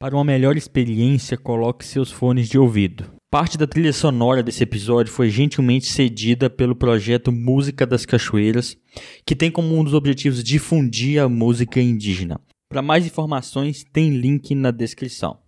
[0.00, 3.04] Para uma melhor experiência, coloque seus fones de ouvido.
[3.30, 8.76] Parte da trilha sonora desse episódio foi gentilmente cedida pelo projeto Música das Cachoeiras,
[9.24, 12.40] que tem como um dos objetivos difundir a música indígena.
[12.68, 15.38] Para mais informações, tem link na descrição.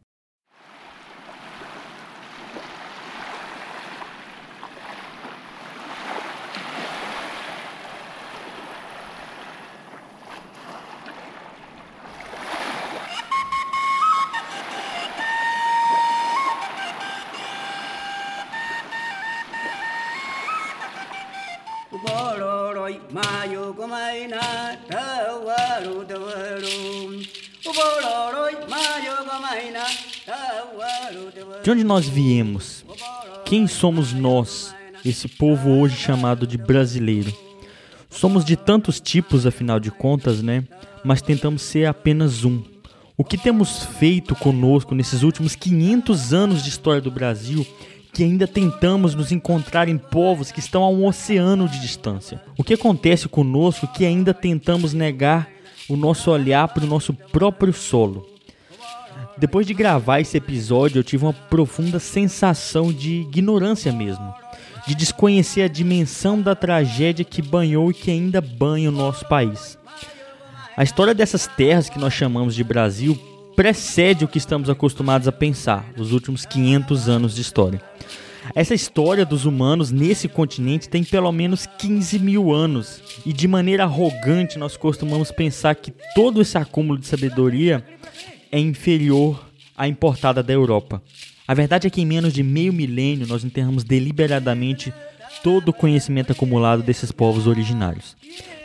[32.02, 32.84] Nós viemos?
[33.44, 34.74] Quem somos nós,
[35.04, 37.32] esse povo hoje chamado de brasileiro?
[38.10, 40.64] Somos de tantos tipos, afinal de contas, né?
[41.04, 42.60] Mas tentamos ser apenas um.
[43.16, 47.64] O que temos feito conosco nesses últimos 500 anos de história do Brasil
[48.12, 52.42] que ainda tentamos nos encontrar em povos que estão a um oceano de distância?
[52.58, 55.48] O que acontece conosco que ainda tentamos negar
[55.88, 58.31] o nosso olhar para o nosso próprio solo?
[59.38, 64.34] Depois de gravar esse episódio, eu tive uma profunda sensação de ignorância mesmo,
[64.86, 69.78] de desconhecer a dimensão da tragédia que banhou e que ainda banha o nosso país.
[70.76, 73.18] A história dessas terras que nós chamamos de Brasil
[73.56, 77.80] precede o que estamos acostumados a pensar, os últimos 500 anos de história.
[78.54, 83.84] Essa história dos humanos nesse continente tem pelo menos 15 mil anos, e de maneira
[83.84, 87.84] arrogante nós costumamos pensar que todo esse acúmulo de sabedoria
[88.52, 89.42] é inferior
[89.76, 91.02] à importada da Europa.
[91.48, 94.92] A verdade é que em menos de meio milênio nós enterramos deliberadamente
[95.42, 98.14] todo o conhecimento acumulado desses povos originários.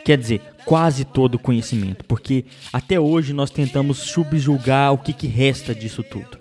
[0.04, 5.26] Quer dizer, quase todo o conhecimento, porque até hoje nós tentamos subjugar o que, que
[5.26, 6.38] resta disso tudo.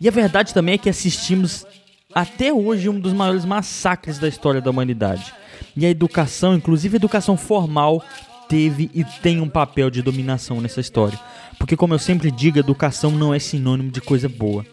[0.00, 1.66] E a verdade também é que assistimos
[2.14, 5.32] até hoje um dos maiores massacres da história da humanidade.
[5.76, 8.02] E a educação, inclusive a educação formal,
[8.48, 11.18] teve e tem um papel de dominação nessa história.
[11.58, 14.64] Porque, como eu sempre digo, educação não é sinônimo de coisa boa.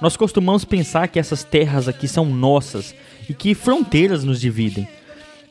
[0.00, 2.94] Nós costumamos pensar que essas terras aqui são nossas
[3.28, 4.88] e que fronteiras nos dividem.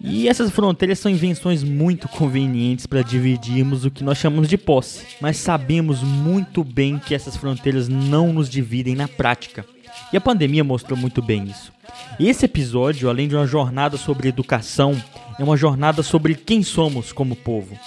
[0.01, 5.05] E essas fronteiras são invenções muito convenientes para dividirmos o que nós chamamos de posse,
[5.21, 9.65] mas sabemos muito bem que essas fronteiras não nos dividem na prática.
[10.11, 11.71] E a pandemia mostrou muito bem isso.
[12.19, 15.01] Esse episódio, além de uma jornada sobre educação,
[15.39, 17.77] é uma jornada sobre quem somos como povo.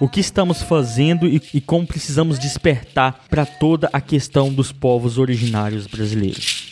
[0.00, 5.18] O que estamos fazendo e, e como precisamos despertar para toda a questão dos povos
[5.18, 6.70] originários brasileiros.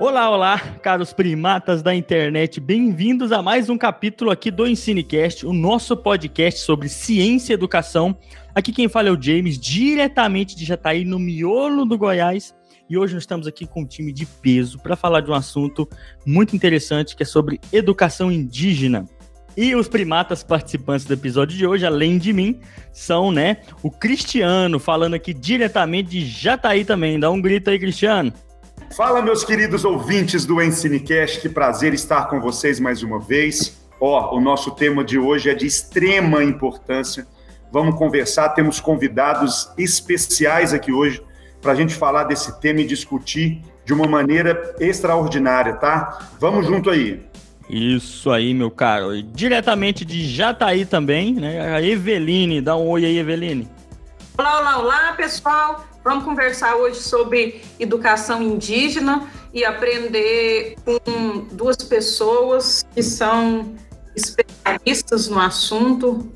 [0.00, 5.52] Olá, olá, caros primatas da internet, bem-vindos a mais um capítulo aqui do Ensinecast, o
[5.52, 8.18] nosso podcast sobre ciência e educação.
[8.52, 12.52] Aqui quem fala é o James, diretamente de Jataí, no miolo do Goiás.
[12.92, 15.88] E hoje nós estamos aqui com um time de peso para falar de um assunto
[16.26, 19.08] muito interessante que é sobre educação indígena.
[19.56, 22.60] E os primatas participantes do episódio de hoje, além de mim,
[22.92, 27.18] são, né, o Cristiano, falando aqui diretamente de Jataí também.
[27.18, 28.30] Dá um grito aí, Cristiano.
[28.94, 33.80] Fala, meus queridos ouvintes do Ensinecast, que prazer estar com vocês mais uma vez.
[33.98, 37.26] Ó, oh, o nosso tema de hoje é de extrema importância.
[37.72, 41.22] Vamos conversar, temos convidados especiais aqui hoje
[41.62, 46.28] para a gente falar desse tema e discutir de uma maneira extraordinária, tá?
[46.38, 47.22] Vamos junto aí.
[47.70, 49.14] Isso aí, meu caro.
[49.14, 51.74] E diretamente de Jataí também, né?
[51.74, 53.68] A Eveline, dá um oi aí, Eveline.
[54.36, 55.86] Olá, olá, olá, pessoal.
[56.04, 63.74] Vamos conversar hoje sobre educação indígena e aprender com duas pessoas que são
[64.16, 66.28] especialistas no assunto.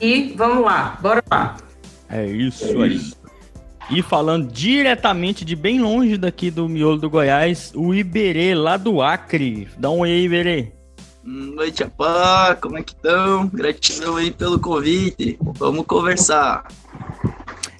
[0.00, 1.56] E vamos lá, bora lá.
[2.08, 3.19] É isso aí.
[3.90, 9.02] E falando diretamente de bem longe daqui do miolo do Goiás, o Iberê, lá do
[9.02, 9.66] Acre.
[9.76, 10.72] Dá um oi aí, Iberê.
[11.24, 13.48] Noite, apá, como é que estão?
[13.48, 15.36] Gratidão aí pelo convite.
[15.58, 16.68] Vamos conversar.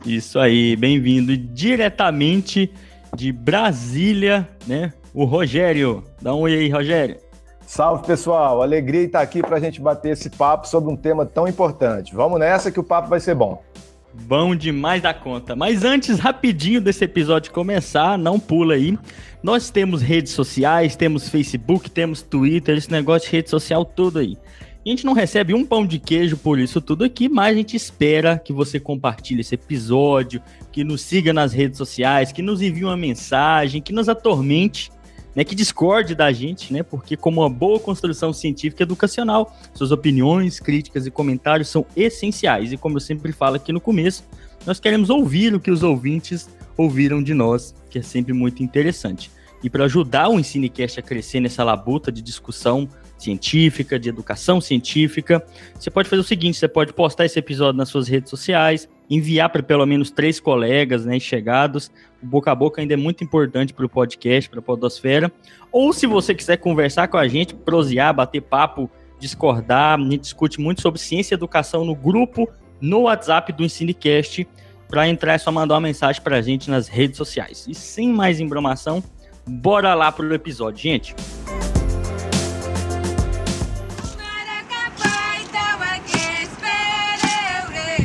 [0.05, 2.73] Isso aí, bem-vindo diretamente
[3.15, 4.93] de Brasília, né?
[5.15, 6.03] O Rogério.
[6.21, 7.19] Dá um oi aí, Rogério.
[7.65, 8.63] Salve, pessoal.
[8.63, 12.13] Alegria estar aqui para a gente bater esse papo sobre um tema tão importante.
[12.13, 13.63] Vamos nessa que o papo vai ser bom.
[14.13, 15.55] Bom demais da conta.
[15.55, 18.99] Mas antes, rapidinho desse episódio começar, não pula aí.
[19.43, 24.37] Nós temos redes sociais, temos Facebook, temos Twitter, esse negócio de rede social todo aí.
[24.85, 27.77] A gente não recebe um pão de queijo por isso tudo aqui, mas a gente
[27.77, 30.43] espera que você compartilhe esse episódio,
[30.73, 34.91] que nos siga nas redes sociais, que nos envie uma mensagem, que nos atormente,
[35.35, 40.59] né, que discorde da gente, né, porque como uma boa construção científica educacional, suas opiniões,
[40.59, 42.73] críticas e comentários são essenciais.
[42.73, 44.25] E como eu sempre falo aqui no começo,
[44.67, 49.31] nós queremos ouvir o que os ouvintes ouviram de nós, que é sempre muito interessante.
[49.63, 52.89] E para ajudar o Ensinecast a crescer nessa labuta de discussão
[53.19, 55.45] científica, de educação científica,
[55.79, 59.51] você pode fazer o seguinte: você pode postar esse episódio nas suas redes sociais, enviar
[59.51, 61.91] para pelo menos três colegas né, chegados.
[62.23, 65.31] O boca a boca ainda é muito importante para o podcast, para a Podosfera.
[65.73, 70.61] Ou se você quiser conversar com a gente, prosear, bater papo, discordar, a gente discute
[70.61, 72.49] muito sobre ciência e educação no grupo,
[72.81, 74.47] no WhatsApp do Ensinecast.
[74.89, 77.67] Para entrar é só mandar uma mensagem para a gente nas redes sociais.
[77.69, 79.03] E sem mais embromação,
[79.47, 81.15] bora lá pro episódio, gente.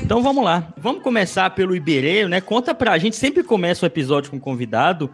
[0.06, 0.72] Então vamos lá.
[0.78, 2.40] Vamos começar pelo Iberê, né?
[2.40, 5.10] Conta pra gente, sempre começa o episódio com um convidado,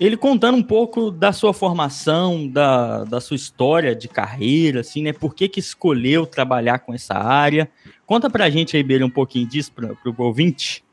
[0.00, 5.12] ele contando um pouco da sua formação, da, da sua história de carreira, assim, né?
[5.12, 7.70] Por que que escolheu trabalhar com essa área?
[8.04, 10.84] Conta pra gente aí, Iberê, um pouquinho disso para o ouvinte.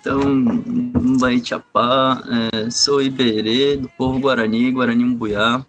[0.00, 0.20] Então,
[1.20, 5.64] Baitiapá, é, sou Iberê, do povo Guarani, Guarani Mbuiá.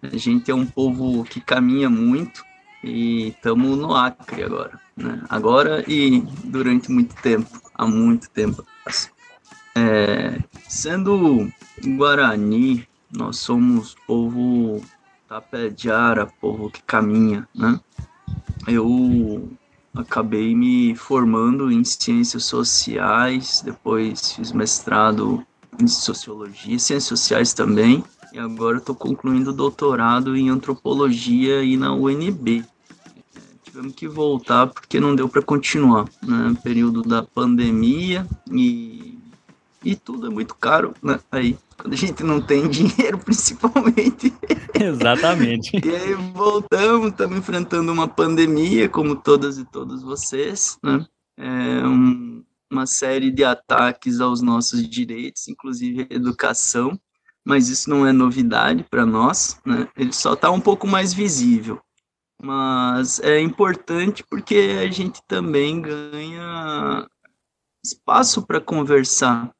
[0.00, 2.44] A gente é um povo que caminha muito
[2.84, 5.22] e estamos no Acre agora né?
[5.28, 8.64] Agora e durante muito tempo, há muito tempo.
[9.74, 10.38] É,
[10.68, 11.50] sendo
[11.96, 14.82] Guarani, nós somos povo
[15.28, 17.80] tapejara, povo que caminha, né?
[18.66, 19.50] Eu
[19.94, 25.44] acabei me formando em ciências sociais, depois fiz mestrado
[25.80, 32.64] em sociologia, ciências sociais também, e agora estou concluindo doutorado em antropologia e na UNB
[33.80, 36.54] tivemos que voltar porque não deu para continuar, né?
[36.62, 39.18] Período da pandemia e,
[39.82, 41.18] e tudo é muito caro, né?
[41.32, 44.32] Aí, quando a gente não tem dinheiro, principalmente.
[44.78, 45.72] Exatamente.
[45.82, 51.04] e aí voltamos, estamos enfrentando uma pandemia, como todas e todos vocês, né?
[51.38, 57.00] É um, uma série de ataques aos nossos direitos, inclusive a educação,
[57.42, 59.88] mas isso não é novidade para nós, né?
[59.96, 61.80] Ele só está um pouco mais visível
[62.42, 67.06] mas é importante porque a gente também ganha
[67.84, 69.50] espaço para conversar,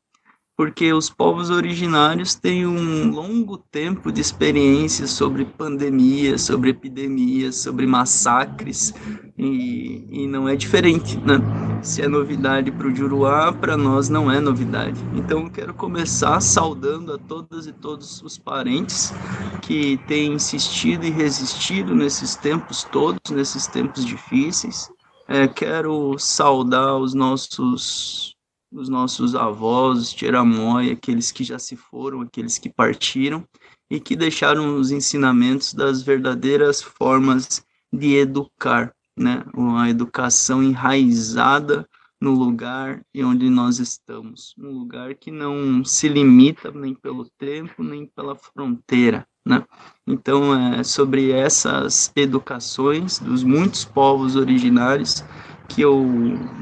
[0.56, 7.86] porque os povos originários têm um longo tempo de experiência sobre pandemias, sobre epidemias, sobre
[7.86, 8.92] massacres,
[9.38, 11.38] e, e não é diferente, né?
[11.82, 15.00] Se é novidade para o Juruá, para nós não é novidade.
[15.14, 19.14] Então eu quero começar saudando a todas e todos os parentes
[19.62, 24.90] que têm insistido e resistido nesses tempos todos, nesses tempos difíceis.
[25.26, 28.36] É, quero saudar os nossos
[28.72, 33.44] os nossos avós, Tiramói, aqueles que já se foram, aqueles que partiram
[33.90, 39.44] e que deixaram os ensinamentos das verdadeiras formas de educar, né?
[39.54, 41.88] Uma educação enraizada
[42.20, 47.82] no lugar e onde nós estamos, um lugar que não se limita nem pelo tempo
[47.82, 49.64] nem pela fronteira, né?
[50.06, 55.24] Então, é sobre essas educações dos muitos povos originários
[55.70, 56.04] que eu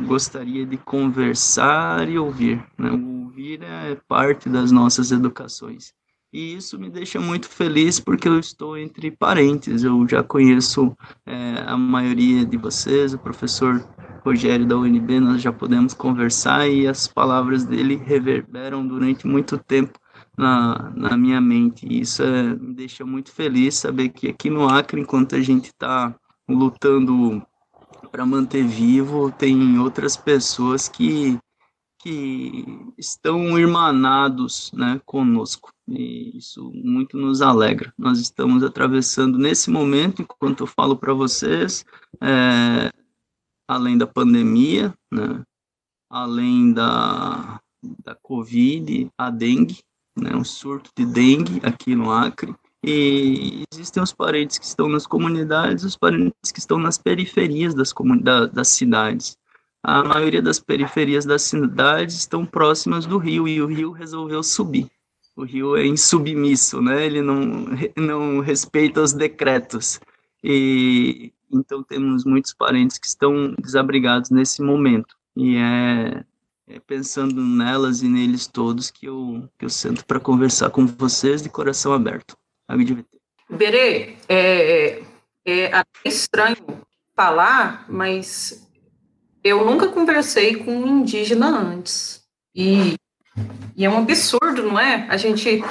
[0.06, 2.62] gostaria de conversar e ouvir.
[2.76, 2.90] Né?
[2.90, 5.94] Ouvir é parte das nossas educações.
[6.30, 9.82] E isso me deixa muito feliz porque eu estou entre parentes.
[9.82, 10.94] Eu já conheço
[11.24, 13.82] é, a maioria de vocês, o professor
[14.22, 19.98] Rogério da UNB, nós já podemos conversar e as palavras dele reverberam durante muito tempo
[20.36, 21.86] na, na minha mente.
[21.88, 25.68] E isso é, me deixa muito feliz saber que aqui no Acre, enquanto a gente
[25.68, 26.14] está
[26.46, 27.42] lutando
[28.10, 31.38] para manter vivo, tem outras pessoas que,
[32.00, 32.64] que
[32.96, 35.72] estão irmanados né, conosco.
[35.88, 37.92] E isso muito nos alegra.
[37.96, 41.84] Nós estamos atravessando nesse momento, enquanto eu falo para vocês,
[42.20, 42.90] é,
[43.66, 45.42] além da pandemia, né,
[46.10, 47.60] além da,
[48.04, 49.78] da Covid, a dengue,
[50.16, 52.54] né, um surto de dengue aqui no Acre,
[52.84, 57.92] e existem os parentes que estão nas comunidades, os parentes que estão nas periferias das,
[57.92, 59.36] comunidades, das cidades.
[59.82, 64.88] A maioria das periferias das cidades estão próximas do rio e o rio resolveu subir.
[65.36, 67.06] O rio é insubmisso, né?
[67.06, 67.66] Ele não,
[67.96, 70.00] não respeita os decretos.
[70.42, 75.16] E então temos muitos parentes que estão desabrigados nesse momento.
[75.36, 76.24] E é,
[76.66, 81.42] é pensando nelas e neles todos que eu, que eu sento para conversar com vocês
[81.42, 82.36] de coração aberto.
[83.48, 85.02] Berê, é,
[85.44, 86.56] é até estranho
[87.16, 88.68] falar, mas
[89.42, 92.22] eu nunca conversei com um indígena antes.
[92.54, 92.96] E,
[93.76, 95.06] e é um absurdo, não é?
[95.08, 95.64] A gente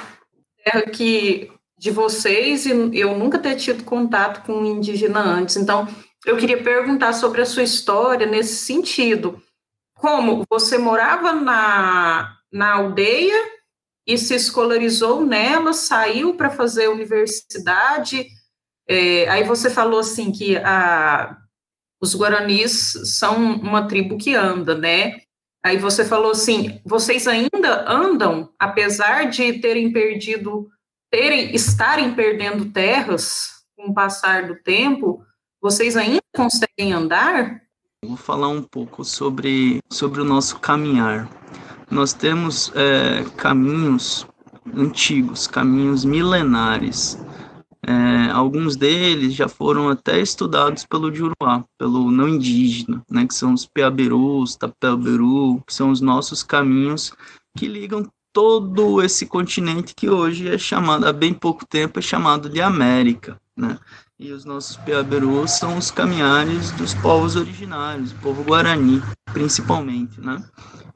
[0.64, 5.56] terra que de vocês e eu nunca ter tido contato com um indígena antes.
[5.58, 5.88] Então,
[6.26, 9.42] eu queria perguntar sobre a sua história nesse sentido.
[9.94, 13.57] Como você morava na, na aldeia
[14.08, 18.26] e se escolarizou nela, saiu para fazer universidade.
[18.88, 21.38] É, aí você falou assim que a,
[22.02, 25.20] os guaranis são uma tribo que anda, né?
[25.62, 30.70] Aí você falou assim, vocês ainda andam, apesar de terem perdido
[31.12, 35.22] terem, estarem perdendo terras com o passar do tempo,
[35.62, 37.62] vocês ainda conseguem andar?
[38.06, 41.30] Vou falar um pouco sobre, sobre o nosso caminhar.
[41.90, 44.28] Nós temos é, caminhos
[44.76, 47.18] antigos, caminhos milenares.
[47.86, 53.54] É, alguns deles já foram até estudados pelo Juruá, pelo não indígena, né, que são
[53.54, 57.14] os Peaberus, Tapelberu, que são os nossos caminhos
[57.58, 62.50] que ligam todo esse continente que hoje é chamado, há bem pouco tempo, é chamado
[62.50, 63.80] de América, né?
[64.20, 69.00] E os nossos Piaberus são os caminhares dos povos originários, o povo Guarani,
[69.32, 70.44] principalmente, né?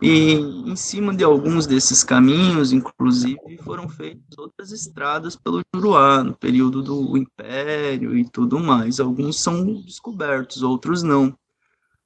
[0.01, 6.36] E em cima de alguns desses caminhos, inclusive, foram feitas outras estradas pelo Juruá, no
[6.36, 9.00] período do Império e tudo mais.
[9.00, 11.32] Alguns são descobertos, outros não.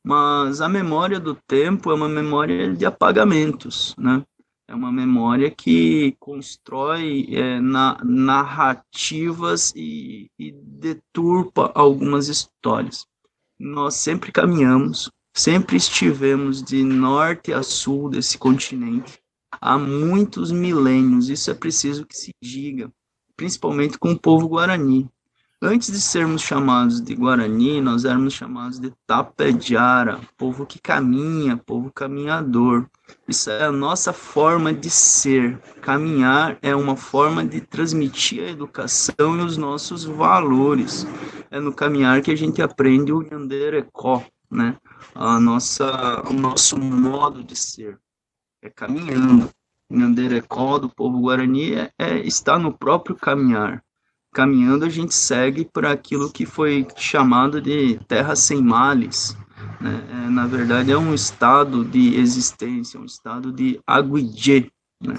[0.04, 4.22] Mas a memória do tempo é uma memória de apagamentos, né?
[4.68, 13.06] É uma memória que constrói é, na, narrativas e, e deturpa algumas histórias.
[13.60, 19.20] Nós sempre caminhamos, sempre estivemos de norte a sul desse continente
[19.62, 21.30] há muitos milênios.
[21.30, 22.92] Isso é preciso que se diga,
[23.36, 25.10] principalmente com o povo guarani.
[25.68, 31.92] Antes de sermos chamados de Guarani, nós éramos chamados de Tapejara, povo que caminha, povo
[31.92, 32.88] caminhador.
[33.28, 35.60] Isso é a nossa forma de ser.
[35.82, 41.08] Caminhar é uma forma de transmitir a educação e os nossos valores.
[41.50, 44.78] É no caminhar que a gente aprende o Yanderecó, né?
[45.16, 47.98] A nossa, o nosso modo de ser.
[48.62, 49.50] É caminhando.
[49.92, 53.84] Yanderecó do povo Guarani é, é, está no próprio caminhar
[54.36, 59.36] caminhando, a gente segue por aquilo que foi chamado de terra sem males.
[59.80, 60.04] Né?
[60.12, 64.70] É, na verdade, é um estado de existência, um estado de aguidje.
[65.02, 65.18] Né?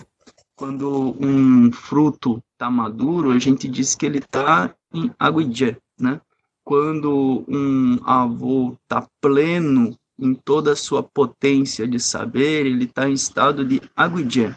[0.55, 5.79] Quando um fruto está maduro, a gente diz que ele está em aguidje.
[5.99, 6.21] Né?
[6.63, 13.15] Quando um avô está pleno em toda a sua potência de saber, ele está em
[13.15, 14.55] estado de aguidje.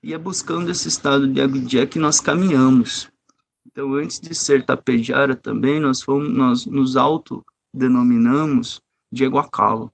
[0.00, 3.10] E é buscando esse estado de aguidje que nós caminhamos.
[3.76, 8.80] Então, antes de ser tapejara também, nós, fomos, nós nos autodenominamos
[9.12, 9.92] de Eguacalo,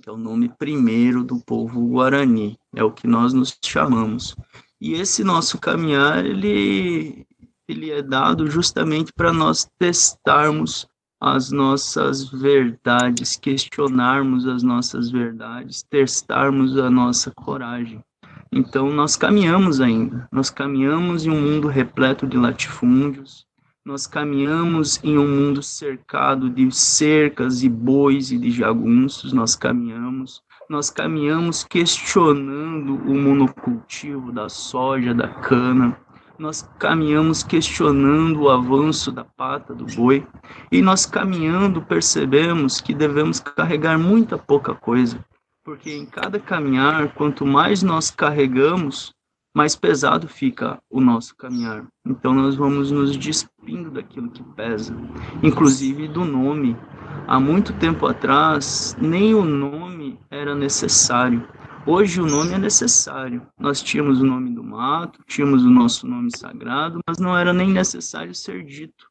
[0.00, 4.36] que é o nome primeiro do povo Guarani, é o que nós nos chamamos.
[4.80, 7.26] E esse nosso caminhar, ele,
[7.66, 10.86] ele é dado justamente para nós testarmos
[11.20, 18.00] as nossas verdades, questionarmos as nossas verdades, testarmos a nossa coragem.
[18.54, 23.46] Então, nós caminhamos ainda, nós caminhamos em um mundo repleto de latifúndios,
[23.82, 30.42] nós caminhamos em um mundo cercado de cercas e bois e de jagunços, nós caminhamos,
[30.68, 35.96] nós caminhamos questionando o monocultivo da soja, da cana,
[36.38, 40.26] nós caminhamos questionando o avanço da pata do boi,
[40.70, 45.24] e nós caminhando percebemos que devemos carregar muita pouca coisa,
[45.64, 49.14] porque em cada caminhar, quanto mais nós carregamos,
[49.54, 51.86] mais pesado fica o nosso caminhar.
[52.06, 54.96] Então nós vamos nos despindo daquilo que pesa,
[55.42, 56.76] inclusive do nome.
[57.26, 61.46] Há muito tempo atrás, nem o nome era necessário.
[61.86, 63.46] Hoje o nome é necessário.
[63.58, 67.68] Nós tínhamos o nome do mato, tínhamos o nosso nome sagrado, mas não era nem
[67.68, 69.10] necessário ser dito.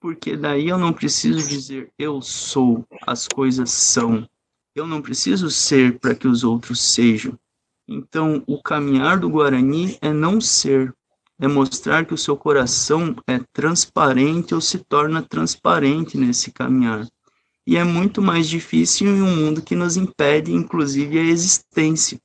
[0.00, 4.26] Porque daí eu não preciso dizer eu sou, as coisas são.
[4.74, 7.36] Eu não preciso ser para que os outros sejam.
[7.88, 10.94] Então, o caminhar do Guarani é não ser,
[11.40, 17.04] é mostrar que o seu coração é transparente ou se torna transparente nesse caminhar.
[17.66, 22.20] E é muito mais difícil em um mundo que nos impede, inclusive, a existência.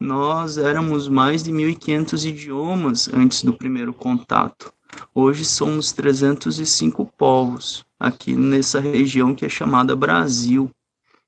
[0.00, 4.72] Nós éramos mais de 1.500 idiomas antes do primeiro contato.
[5.14, 10.70] Hoje somos 305 povos aqui nessa região que é chamada Brasil.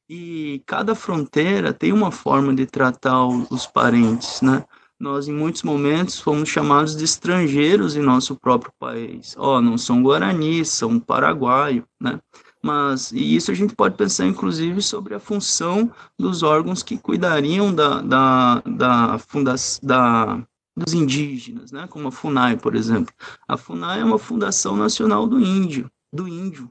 [0.09, 4.65] E cada fronteira tem uma forma de tratar os parentes, né?
[4.99, 9.35] Nós, em muitos momentos, fomos chamados de estrangeiros em nosso próprio país.
[9.37, 12.19] Ó, oh, não são guaranis, são paraguaio, né?
[12.63, 17.75] Mas, e isso a gente pode pensar, inclusive, sobre a função dos órgãos que cuidariam
[17.75, 20.47] da, da, da, fundação, da
[20.77, 21.87] dos indígenas, né?
[21.89, 23.15] como a FUNAI, por exemplo.
[23.49, 26.71] A FUNAI é uma fundação nacional do índio, do índio,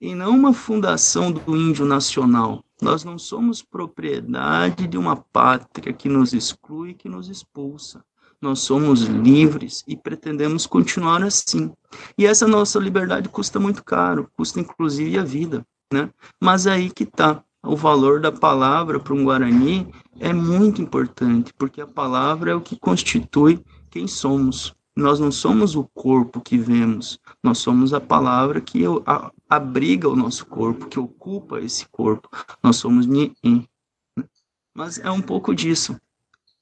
[0.00, 2.62] e não uma fundação do índio nacional.
[2.80, 8.04] Nós não somos propriedade de uma pátria que nos exclui, que nos expulsa.
[8.40, 11.72] Nós somos livres e pretendemos continuar assim.
[12.18, 16.10] E essa nossa liberdade custa muito caro, custa inclusive a vida, né?
[16.38, 19.88] Mas aí que está o valor da palavra para um Guarani
[20.20, 24.75] é muito importante, porque a palavra é o que constitui quem somos.
[24.96, 28.82] Nós não somos o corpo que vemos, nós somos a palavra que
[29.46, 32.30] abriga o nosso corpo, que ocupa esse corpo.
[32.62, 33.68] Nós somos Ni'im.
[34.74, 36.00] Mas é um pouco disso.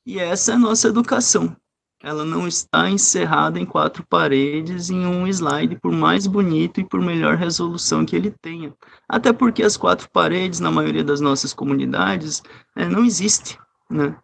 [0.04, 1.56] E essa é a nossa educação.
[2.02, 7.00] Ela não está encerrada em quatro paredes em um slide, por mais bonito e por
[7.00, 8.74] melhor resolução que ele tenha.
[9.08, 12.42] Até porque as quatro paredes, na maioria das nossas comunidades,
[12.76, 13.58] é, não existe.
[13.88, 14.14] Né?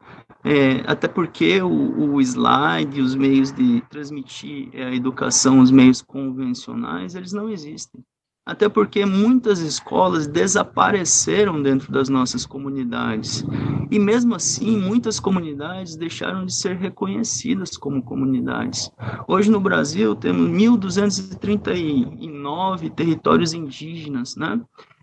[0.42, 7.14] É, até porque o, o, slide, os meios de transmitir a educação, os meios convencionais,
[7.14, 8.02] eles não existem
[8.50, 13.44] até porque muitas escolas desapareceram dentro das nossas comunidades.
[13.90, 18.90] E mesmo assim, muitas comunidades deixaram de ser reconhecidas como comunidades.
[19.28, 24.60] Hoje no Brasil temos 1.239 territórios indígenas, né?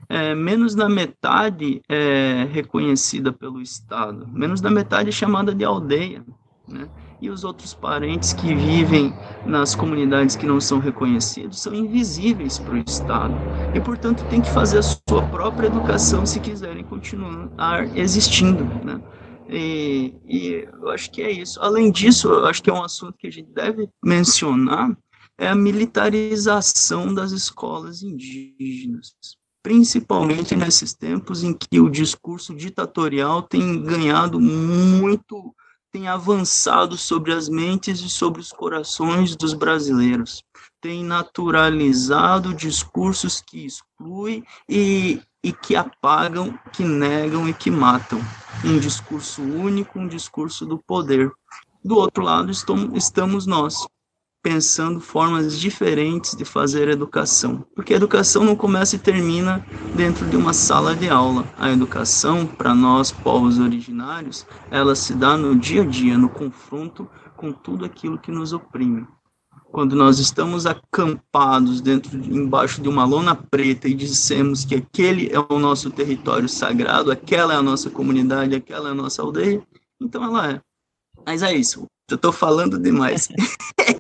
[0.10, 6.24] É, menos da metade é reconhecida pelo Estado, menos da metade é chamada de aldeia,
[6.68, 6.88] né?
[7.22, 9.14] e os outros parentes que vivem
[9.46, 13.36] nas comunidades que não são reconhecidos são invisíveis para o Estado
[13.74, 17.50] e, portanto, tem que fazer a sua própria educação se quiserem continuar
[17.98, 19.02] existindo, né?
[19.50, 21.60] E, e eu acho que é isso.
[21.62, 24.96] Além disso, eu acho que é um assunto que a gente deve mencionar
[25.40, 29.16] é a militarização das escolas indígenas,
[29.68, 35.54] principalmente nesses tempos em que o discurso ditatorial tem ganhado muito
[35.92, 40.42] tem avançado sobre as mentes e sobre os corações dos brasileiros,
[40.80, 48.22] tem naturalizado discursos que excluem e, e que apagam, que negam e que matam.
[48.64, 51.30] Um discurso único, um discurso do poder.
[51.84, 53.86] Do outro lado estamos nós,
[54.48, 57.66] pensando formas diferentes de fazer educação.
[57.76, 61.44] Porque a educação não começa e termina dentro de uma sala de aula.
[61.58, 67.10] A educação, para nós, povos originários, ela se dá no dia a dia, no confronto
[67.36, 69.06] com tudo aquilo que nos oprime.
[69.70, 75.54] Quando nós estamos acampados dentro, embaixo de uma lona preta e dissemos que aquele é
[75.54, 79.62] o nosso território sagrado, aquela é a nossa comunidade, aquela é a nossa aldeia,
[80.02, 80.62] então ela é.
[81.26, 81.86] Mas é isso.
[82.10, 83.28] Eu estou falando demais.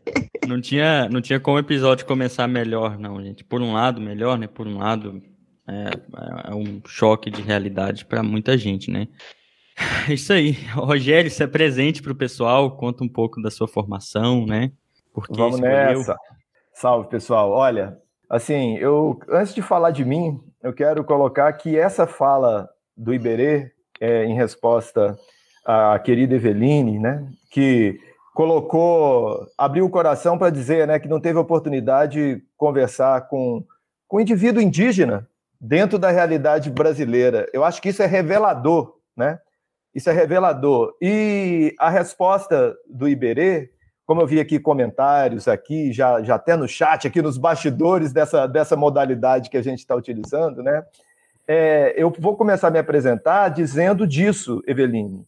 [0.47, 3.43] Não tinha, não tinha como o episódio começar melhor, não, gente.
[3.43, 4.47] Por um lado, melhor, né?
[4.47, 5.21] Por um lado,
[5.67, 9.07] é, é um choque de realidade para muita gente, né?
[10.10, 10.51] Isso aí.
[10.73, 14.71] Rogério, se é presente para o pessoal, conta um pouco da sua formação, né?
[15.13, 15.97] Porque Vamos escolheu...
[15.99, 16.15] nessa.
[16.73, 17.51] Salve, pessoal.
[17.51, 17.97] Olha,
[18.29, 23.71] assim, eu antes de falar de mim, eu quero colocar que essa fala do Iberê,
[23.99, 25.17] é, em resposta
[25.65, 27.99] à querida Eveline, né, que
[28.38, 33.65] colocou, abriu o coração para dizer né, que não teve oportunidade de conversar com,
[34.08, 35.28] com um indivíduo indígena
[35.60, 37.50] dentro da realidade brasileira.
[37.52, 39.39] Eu acho que isso é revelador, né?
[39.91, 40.93] Isso é revelador.
[41.02, 43.71] E a resposta do Iberê,
[44.06, 48.45] como eu vi aqui comentários aqui, já, já até no chat, aqui nos bastidores dessa,
[48.45, 50.86] dessa modalidade que a gente está utilizando, né?
[51.47, 55.26] É, eu vou começar a me apresentar dizendo disso, Eveline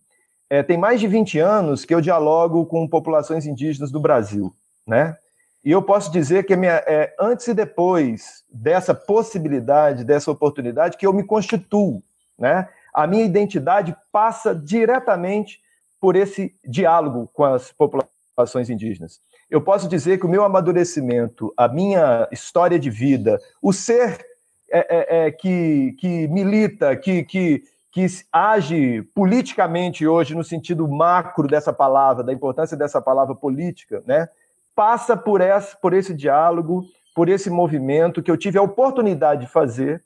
[0.50, 4.54] é, tem mais de 20 anos que eu dialogo com populações indígenas do Brasil,
[4.86, 5.16] né?
[5.64, 11.06] E eu posso dizer que minha, é, antes e depois dessa possibilidade, dessa oportunidade, que
[11.06, 12.02] eu me constituo,
[12.38, 12.68] né?
[12.94, 15.62] A minha identidade passa diretamente
[16.02, 19.22] por esse diálogo com as populações indígenas.
[19.50, 24.26] Eu posso dizer que o meu amadurecimento, a minha história de vida, o ser
[24.72, 31.48] é, é, é que, que milita, que, que, que age politicamente hoje no sentido macro
[31.48, 34.30] dessa palavra, da importância dessa palavra política, né?
[34.76, 39.52] Passa por esse, por esse diálogo, por esse movimento que eu tive a oportunidade de
[39.52, 40.04] fazer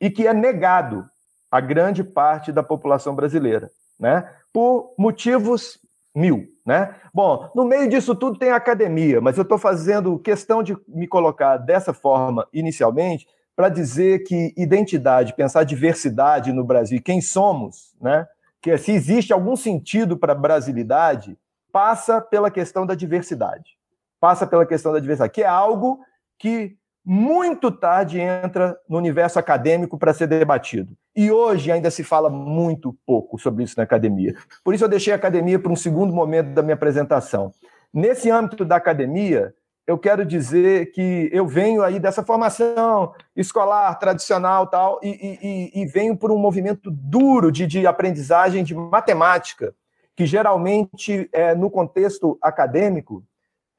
[0.00, 1.08] e que é negado
[1.50, 4.28] a grande parte da população brasileira, né?
[4.52, 5.78] Por motivos
[6.14, 6.96] mil, né?
[7.14, 11.56] Bom, no meio disso tudo tem academia, mas eu estou fazendo questão de me colocar
[11.56, 13.26] dessa forma inicialmente
[13.60, 18.26] para dizer que identidade, pensar diversidade no Brasil, quem somos, né?
[18.58, 21.36] que se existe algum sentido para a brasilidade,
[21.70, 23.76] passa pela questão da diversidade.
[24.18, 26.00] Passa pela questão da diversidade, que é algo
[26.38, 30.96] que muito tarde entra no universo acadêmico para ser debatido.
[31.14, 34.34] E hoje ainda se fala muito pouco sobre isso na academia.
[34.64, 37.52] Por isso eu deixei a academia para um segundo momento da minha apresentação.
[37.92, 39.52] Nesse âmbito da academia,
[39.90, 45.08] eu quero dizer que eu venho aí dessa formação escolar, tradicional tal, e,
[45.42, 49.74] e, e venho por um movimento duro de, de aprendizagem de matemática,
[50.14, 53.24] que geralmente, é, no contexto acadêmico,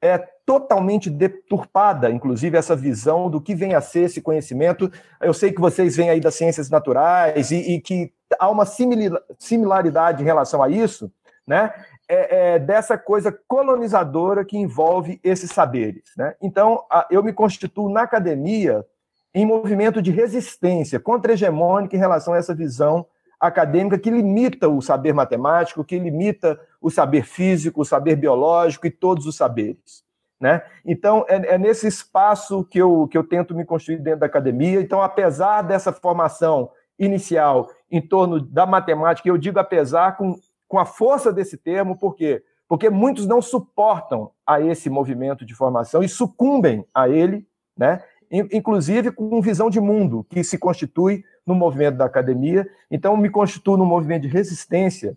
[0.02, 4.92] é totalmente deturpada, inclusive, essa visão do que vem a ser esse conhecimento.
[5.18, 8.66] Eu sei que vocês vêm aí das ciências naturais e, e que há uma
[9.38, 11.10] similaridade em relação a isso,
[11.46, 11.72] né?
[12.08, 16.02] É, é, dessa coisa colonizadora que envolve esses saberes.
[16.16, 16.34] Né?
[16.42, 18.84] Então, a, eu me constituo na academia
[19.34, 23.06] em movimento de resistência contra-hegemônica em relação a essa visão
[23.40, 28.90] acadêmica que limita o saber matemático, que limita o saber físico, o saber biológico e
[28.90, 30.04] todos os saberes.
[30.40, 30.62] Né?
[30.84, 34.80] Então, é, é, nesse espaço que eu, que eu tento me construir dentro da academia.
[34.80, 40.36] Então, apesar dessa formação inicial em torno da matemática, eu digo apesar com,
[40.72, 42.42] com a força desse termo, por quê?
[42.66, 48.02] Porque muitos não suportam a esse movimento de formação e sucumbem a ele, né?
[48.50, 52.66] inclusive com visão de mundo que se constitui no movimento da academia.
[52.90, 55.14] Então, me constituo no movimento de resistência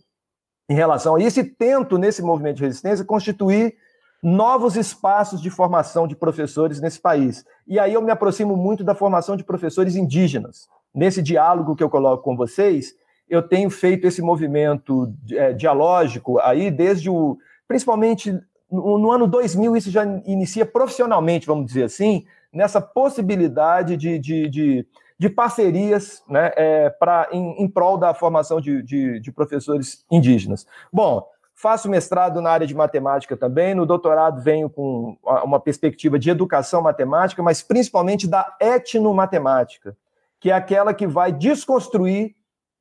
[0.68, 3.78] em relação a isso e tento, nesse movimento de resistência, constituir
[4.22, 7.46] novos espaços de formação de professores nesse país.
[7.65, 10.68] E aí eu me aproximo muito da formação de professores indígenas.
[10.94, 12.94] Nesse diálogo que eu coloco com vocês,
[13.30, 17.38] eu tenho feito esse movimento é, dialógico aí desde o.
[17.68, 18.32] Principalmente
[18.72, 24.50] no, no ano 2000, isso já inicia profissionalmente, vamos dizer assim, nessa possibilidade de, de,
[24.50, 30.06] de de parcerias né, é, pra, em, em prol da formação de, de, de professores
[30.12, 30.68] indígenas.
[30.92, 36.30] Bom, faço mestrado na área de matemática também, no doutorado venho com uma perspectiva de
[36.30, 39.96] educação matemática, mas principalmente da etnomatemática,
[40.40, 42.35] que é aquela que vai desconstruir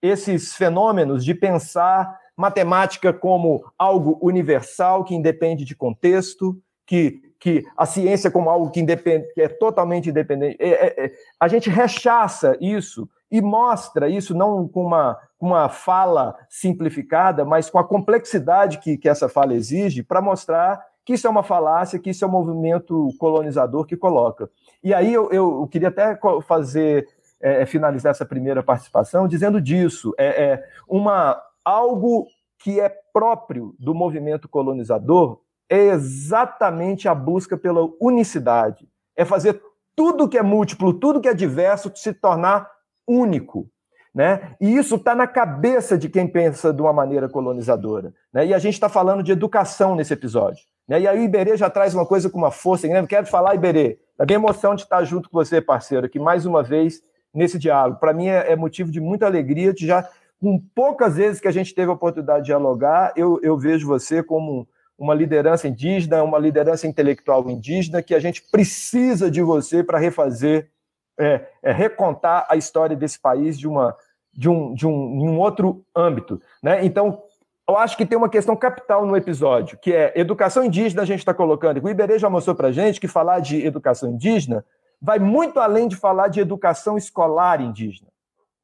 [0.04, 7.84] esses fenômenos de pensar matemática como algo universal, que independe de contexto, que que a
[7.84, 10.56] ciência como algo que, independe, que é totalmente independente.
[10.58, 16.34] É, é, é, a gente rechaça isso e mostra isso não com uma, uma fala
[16.48, 21.30] simplificada, mas com a complexidade que, que essa fala exige, para mostrar que isso é
[21.30, 24.48] uma falácia, que isso é um movimento colonizador que coloca.
[24.82, 27.06] E aí eu, eu queria até fazer,
[27.44, 30.14] é, é, finalizar essa primeira participação dizendo disso.
[30.16, 32.26] É, é uma, algo
[32.58, 38.88] que é próprio do movimento colonizador é exatamente a busca pela unicidade.
[39.14, 39.60] É fazer
[39.94, 42.66] tudo que é múltiplo, tudo que é diverso se tornar
[43.06, 43.68] único.
[44.14, 44.56] Né?
[44.58, 48.14] E isso está na cabeça de quem pensa de uma maneira colonizadora.
[48.32, 48.46] Né?
[48.46, 50.64] E a gente está falando de educação nesse episódio.
[50.88, 51.02] Né?
[51.02, 52.88] E aí o Iberê já traz uma coisa com uma força.
[52.88, 53.06] Né?
[53.06, 56.62] Quero falar, Iberê, da minha emoção de estar junto com você, parceiro, aqui mais uma
[56.62, 57.02] vez
[57.34, 57.98] nesse diálogo.
[57.98, 60.08] Para mim é, é, motivo de muita alegria de já,
[60.40, 64.22] com poucas vezes que a gente teve a oportunidade de dialogar, eu, eu vejo você
[64.22, 69.98] como uma liderança indígena, uma liderança intelectual indígena, que a gente precisa de você para
[69.98, 70.70] refazer,
[71.18, 73.96] é, é, recontar a história desse país de, uma,
[74.32, 76.40] de, um, de um, um outro âmbito.
[76.62, 76.84] Né?
[76.84, 77.22] Então,
[77.68, 81.20] eu acho que tem uma questão capital no episódio, que é educação indígena, a gente
[81.20, 81.82] está colocando.
[81.82, 84.64] O Iberê já mostrou para a gente que falar de educação indígena
[85.04, 88.10] vai muito além de falar de educação escolar indígena.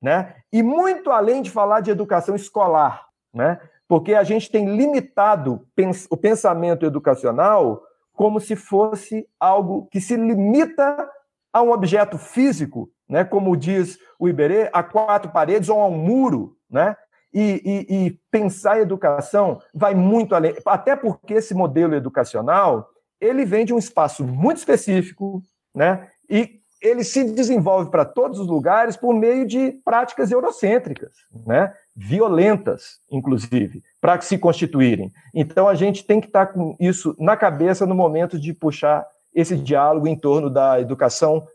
[0.00, 0.35] Né?
[0.53, 3.07] E muito além de falar de educação escolar.
[3.33, 3.61] Né?
[3.90, 5.66] porque a gente tem limitado
[6.09, 11.11] o pensamento educacional como se fosse algo que se limita
[11.53, 15.98] a um objeto físico, né, como diz o Iberê, a quatro paredes ou a um
[15.98, 16.96] muro, né?
[17.35, 22.88] E, e, e pensar a educação vai muito além, até porque esse modelo educacional
[23.20, 25.42] ele vem de um espaço muito específico,
[25.74, 26.09] né?
[26.31, 31.12] E ele se desenvolve para todos os lugares por meio de práticas eurocêntricas,
[31.47, 31.75] né?
[31.95, 35.12] violentas, inclusive, para se constituírem.
[35.35, 39.07] Então a gente tem que estar tá com isso na cabeça no momento de puxar
[39.35, 41.47] esse diálogo em torno da educação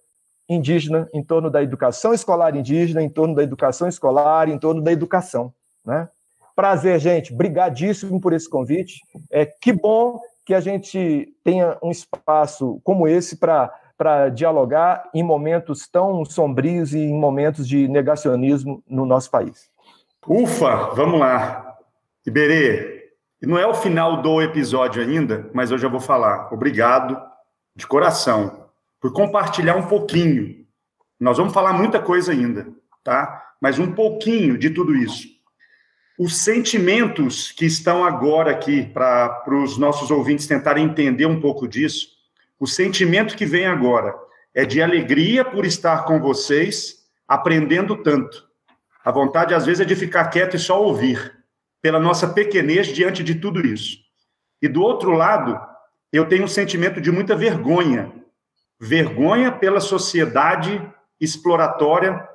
[0.47, 4.91] indígena, em torno da educação escolar indígena, em torno da educação escolar, em torno da
[4.91, 5.51] educação.
[5.83, 6.07] Né?
[6.55, 7.33] Prazer, gente.
[7.33, 9.01] Brigadíssimo por esse convite.
[9.31, 15.23] É que bom que a gente tenha um espaço como esse para para dialogar em
[15.23, 19.69] momentos tão sombrios e em momentos de negacionismo no nosso país.
[20.27, 21.75] Ufa, vamos lá.
[22.25, 26.51] Iberê, não é o final do episódio ainda, mas eu já vou falar.
[26.51, 27.21] Obrigado
[27.75, 28.65] de coração
[28.99, 30.65] por compartilhar um pouquinho.
[31.19, 32.67] Nós vamos falar muita coisa ainda,
[33.03, 33.53] tá?
[33.61, 35.27] Mas um pouquinho de tudo isso.
[36.17, 42.14] Os sentimentos que estão agora aqui para os nossos ouvintes tentarem entender um pouco disso,
[42.59, 44.15] o sentimento que vem agora
[44.53, 48.45] é de alegria por estar com vocês, aprendendo tanto.
[49.03, 51.35] A vontade, às vezes, é de ficar quieto e só ouvir,
[51.81, 53.97] pela nossa pequenez diante de tudo isso.
[54.61, 55.59] E do outro lado,
[56.11, 58.11] eu tenho um sentimento de muita vergonha.
[58.79, 60.81] Vergonha pela sociedade
[61.19, 62.27] exploratória,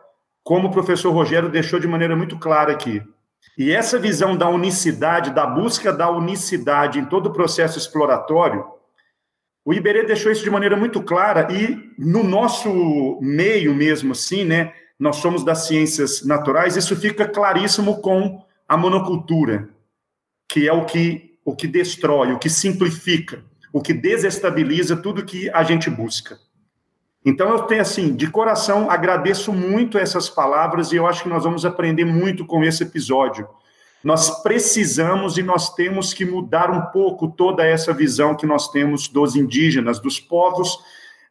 [0.45, 3.03] como o professor Rogério deixou de maneira muito clara aqui.
[3.57, 8.65] E essa visão da unicidade, da busca da unicidade em todo o processo exploratório,
[9.65, 14.73] o Iberê deixou isso de maneira muito clara e no nosso meio mesmo assim, né,
[14.99, 19.69] nós somos das ciências naturais, isso fica claríssimo com a monocultura,
[20.49, 23.43] que é o que o que destrói, o que simplifica,
[23.73, 26.39] o que desestabiliza tudo que a gente busca.
[27.25, 31.45] Então eu tenho assim, de coração, agradeço muito essas palavras e eu acho que nós
[31.45, 33.49] vamos aprender muito com esse episódio.
[34.03, 39.09] Nós precisamos e nós temos que mudar um pouco toda essa visão que nós temos
[39.09, 40.79] dos indígenas, dos povos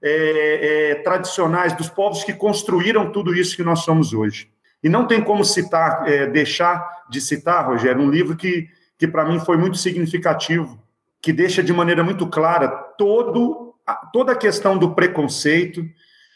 [0.01, 4.49] é, é, tradicionais, dos povos que construíram tudo isso que nós somos hoje.
[4.83, 9.25] E não tem como citar, é, deixar de citar, Rogério, um livro que, que para
[9.25, 10.81] mim foi muito significativo,
[11.21, 13.69] que deixa de maneira muito clara todo
[14.13, 15.83] toda a questão do preconceito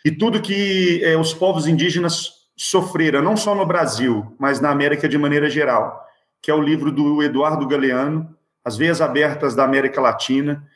[0.04, 5.08] e tudo que é, os povos indígenas sofreram, não só no Brasil, mas na América
[5.08, 6.04] de maneira geral,
[6.44, 10.68] que é o livro do Eduardo Galeano, As Veias Abertas da América Latina,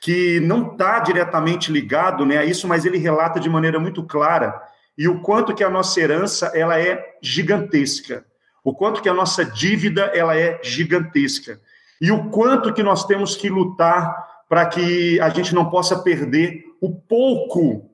[0.00, 4.58] que não está diretamente ligado né, a isso, mas ele relata de maneira muito clara
[4.96, 8.24] e o quanto que a nossa herança ela é gigantesca,
[8.64, 11.60] o quanto que a nossa dívida ela é gigantesca.
[12.00, 16.64] E o quanto que nós temos que lutar para que a gente não possa perder
[16.80, 17.90] o pouco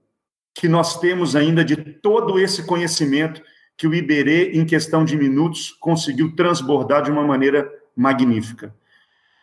[0.54, 3.42] que nós temos ainda de todo esse conhecimento
[3.76, 8.74] que o Iberê, em questão de minutos, conseguiu transbordar de uma maneira magnífica.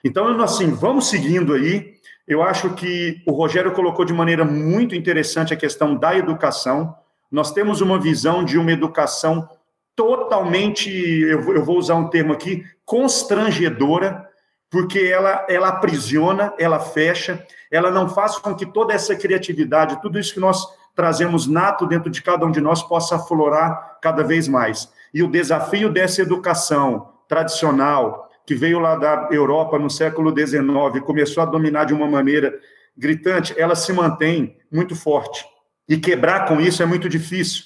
[0.04, 1.94] Então, assim, vamos seguindo aí.
[2.28, 6.96] Eu acho que o Rogério colocou de maneira muito interessante a questão da educação.
[7.32, 9.48] Nós temos uma visão de uma educação
[9.96, 14.28] totalmente, eu vou usar um termo aqui, constrangedora,
[14.70, 20.18] porque ela, ela aprisiona, ela fecha, ela não faz com que toda essa criatividade, tudo
[20.18, 20.66] isso que nós
[20.96, 24.92] trazemos nato dentro de cada um de nós possa aflorar cada vez mais.
[25.14, 31.44] E o desafio dessa educação tradicional, que veio lá da Europa no século XIX, começou
[31.44, 32.54] a dominar de uma maneira
[32.98, 35.46] gritante, ela se mantém muito forte.
[35.88, 37.64] E quebrar com isso é muito difícil.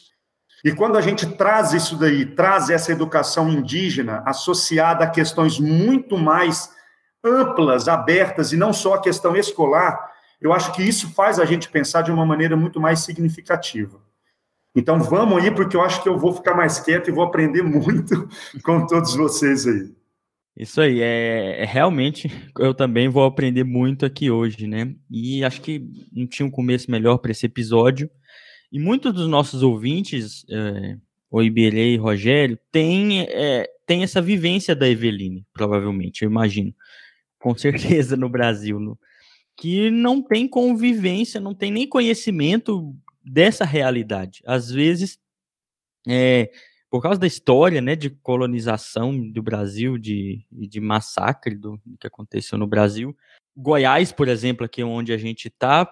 [0.63, 6.17] E quando a gente traz isso daí, traz essa educação indígena associada a questões muito
[6.17, 6.71] mais
[7.23, 11.69] amplas, abertas, e não só a questão escolar, eu acho que isso faz a gente
[11.69, 13.99] pensar de uma maneira muito mais significativa.
[14.75, 17.63] Então vamos aí, porque eu acho que eu vou ficar mais quieto e vou aprender
[17.63, 18.29] muito
[18.63, 19.91] com todos vocês aí.
[20.55, 24.95] Isso aí, é, é, realmente eu também vou aprender muito aqui hoje, né?
[25.09, 28.09] E acho que não tinha um começo melhor para esse episódio.
[28.71, 30.97] E muitos dos nossos ouvintes, é,
[31.29, 36.73] o Iberê e Rogério, têm, é, essa vivência da Eveline, provavelmente, eu imagino
[37.39, 38.97] com certeza no Brasil, no,
[39.57, 44.43] que não tem convivência, não tem nem conhecimento dessa realidade.
[44.45, 45.19] Às vezes,
[46.07, 46.51] é,
[46.89, 52.05] por causa da história, né, de colonização do Brasil, de, de massacre do, do que
[52.05, 53.17] aconteceu no Brasil,
[53.55, 55.91] Goiás, por exemplo, aqui onde a gente está,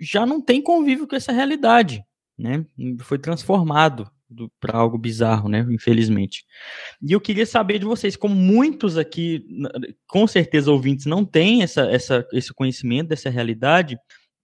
[0.00, 2.04] já não tem convívio com essa realidade,
[2.36, 2.66] né?
[2.98, 4.10] Foi transformado
[4.60, 5.66] para algo bizarro, né?
[5.70, 6.44] Infelizmente.
[7.02, 9.46] E eu queria saber de vocês, como muitos aqui,
[10.08, 13.96] com certeza ouvintes, não têm essa, essa, esse conhecimento dessa realidade,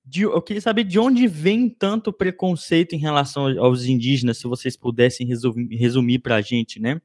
[0.05, 4.77] de, eu queria saber de onde vem tanto preconceito em relação aos indígenas, se vocês
[4.77, 6.95] pudessem resumir, resumir para a gente, né?
[6.95, 7.01] O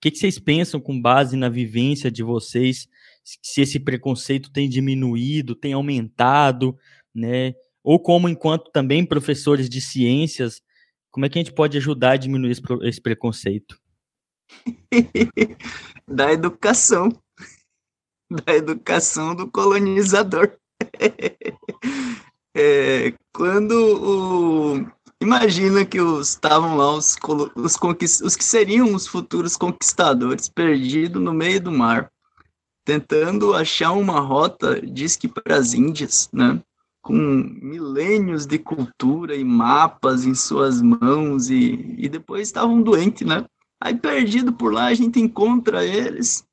[0.00, 2.88] que, que vocês pensam com base na vivência de vocês,
[3.22, 6.76] se esse preconceito tem diminuído, tem aumentado,
[7.14, 7.54] né?
[7.82, 10.62] Ou como, enquanto também professores de ciências,
[11.10, 13.78] como é que a gente pode ajudar a diminuir esse, esse preconceito?
[16.08, 17.08] da educação.
[18.30, 20.56] Da educação do colonizador.
[22.56, 25.00] é, quando o.
[25.22, 27.14] Imagina que estavam lá os,
[27.54, 27.76] os,
[28.22, 32.10] os que seriam os futuros conquistadores perdidos no meio do mar,
[32.86, 36.62] tentando achar uma rota, diz que para as Índias, né?
[37.02, 43.44] Com milênios de cultura e mapas em suas mãos e, e depois estavam doentes, né?
[43.80, 46.44] Aí perdido por lá a gente encontra eles,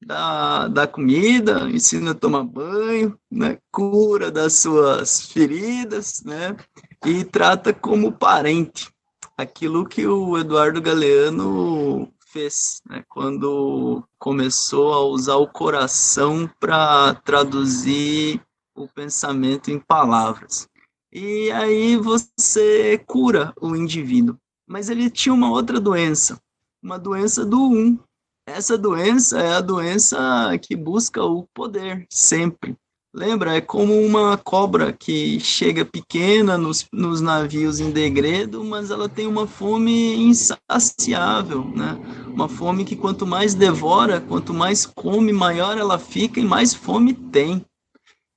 [0.00, 3.58] dá, dá comida, ensina a tomar banho, né?
[3.72, 6.56] Cura das suas feridas, né?
[7.04, 8.88] E trata como parente
[9.36, 13.04] aquilo que o Eduardo Galeano fez, né?
[13.08, 18.40] Quando começou a usar o coração para traduzir
[18.74, 20.68] o pensamento em palavras.
[21.12, 24.36] e aí você cura o indivíduo.
[24.66, 26.40] Mas ele tinha uma outra doença,
[26.82, 27.98] uma doença do um.
[28.46, 32.76] Essa doença é a doença que busca o poder, sempre.
[33.12, 33.56] Lembra?
[33.56, 39.26] É como uma cobra que chega pequena nos, nos navios em degredo, mas ela tem
[39.26, 41.98] uma fome insaciável, né?
[42.28, 47.12] Uma fome que quanto mais devora, quanto mais come, maior ela fica e mais fome
[47.12, 47.64] tem.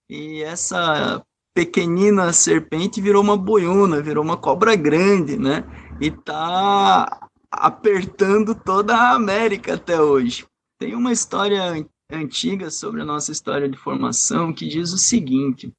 [0.10, 1.24] E essa
[1.56, 5.63] pequenina serpente virou uma boiuna, virou uma cobra grande, né?
[6.02, 10.46] E tá apertando toda a América até hoje.
[10.80, 15.72] Tem uma história antiga sobre a nossa história de formação que diz o seguinte: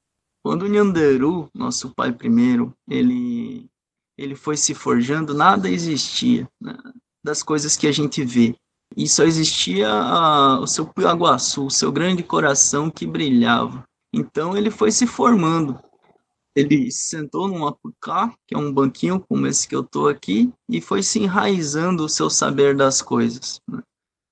[0.43, 3.69] quando o Nhanderu, nosso pai primeiro, ele
[4.17, 6.73] ele foi se forjando, nada existia né,
[7.23, 8.55] das coisas que a gente vê.
[8.95, 13.83] E só existia a, o seu Piaguaçu, o seu grande coração que brilhava.
[14.17, 15.77] Então ele foi se formando.
[16.55, 20.79] Ele sentou num apucá, que é um banquinho como esse que eu estou aqui, e
[20.79, 23.61] foi se enraizando o seu saber das coisas.
[23.67, 23.83] Né?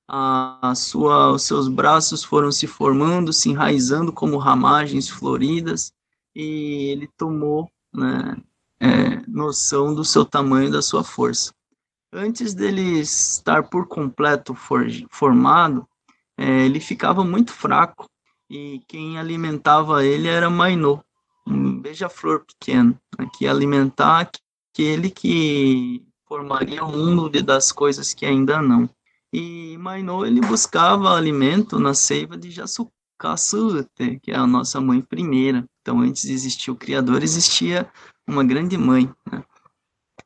[0.08, 5.92] A sua, os seus braços foram se formando, se enraizando como ramagens floridas,
[6.34, 8.38] e ele tomou né,
[8.80, 11.54] é, noção do seu tamanho e da sua força.
[12.14, 15.86] Antes dele estar por completo for, formado,
[16.38, 18.08] é, ele ficava muito fraco
[18.50, 21.00] e quem alimentava ele era Mainô,
[21.46, 24.32] um beija-flor pequeno, né, que alimentar
[24.72, 28.90] aquele que formaria o mundo das coisas que ainda não.
[29.32, 35.66] E Mainô, ele buscava alimento na seiva de Jasukasute, que é a nossa mãe primeira.
[35.82, 37.90] Então, antes de existir o Criador, existia
[38.28, 39.12] uma grande mãe.
[39.32, 39.44] Né?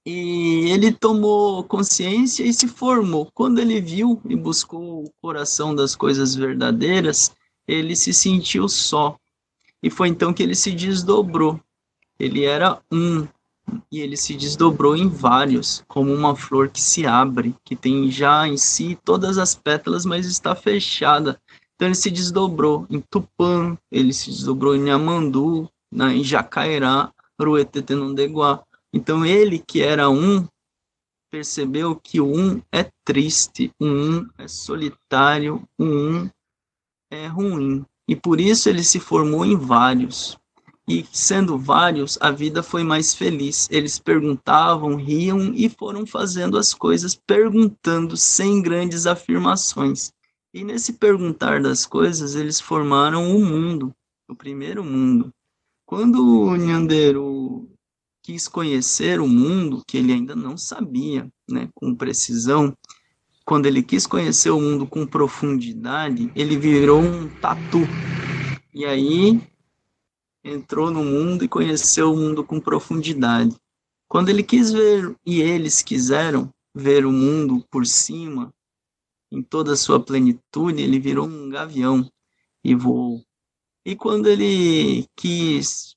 [0.05, 3.29] E ele tomou consciência e se formou.
[3.33, 7.33] Quando ele viu e buscou o coração das coisas verdadeiras,
[7.67, 9.17] ele se sentiu só.
[9.81, 11.59] E foi então que ele se desdobrou.
[12.19, 13.27] Ele era um,
[13.91, 18.47] e ele se desdobrou em vários, como uma flor que se abre, que tem já
[18.47, 21.39] em si todas as pétalas, mas está fechada.
[21.75, 28.63] Então ele se desdobrou em Tupã, ele se desdobrou em Amandu, na, em Jacairá, Ruetetenondeguá.
[28.91, 30.47] Então ele que era um,
[31.29, 36.29] percebeu que o um é triste, o um é solitário, o um
[37.11, 37.85] é ruim.
[38.07, 40.37] E por isso ele se formou em vários.
[40.89, 43.67] E sendo vários, a vida foi mais feliz.
[43.69, 50.13] Eles perguntavam, riam e foram fazendo as coisas perguntando sem grandes afirmações.
[50.53, 53.93] E nesse perguntar das coisas, eles formaram o mundo,
[54.29, 55.29] o primeiro mundo.
[55.85, 57.67] Quando o
[58.23, 62.73] quis conhecer o mundo que ele ainda não sabia, né, com precisão,
[63.47, 67.79] quando ele quis conhecer o mundo com profundidade, ele virou um tatu.
[68.73, 69.41] E aí
[70.43, 73.55] entrou no mundo e conheceu o mundo com profundidade.
[74.05, 78.53] Quando ele quis ver, e eles quiseram ver o mundo por cima,
[79.31, 82.05] em toda a sua plenitude, ele virou um gavião
[82.61, 83.23] e voou.
[83.85, 85.95] E quando ele quis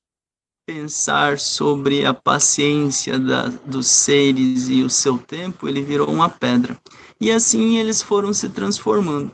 [0.64, 6.80] pensar sobre a paciência da, dos seres e o seu tempo, ele virou uma pedra.
[7.20, 9.30] E assim eles foram se transformando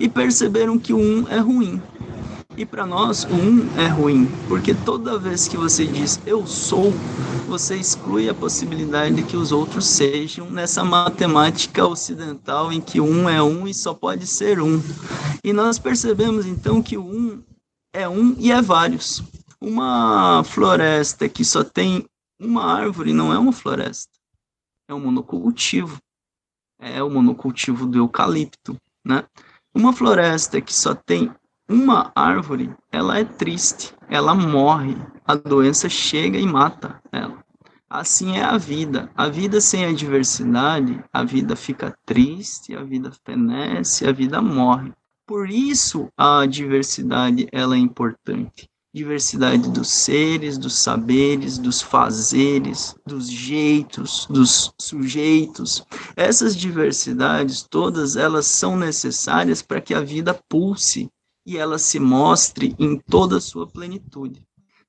[0.00, 1.80] e perceberam que o um é ruim.
[2.56, 6.92] E para nós, o um é ruim, porque toda vez que você diz eu sou,
[7.46, 13.28] você exclui a possibilidade de que os outros sejam nessa matemática ocidental em que um
[13.28, 14.82] é um e só pode ser um.
[15.44, 17.40] E nós percebemos então que o um
[17.94, 19.22] é um e é vários.
[19.60, 22.04] Uma floresta que só tem
[22.40, 24.10] uma árvore não é uma floresta,
[24.88, 26.00] é um monocultivo.
[26.78, 29.24] É o monocultivo do eucalipto, né?
[29.74, 31.32] Uma floresta que só tem
[31.68, 37.44] uma árvore, ela é triste, ela morre, a doença chega e mata ela.
[37.90, 39.10] Assim é a vida.
[39.14, 44.92] A vida sem a diversidade, a vida fica triste, a vida fenece, a vida morre.
[45.26, 53.30] Por isso a diversidade ela é importante diversidade dos seres, dos saberes, dos fazeres, dos
[53.30, 55.84] jeitos, dos sujeitos.
[56.16, 61.08] Essas diversidades todas elas são necessárias para que a vida pulse
[61.46, 64.42] e ela se mostre em toda a sua plenitude.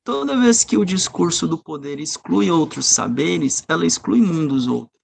[0.04, 4.99] Toda vez que o discurso do poder exclui outros saberes, ela exclui mundos outros.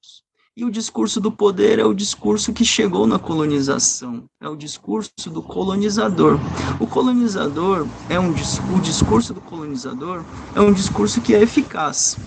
[0.57, 5.29] E o discurso do poder é o discurso que chegou na colonização, é o discurso
[5.29, 6.39] do colonizador.
[6.79, 10.23] O colonizador é um o discurso do colonizador
[10.55, 12.17] é um discurso que é eficaz,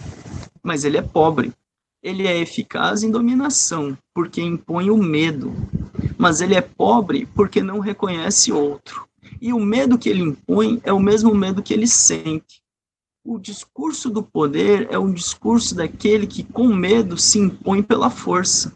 [0.62, 1.54] mas ele é pobre.
[2.02, 5.50] Ele é eficaz em dominação, porque impõe o medo,
[6.18, 9.08] mas ele é pobre porque não reconhece outro.
[9.40, 12.60] E o medo que ele impõe é o mesmo medo que ele sente.
[13.30, 18.72] O discurso do poder é um discurso daquele que, com medo, se impõe pela força.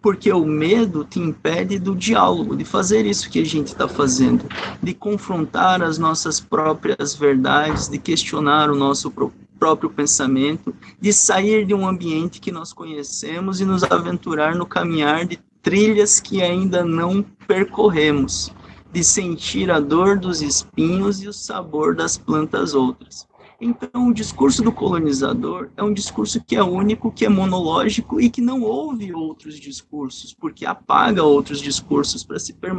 [0.00, 4.44] Porque o medo te impede do diálogo, de fazer isso que a gente está fazendo,
[4.80, 9.12] de confrontar as nossas próprias verdades, de questionar o nosso
[9.58, 15.26] próprio pensamento, de sair de um ambiente que nós conhecemos e nos aventurar no caminhar
[15.26, 18.54] de trilhas que ainda não percorremos,
[18.92, 23.27] de sentir a dor dos espinhos e o sabor das plantas outras.
[23.60, 28.30] Então, o discurso do colonizador é um discurso que é único, que é monológico e
[28.30, 32.24] que não ouve outros discursos, porque apaga outros discursos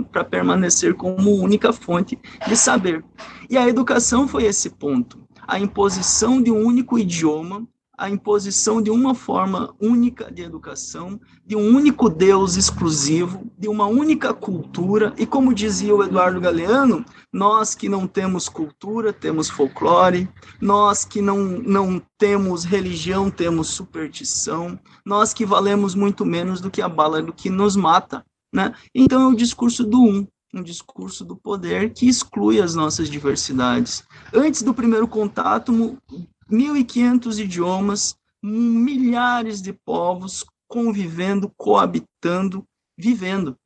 [0.09, 2.17] para permanecer como única fonte
[2.47, 3.03] de saber.
[3.49, 5.19] E a educação foi esse ponto
[5.49, 7.67] a imposição de um único idioma,
[7.99, 13.87] a imposição de uma forma única de educação, de um único Deus exclusivo, de uma
[13.87, 20.29] única cultura, e como dizia o Eduardo Galeano, nós que não temos cultura, temos folclore,
[20.61, 26.81] nós que não, não temos religião, temos superstição, nós que valemos muito menos do que
[26.81, 28.25] a bala do que nos mata.
[28.53, 28.73] Né?
[28.95, 34.05] Então é o discurso do um, um discurso do poder que exclui as nossas diversidades.
[34.33, 35.97] Antes do primeiro contato,
[36.51, 42.63] 1.500 idiomas, milhares de povos convivendo, coabitando,
[42.97, 43.57] vivendo.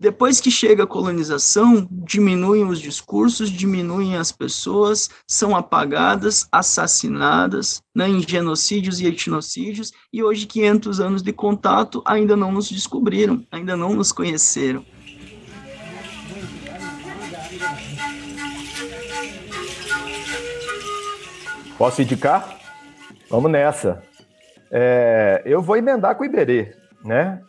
[0.00, 8.08] Depois que chega a colonização, diminuem os discursos, diminuem as pessoas, são apagadas, assassinadas né,
[8.08, 13.76] em genocídios e etnocídios, e hoje, 500 anos de contato, ainda não nos descobriram, ainda
[13.76, 14.86] não nos conheceram.
[21.80, 22.58] Posso indicar?
[23.30, 24.02] Vamos nessa.
[24.70, 27.40] É, eu vou emendar com o Iberê, né?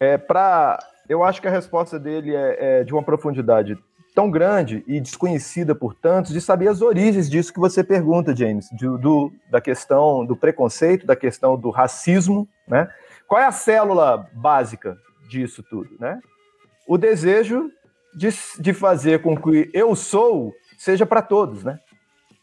[0.00, 3.78] É, pra, eu acho que a resposta dele é, é de uma profundidade
[4.16, 8.68] tão grande e desconhecida por tantos de saber as origens disso que você pergunta, James,
[8.72, 12.90] de, do, da questão do preconceito, da questão do racismo, né?
[13.28, 14.98] Qual é a célula básica
[15.28, 16.18] disso tudo, né?
[16.84, 17.70] O desejo
[18.12, 21.78] de, de fazer com que eu sou seja para todos, né?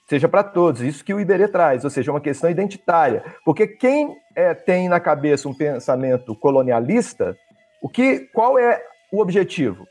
[0.09, 0.81] Seja para todos.
[0.81, 3.23] Isso que o Iberê traz, ou seja, uma questão identitária.
[3.45, 7.37] Porque quem é, tem na cabeça um pensamento colonialista,
[7.81, 9.87] o que, qual é o objetivo?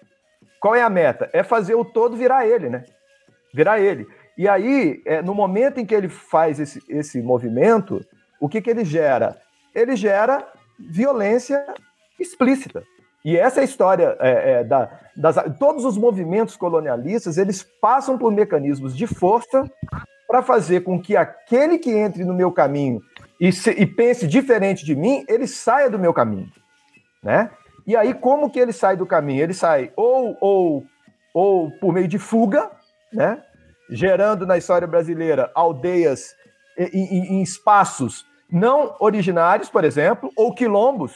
[0.61, 1.31] Qual é a meta?
[1.33, 2.85] É fazer o todo virar ele, né?
[3.55, 4.07] Virar ele.
[4.37, 8.05] E aí, é, no momento em que ele faz esse, esse movimento,
[8.41, 9.41] o que, que ele gera?
[9.73, 10.47] Ele gera
[10.79, 11.65] violência
[12.19, 12.83] explícita.
[13.29, 18.17] E essa é a história é, é, da, das, todos os movimentos colonialistas, eles passam
[18.17, 19.71] por mecanismos de força
[20.27, 23.03] para fazer com que aquele que entre no meu caminho
[23.39, 26.51] e, se, e, pense diferente de mim, ele saia do meu caminho,
[27.23, 27.51] né?
[27.87, 29.43] E aí como que ele sai do caminho?
[29.43, 30.87] Ele sai ou ou
[31.35, 32.71] ou por meio de fuga,
[33.13, 33.43] né?
[33.91, 36.35] Gerando na história brasileira aldeias
[36.79, 41.15] em, em, em espaços não originários, por exemplo, ou quilombos,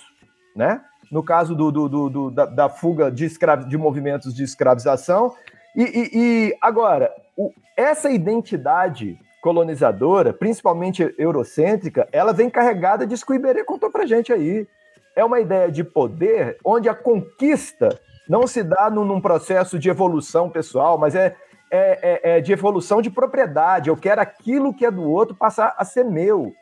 [0.55, 0.83] né?
[1.13, 3.29] No caso do, do, do, do da, da, fuga de,
[3.69, 5.35] de movimentos de escravização.
[5.77, 13.33] E, e, e agora, o, essa identidade colonizadora, principalmente eurocêntrica, ela vem carregada disso que
[13.33, 14.67] o Iberê contou pra gente aí.
[15.15, 19.91] É uma ideia de poder onde a conquista não se dá num, num processo de
[19.91, 21.37] evolução pessoal, mas é,
[21.71, 23.89] é, é, é, de evolução de propriedade.
[23.89, 26.53] Eu quero aquilo que é do outro passar a ser meu.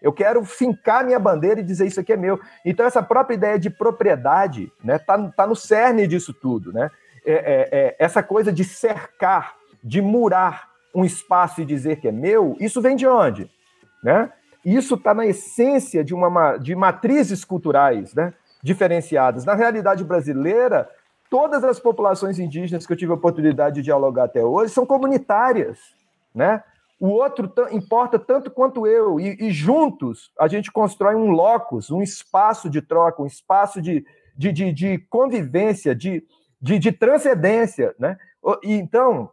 [0.00, 2.40] Eu quero fincar minha bandeira e dizer isso aqui é meu.
[2.64, 6.72] Então, essa própria ideia de propriedade né, tá, tá no cerne disso tudo.
[6.72, 6.90] Né?
[7.24, 12.12] É, é, é, essa coisa de cercar, de murar um espaço e dizer que é
[12.12, 13.50] meu, isso vem de onde?
[14.02, 14.32] Né?
[14.64, 18.32] Isso está na essência de, uma, de matrizes culturais né,
[18.62, 19.44] diferenciadas.
[19.44, 20.88] Na realidade brasileira,
[21.28, 25.78] todas as populações indígenas que eu tive a oportunidade de dialogar até hoje são comunitárias.
[26.34, 26.62] Né?
[27.00, 32.02] O outro importa tanto quanto eu, e, e juntos a gente constrói um locus, um
[32.02, 34.04] espaço de troca, um espaço de,
[34.36, 36.22] de, de, de convivência, de,
[36.60, 37.94] de, de transcendência.
[37.98, 38.18] Né?
[38.62, 39.30] Então,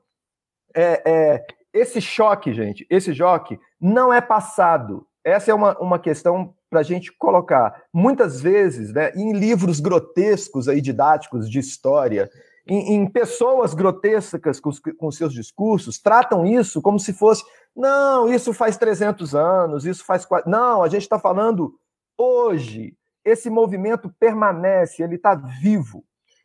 [0.74, 5.06] é, é, esse choque, gente, esse choque não é passado.
[5.22, 7.84] Essa é uma, uma questão para a gente colocar.
[7.92, 12.30] Muitas vezes, né, em livros grotescos aí, didáticos de história,
[12.68, 17.44] em, em pessoas grotescas com, com seus discursos, tratam isso como se fosse,
[17.76, 20.28] não, isso faz 300 anos, isso faz...
[20.46, 21.74] Não, a gente está falando
[22.18, 22.96] hoje.
[23.24, 26.04] Esse movimento permanece, ele está vivo.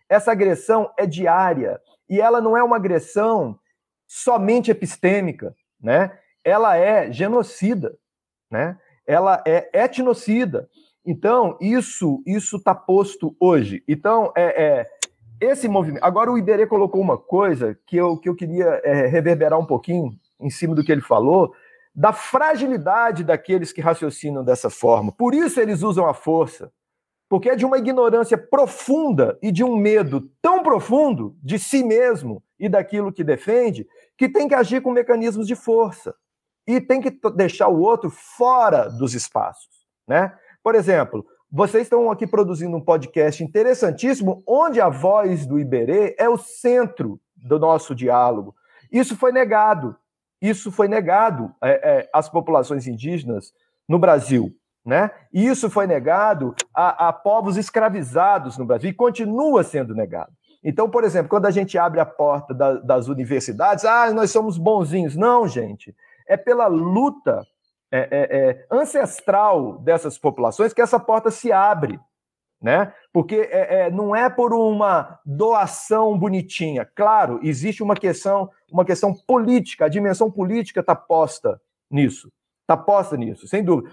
[0.09, 1.81] Essa agressão é diária.
[2.09, 3.59] E ela não é uma agressão
[4.07, 6.19] somente epistêmica, né?
[6.45, 7.97] Ela é genocida,
[8.51, 8.79] né?
[9.07, 10.69] Ela é etnocida.
[11.05, 13.83] Então, isso isso está posto hoje.
[13.89, 14.91] Então, é, é,
[15.45, 16.03] esse movimento.
[16.05, 20.13] Agora, o Iberê colocou uma coisa que eu, que eu queria é, reverberar um pouquinho
[20.41, 21.53] em cima do que ele falou,
[21.95, 25.13] da fragilidade daqueles que raciocinam dessa forma.
[25.13, 26.73] Por isso eles usam a força.
[27.29, 32.43] Porque é de uma ignorância profunda e de um medo tão profundo de si mesmo
[32.59, 33.87] e daquilo que defende,
[34.19, 36.15] que tem que agir com mecanismos de força
[36.67, 40.33] e tem que deixar o outro fora dos espaços, né?
[40.63, 46.27] Por exemplo, vocês estão aqui produzindo um podcast interessantíssimo, onde a voz do Iberê é
[46.27, 48.55] o centro do nosso diálogo.
[48.91, 49.95] Isso foi negado.
[50.41, 53.53] Isso foi negado é, é, às populações indígenas
[53.87, 54.51] no Brasil.
[54.83, 55.11] Né?
[55.31, 60.33] E isso foi negado a, a povos escravizados no Brasil e continua sendo negado.
[60.65, 64.57] Então, por exemplo, quando a gente abre a porta da, das universidades, ah, nós somos
[64.57, 65.17] bonzinhos.
[65.17, 65.95] Não, gente.
[66.27, 67.47] É pela luta
[67.95, 72.01] é, é, é, ancestral dessas populações que essa porta se abre,
[72.61, 72.91] né?
[73.13, 76.89] Porque é, é, não é por uma doação bonitinha.
[76.95, 82.33] Claro, existe uma questão, uma questão política, a dimensão política está posta nisso,
[82.63, 83.91] está posta nisso, sem dúvida.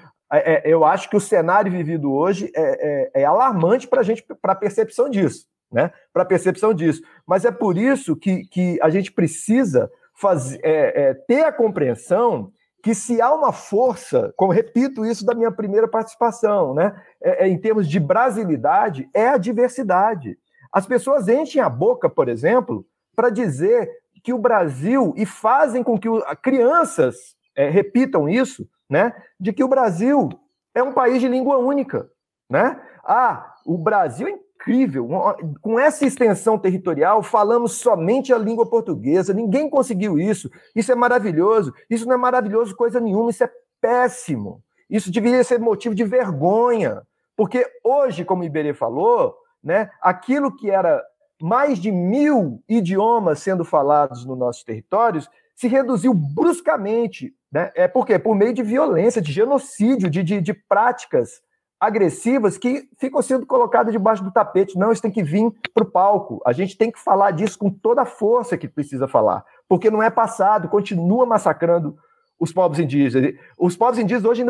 [0.64, 5.10] Eu acho que o cenário vivido hoje é, alarmante para a gente, para a percepção
[5.10, 5.92] disso, né?
[6.14, 7.02] Para a percepção disso.
[7.28, 9.92] Mas é por isso que, que a gente precisa
[11.28, 16.74] ter a compreensão que se há uma força, como repito isso da minha primeira participação,
[16.74, 20.38] né, é, é, em termos de brasilidade, é a diversidade.
[20.72, 23.90] As pessoas enchem a boca, por exemplo, para dizer
[24.24, 29.64] que o Brasil, e fazem com que o, crianças é, repitam isso, né, de que
[29.64, 30.30] o Brasil
[30.74, 32.10] é um país de língua única.
[32.50, 32.80] Né?
[33.04, 35.08] Ah, o Brasil incrível.
[35.62, 39.34] Com essa extensão territorial, falamos somente a língua portuguesa.
[39.34, 40.50] Ninguém conseguiu isso.
[40.76, 41.74] Isso é maravilhoso.
[41.90, 43.30] Isso não é maravilhoso coisa nenhuma.
[43.30, 44.62] Isso é péssimo.
[44.90, 47.02] Isso deveria ser motivo de vergonha.
[47.36, 49.34] Porque hoje, como o Iberê falou,
[49.64, 51.02] né, aquilo que era
[51.42, 57.34] mais de mil idiomas sendo falados nos nossos territórios se reduziu bruscamente.
[57.52, 57.72] Né?
[57.76, 58.20] É por quê?
[58.20, 61.42] Por meio de violência, de genocídio, de, de, de práticas
[61.80, 64.78] agressivas que ficam sendo colocadas debaixo do tapete.
[64.78, 66.42] Não, isso tem que vir para o palco.
[66.46, 70.04] A gente tem que falar disso com toda a força que precisa falar, porque não
[70.04, 71.98] é passado, continua massacrando
[72.40, 73.34] os povos indígenas.
[73.58, 74.46] Os povos indígenas hoje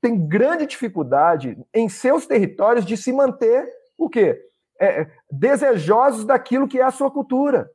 [0.00, 4.38] têm grande dificuldade em seus territórios de se manter o quê?
[4.80, 7.68] É, desejosos daquilo que é a sua cultura.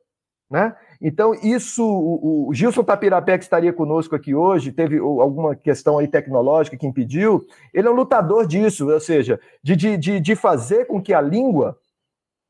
[0.50, 0.74] Né?
[1.06, 6.08] Então, isso, o, o Gilson Tapirapé, que estaria conosco aqui hoje, teve alguma questão aí
[6.08, 11.02] tecnológica que impediu, ele é um lutador disso, ou seja, de, de, de fazer com
[11.02, 11.78] que a língua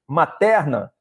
[0.09, 0.93] materna,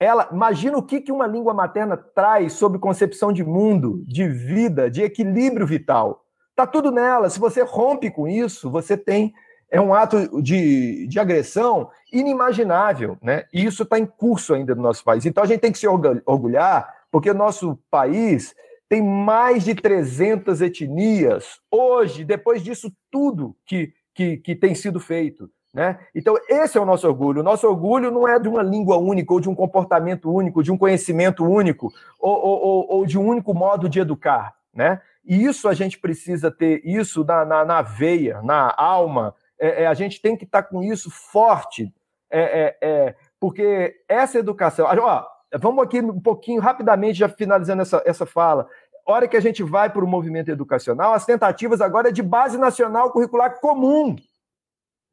[0.00, 4.90] ela, imagina o que, que uma língua materna traz sobre concepção de mundo, de vida,
[4.90, 6.24] de equilíbrio vital.
[6.52, 7.28] Está tudo nela.
[7.28, 9.34] Se você rompe com isso, você tem
[9.72, 13.46] é um ato de, de agressão inimaginável, né?
[13.50, 15.24] E isso está em curso ainda no nosso país.
[15.24, 18.54] Então a gente tem que se orgulhar, porque o nosso país
[18.86, 25.50] tem mais de 300 etnias hoje, depois disso tudo que, que, que tem sido feito.
[25.72, 25.98] Né?
[26.14, 27.40] Então, esse é o nosso orgulho.
[27.40, 30.70] O nosso orgulho não é de uma língua única, ou de um comportamento único, de
[30.70, 34.54] um conhecimento único, ou, ou, ou de um único modo de educar.
[34.74, 35.00] Né?
[35.24, 39.86] E isso a gente precisa ter isso na, na, na veia, na alma, é, é,
[39.86, 41.94] a gente tem que estar tá com isso forte,
[42.28, 44.86] é, é, é, porque essa educação.
[44.86, 45.24] Ó,
[45.56, 48.66] vamos aqui um pouquinho, rapidamente, já finalizando essa, essa fala.
[49.06, 52.58] Hora que a gente vai para o movimento educacional, as tentativas agora é de base
[52.58, 54.16] nacional curricular comum,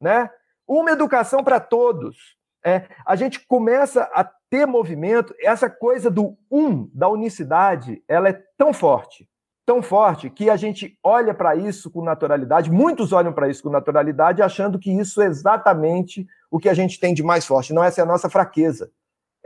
[0.00, 0.28] né?
[0.66, 2.36] Uma educação para todos.
[2.64, 8.42] É, a gente começa a ter movimento, essa coisa do um, da unicidade, ela é
[8.58, 9.29] tão forte
[9.70, 13.70] tão forte que a gente olha para isso com naturalidade, muitos olham para isso com
[13.70, 17.72] naturalidade, achando que isso é exatamente o que a gente tem de mais forte.
[17.72, 18.90] Não, essa é a nossa fraqueza.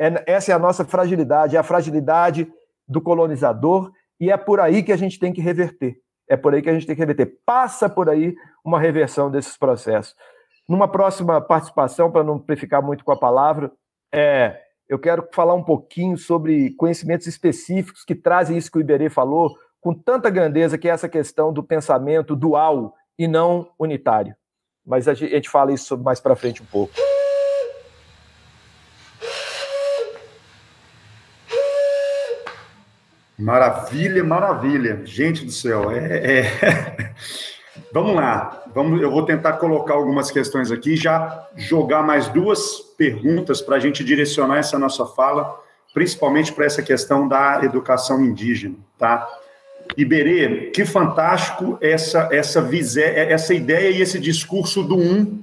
[0.01, 2.51] É, essa é a nossa fragilidade, é a fragilidade
[2.89, 5.99] do colonizador, e é por aí que a gente tem que reverter.
[6.27, 7.41] É por aí que a gente tem que reverter.
[7.45, 10.17] Passa por aí uma reversão desses processos.
[10.67, 13.71] Numa próxima participação, para não ficar muito com a palavra,
[14.11, 14.59] é,
[14.89, 19.55] eu quero falar um pouquinho sobre conhecimentos específicos que trazem isso que o Iberê falou,
[19.85, 24.35] com tanta grandeza que é essa questão do pensamento dual e não unitário.
[24.85, 26.95] Mas a gente fala isso mais para frente um pouco.
[33.39, 35.05] Maravilha, maravilha.
[35.05, 37.15] Gente do céu, é, é...
[37.93, 43.61] Vamos lá, vamos, eu vou tentar colocar algumas questões aqui, já jogar mais duas perguntas
[43.61, 45.61] para a gente direcionar essa nossa fala,
[45.93, 49.29] principalmente para essa questão da educação indígena, tá?
[49.97, 55.43] Iberê, que fantástico essa essa essa ideia e esse discurso do um.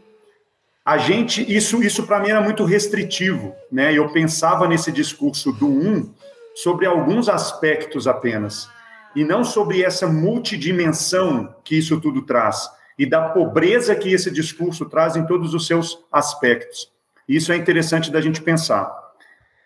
[0.83, 3.93] A gente isso isso para mim era muito restritivo, né?
[3.93, 6.11] Eu pensava nesse discurso do um
[6.55, 8.67] sobre alguns aspectos apenas.
[9.15, 14.85] e não sobre essa multidimensão que isso tudo traz e da pobreza que esse discurso
[14.85, 16.91] traz em todos os seus aspectos.
[17.27, 18.91] Isso é interessante da gente pensar.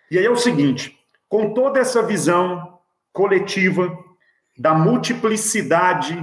[0.10, 0.98] E aí é o seguinte:
[1.28, 2.80] com toda essa visão
[3.12, 3.98] coletiva
[4.58, 6.18] da multiplicidade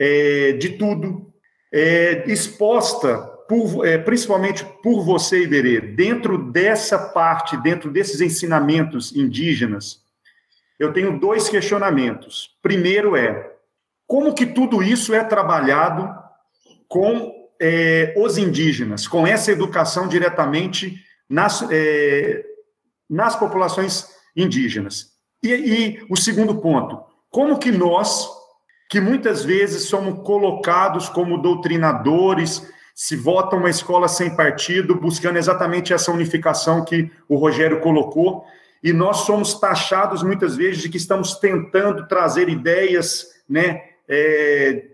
[0.00, 1.32] é, de tudo,
[1.72, 3.18] é, exposta
[3.48, 10.02] por, é, principalmente por você, Iberê, dentro dessa parte, dentro desses ensinamentos indígenas,
[10.78, 12.56] eu tenho dois questionamentos.
[12.62, 13.52] Primeiro é,
[14.06, 16.12] como que tudo isso é trabalhado
[16.88, 20.96] com é, os indígenas, com essa educação diretamente
[21.28, 22.44] nas, é,
[23.08, 25.12] nas populações indígenas?
[25.42, 28.28] E, e o segundo ponto, como que nós,
[28.90, 35.94] que muitas vezes somos colocados como doutrinadores, se vota uma escola sem partido, buscando exatamente
[35.94, 38.44] essa unificação que o Rogério colocou,
[38.82, 44.88] e nós somos taxados muitas vezes de que estamos tentando trazer ideias né, é,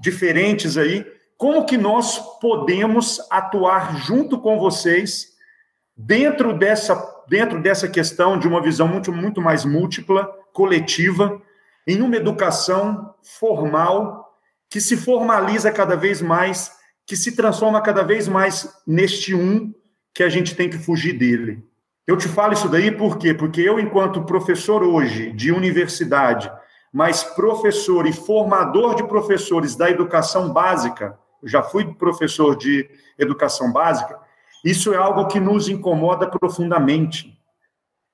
[0.00, 1.06] diferentes aí.
[1.36, 5.28] Como que nós podemos atuar junto com vocês
[5.96, 6.96] dentro dessa,
[7.28, 11.40] dentro dessa questão de uma visão muito, muito mais múltipla, coletiva,
[11.86, 14.24] em uma educação formal
[14.70, 16.72] que se formaliza cada vez mais,
[17.06, 19.72] que se transforma cada vez mais neste um
[20.12, 21.64] que a gente tem que fugir dele.
[22.06, 23.32] Eu te falo isso daí por quê?
[23.32, 26.50] Porque eu, enquanto professor hoje de universidade,
[26.92, 34.18] mas professor e formador de professores da educação básica, já fui professor de educação básica,
[34.64, 37.33] isso é algo que nos incomoda profundamente.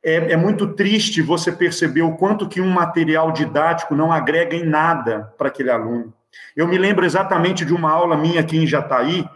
[0.03, 4.65] É, é, muito triste você perceber o quanto que um material didático não agrega em
[4.65, 6.13] nada para aquele aluno.
[6.57, 9.29] Eu me lembro exatamente de uma aula minha aqui em Jataí,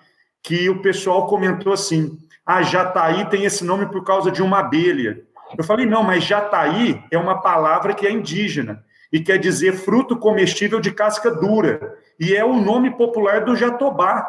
[0.42, 5.22] que o pessoal comentou assim: ah, Jataí tem esse nome por causa de uma abelha.
[5.56, 10.16] Eu falei, não, mas Jataí é uma palavra que é indígena e quer dizer fruto
[10.16, 11.94] comestível de casca dura.
[12.18, 14.26] E é o nome popular do jatobá,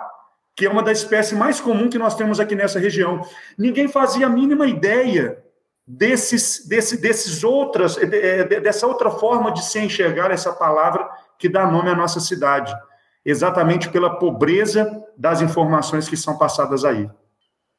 [0.55, 3.21] que é uma das espécies mais comuns que nós temos aqui nessa região.
[3.57, 5.43] Ninguém fazia a mínima ideia
[5.87, 11.07] desses, desse, desses outras, dessa outra forma de se enxergar essa palavra
[11.37, 12.75] que dá nome à nossa cidade,
[13.23, 17.09] exatamente pela pobreza das informações que são passadas aí.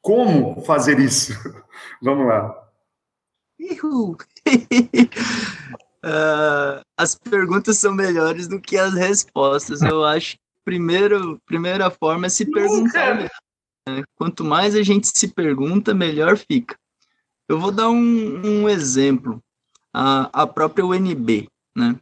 [0.01, 1.33] Como fazer isso?
[2.01, 2.63] Vamos lá.
[6.05, 9.81] uh, as perguntas são melhores do que as respostas.
[9.81, 13.15] Eu acho que primeiro, primeira forma é se perguntar.
[13.15, 14.03] Né?
[14.15, 16.77] Quanto mais a gente se pergunta, melhor fica.
[17.47, 19.41] Eu vou dar um, um exemplo.
[19.93, 21.97] A, a própria UNB, né?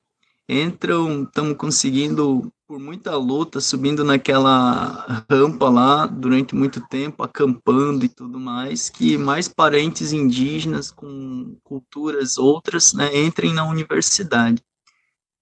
[0.50, 8.10] Entram, estamos conseguindo por muita luta, subindo naquela rampa lá durante muito tempo, acampando e
[8.10, 14.64] tudo mais, que mais parentes indígenas com culturas outras né, entrem na universidade.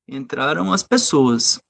[0.07, 1.61] Entraram as pessoas,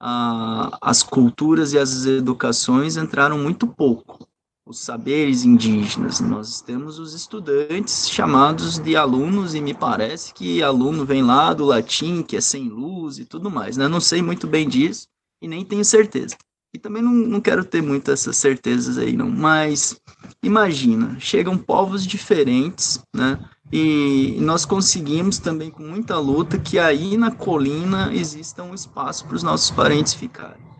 [0.00, 4.26] a, as culturas e as educações entraram muito pouco
[4.66, 6.20] os saberes indígenas.
[6.20, 11.64] Nós temos os estudantes chamados de alunos, e me parece que aluno vem lá do
[11.64, 13.76] latim, que é sem luz e tudo mais.
[13.76, 13.88] Né?
[13.88, 15.06] Não sei muito bem disso
[15.42, 16.36] e nem tenho certeza.
[16.74, 19.30] E também não, não quero ter muitas essas certezas aí, não.
[19.30, 20.00] Mas
[20.42, 23.38] imagina, chegam povos diferentes, né?
[23.72, 29.36] E nós conseguimos também, com muita luta, que aí na colina exista um espaço para
[29.36, 30.73] os nossos parentes ficarem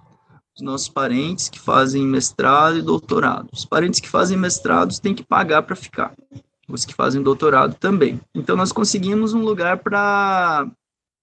[0.57, 3.48] os nossos parentes que fazem mestrado e doutorado.
[3.52, 6.14] Os parentes que fazem mestrados têm que pagar para ficar.
[6.68, 8.20] Os que fazem doutorado também.
[8.34, 10.66] Então nós conseguimos um lugar para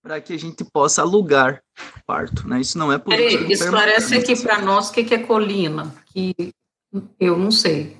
[0.03, 1.61] para que a gente possa alugar
[2.07, 2.59] parto, né?
[2.59, 3.37] Isso não é política.
[3.37, 6.33] Peraí, esclarece aqui para nós o que é colina, que
[7.19, 7.97] eu não sei.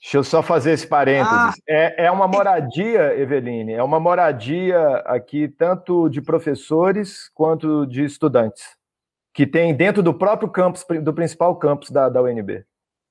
[0.00, 1.30] Deixa eu só fazer esse parênteses.
[1.30, 1.52] Ah.
[1.68, 8.77] É, é uma moradia, Eveline, é uma moradia aqui tanto de professores quanto de estudantes
[9.38, 12.64] que tem dentro do próprio campus, do principal campus da, da UNB.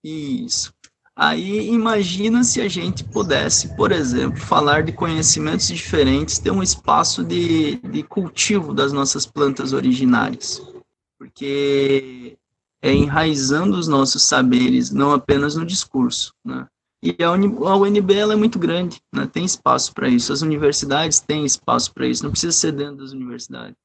[0.04, 0.74] Isso.
[1.16, 7.24] Aí imagina se a gente pudesse, por exemplo, falar de conhecimentos diferentes, ter um espaço
[7.24, 10.62] de, de cultivo das nossas plantas originárias,
[11.18, 12.38] porque
[12.82, 16.68] é enraizando os nossos saberes, não apenas no discurso, né?
[17.02, 19.30] E a, UNB ela é muito grande, né?
[19.32, 20.34] tem espaço para isso.
[20.34, 23.78] As universidades têm espaço para isso, não precisa ser dentro das universidades.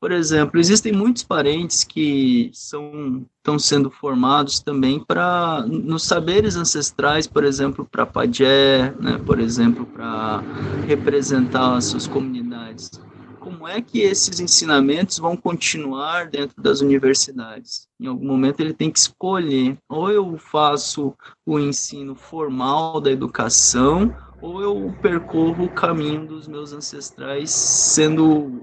[0.00, 7.26] Por exemplo, existem muitos parentes que são estão sendo formados também para nos saberes ancestrais,
[7.26, 10.42] por exemplo, para pajé, né, por exemplo, para
[10.86, 12.90] representar as suas comunidades.
[13.38, 17.88] Como é que esses ensinamentos vão continuar dentro das universidades?
[17.98, 21.14] Em algum momento ele tem que escolher, ou eu faço
[21.46, 28.62] o ensino formal da educação, ou eu percorro o caminho dos meus ancestrais sendo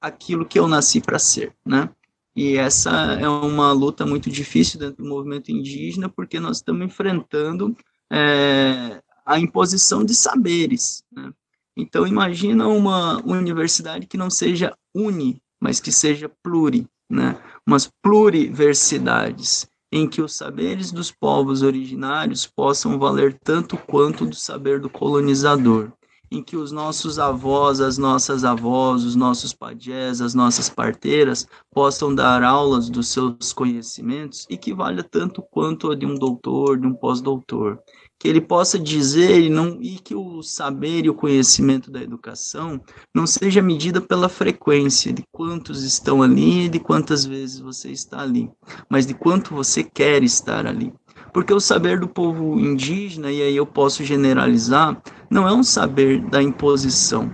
[0.00, 1.90] aquilo que eu nasci para ser, né?
[2.34, 7.76] E essa é uma luta muito difícil dentro do movimento indígena, porque nós estamos enfrentando
[8.12, 11.02] é, a imposição de saberes.
[11.10, 11.32] Né?
[11.76, 17.42] Então, imagina uma universidade que não seja uni, mas que seja pluri, né?
[17.66, 24.78] umas pluriversidades, em que os saberes dos povos originários possam valer tanto quanto do saber
[24.78, 25.90] do colonizador
[26.30, 32.14] em que os nossos avós, as nossas avós, os nossos pajés, as nossas parteiras possam
[32.14, 36.86] dar aulas dos seus conhecimentos e que valha tanto quanto a de um doutor, de
[36.86, 37.78] um pós-doutor.
[38.18, 42.80] Que ele possa dizer e, não, e que o saber e o conhecimento da educação
[43.14, 48.20] não seja medida pela frequência de quantos estão ali e de quantas vezes você está
[48.20, 48.50] ali,
[48.90, 50.92] mas de quanto você quer estar ali.
[51.32, 55.00] Porque o saber do povo indígena, e aí eu posso generalizar,
[55.30, 57.32] não é um saber da imposição.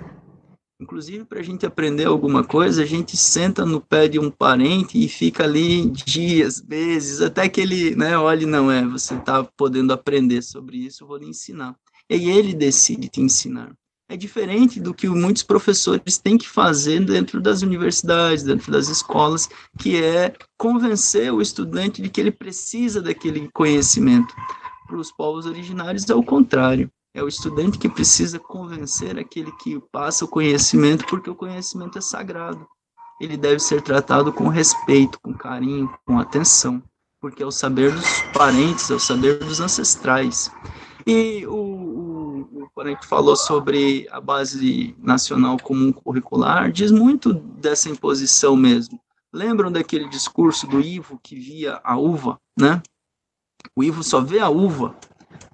[0.80, 5.02] Inclusive, para a gente aprender alguma coisa, a gente senta no pé de um parente
[5.02, 9.92] e fica ali dias, meses, até que ele né, olhe, não é, você está podendo
[9.92, 11.76] aprender sobre isso, eu vou lhe ensinar.
[12.10, 13.72] E ele decide te ensinar
[14.08, 19.48] é diferente do que muitos professores têm que fazer dentro das universidades, dentro das escolas,
[19.78, 24.34] que é convencer o estudante de que ele precisa daquele conhecimento.
[24.86, 26.90] Para os povos originários é o contrário.
[27.14, 32.00] É o estudante que precisa convencer aquele que passa o conhecimento, porque o conhecimento é
[32.00, 32.66] sagrado.
[33.20, 36.82] Ele deve ser tratado com respeito, com carinho, com atenção,
[37.20, 40.50] porque é o saber dos parentes, é o saber dos ancestrais.
[41.06, 47.32] E o, o, quando a gente falou sobre a base nacional comum curricular, diz muito
[47.32, 49.00] dessa imposição mesmo.
[49.32, 52.82] Lembram daquele discurso do Ivo que via a uva, né?
[53.76, 54.94] O Ivo só vê a uva,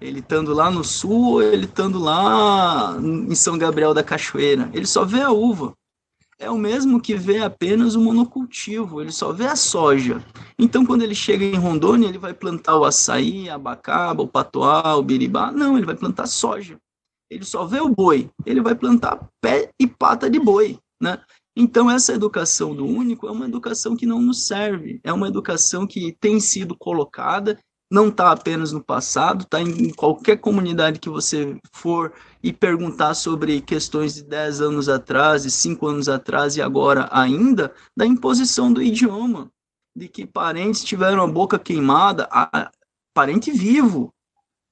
[0.00, 4.70] ele estando lá no sul ele estando lá em São Gabriel da Cachoeira.
[4.72, 5.74] Ele só vê a uva
[6.40, 10.24] é o mesmo que vê apenas o monocultivo, ele só vê a soja.
[10.58, 14.96] Então, quando ele chega em Rondônia, ele vai plantar o açaí, a abacaba, o patoá,
[14.96, 15.52] o biribá.
[15.52, 16.78] Não, ele vai plantar soja.
[17.30, 21.22] Ele só vê o boi, ele vai plantar pé e pata de boi, né?
[21.56, 25.86] Então, essa educação do único é uma educação que não nos serve, é uma educação
[25.86, 27.58] que tem sido colocada
[27.90, 33.60] não está apenas no passado, está em qualquer comunidade que você for e perguntar sobre
[33.60, 38.80] questões de 10 anos atrás, de 5 anos atrás e agora ainda, da imposição do
[38.80, 39.50] idioma,
[39.96, 42.70] de que parentes tiveram a boca queimada, a,
[43.12, 44.14] parente vivo,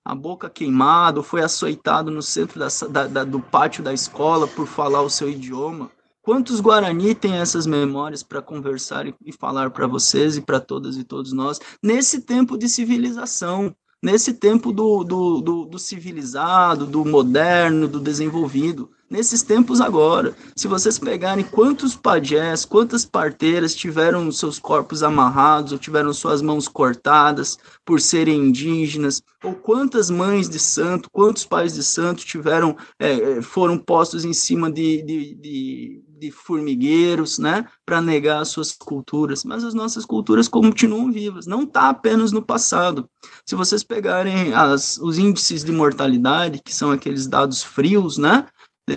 [0.09, 4.49] a boca queimada, ou foi açoitado no centro da, da, da, do pátio da escola
[4.49, 5.91] por falar o seu idioma.
[6.23, 10.97] Quantos Guarani têm essas memórias para conversar e, e falar para vocês e para todas
[10.97, 17.05] e todos nós nesse tempo de civilização, nesse tempo do, do, do, do civilizado, do
[17.05, 18.91] moderno, do desenvolvido?
[19.11, 20.35] nesses tempos agora.
[20.55, 26.69] Se vocês pegarem quantos pajés, quantas parteiras tiveram seus corpos amarrados ou tiveram suas mãos
[26.69, 33.41] cortadas por serem indígenas, ou quantas mães de santo, quantos pais de santo tiveram, é,
[33.41, 39.45] foram postos em cima de, de, de, de formigueiros, né, para negar as suas culturas.
[39.45, 43.09] Mas as nossas culturas continuam vivas, não está apenas no passado.
[43.47, 48.47] Se vocês pegarem as, os índices de mortalidade, que são aqueles dados frios, né,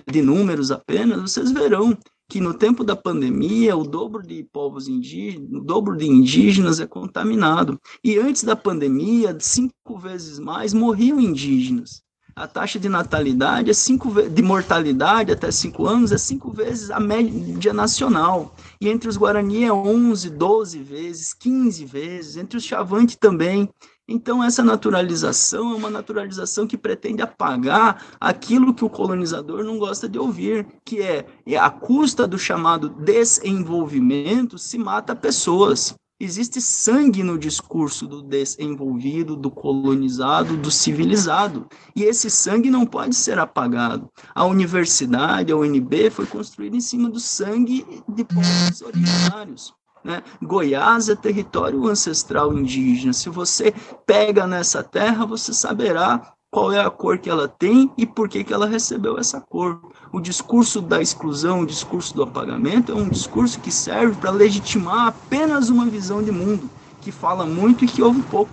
[0.10, 1.98] de números apenas, vocês verão
[2.32, 6.88] que no tempo da pandemia o dobro de povos indígenas, o dobro de indígenas é
[6.88, 7.78] contaminado.
[8.02, 12.02] E antes da pandemia, cinco vezes mais morriam indígenas.
[12.36, 17.00] A taxa de natalidade é cinco de mortalidade até cinco anos é cinco vezes a
[17.00, 18.56] média nacional.
[18.80, 23.70] E entre os Guarani é 11, 12 vezes, 15 vezes, entre os Chavante também.
[24.08, 30.10] Então, essa naturalização é uma naturalização que pretende apagar aquilo que o colonizador não gosta
[30.10, 35.96] de ouvir, que é, é a custa do chamado desenvolvimento se mata pessoas.
[36.24, 41.66] Existe sangue no discurso do desenvolvido, do colonizado, do civilizado.
[41.96, 44.08] E esse sangue não pode ser apagado.
[44.36, 49.74] A universidade, a UNB, foi construída em cima do sangue de povos originários.
[50.04, 50.22] Né?
[50.44, 53.14] Goiás é território ancestral indígena.
[53.14, 53.74] Se você
[54.06, 58.44] pega nessa terra, você saberá qual é a cor que ela tem e por que,
[58.44, 59.80] que ela recebeu essa cor.
[60.12, 65.08] O discurso da exclusão, o discurso do apagamento, é um discurso que serve para legitimar
[65.08, 68.52] apenas uma visão de mundo, que fala muito e que ouve pouco.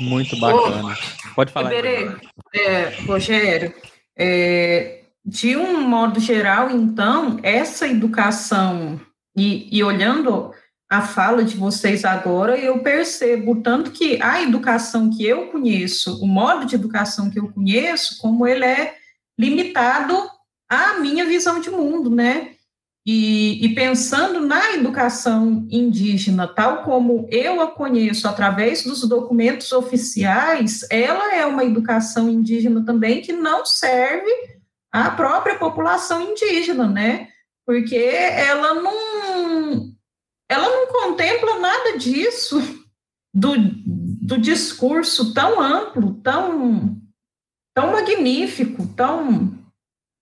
[0.00, 0.96] Muito bacana.
[1.34, 1.72] Pode falar.
[1.72, 2.16] Iberê,
[2.54, 3.74] é, Rogério,
[4.16, 9.00] é, de um modo geral, então, essa educação
[9.36, 10.52] e, e olhando
[10.92, 16.26] a fala de vocês agora, eu percebo tanto que a educação que eu conheço, o
[16.26, 18.94] modo de educação que eu conheço, como ele é
[19.38, 20.14] limitado
[20.68, 22.50] à minha visão de mundo, né?
[23.06, 30.86] E, e, pensando na educação indígena, tal como eu a conheço através dos documentos oficiais,
[30.90, 34.30] ela é uma educação indígena também que não serve
[34.92, 37.28] à própria população indígena, né?
[37.64, 39.91] Porque ela não,
[40.52, 42.60] ela não contempla nada disso,
[43.34, 46.96] do, do discurso tão amplo, tão,
[47.74, 49.58] tão magnífico, tão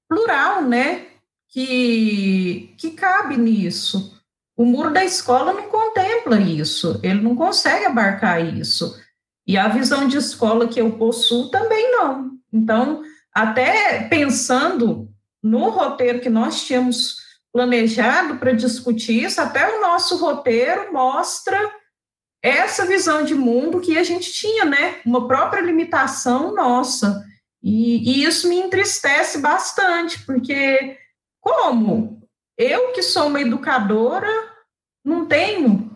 [0.09, 1.11] plural, né?
[1.51, 4.19] que, que cabe nisso.
[4.57, 8.99] O muro da escola não contempla isso, ele não consegue abarcar isso.
[9.47, 12.33] E a visão de escola que eu possuo também não.
[12.53, 13.03] Então,
[13.35, 15.09] até pensando
[15.43, 17.17] no roteiro que nós tínhamos
[17.53, 21.59] planejado para discutir isso, até o nosso roteiro mostra
[22.43, 25.01] essa visão de mundo que a gente tinha, né?
[25.05, 27.25] Uma própria limitação nossa.
[27.63, 30.97] E, e isso me entristece bastante, porque
[31.41, 32.23] como?
[32.57, 34.29] Eu, que sou uma educadora,
[35.05, 35.91] não tenho,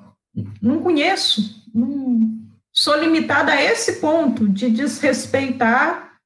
[0.60, 2.20] não conheço, não,
[2.72, 6.18] sou limitada a esse ponto de desrespeitar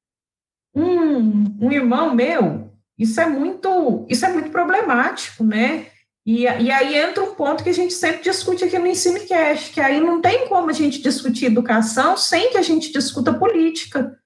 [0.75, 2.68] um, um irmão meu.
[2.99, 5.87] Isso é muito, isso é muito problemático, né?
[6.27, 9.71] E, e, aí entra um ponto que a gente sempre discute aqui no Ensino Cash,
[9.71, 14.19] que aí não tem como a gente discutir educação sem que a gente discuta política.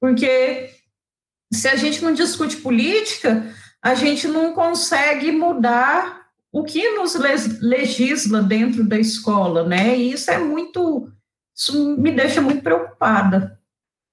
[0.00, 0.70] Porque
[1.52, 8.42] se a gente não discute política, a gente não consegue mudar o que nos legisla
[8.42, 9.96] dentro da escola, né?
[9.96, 11.08] E isso é muito,
[11.54, 13.60] isso me deixa muito preocupada.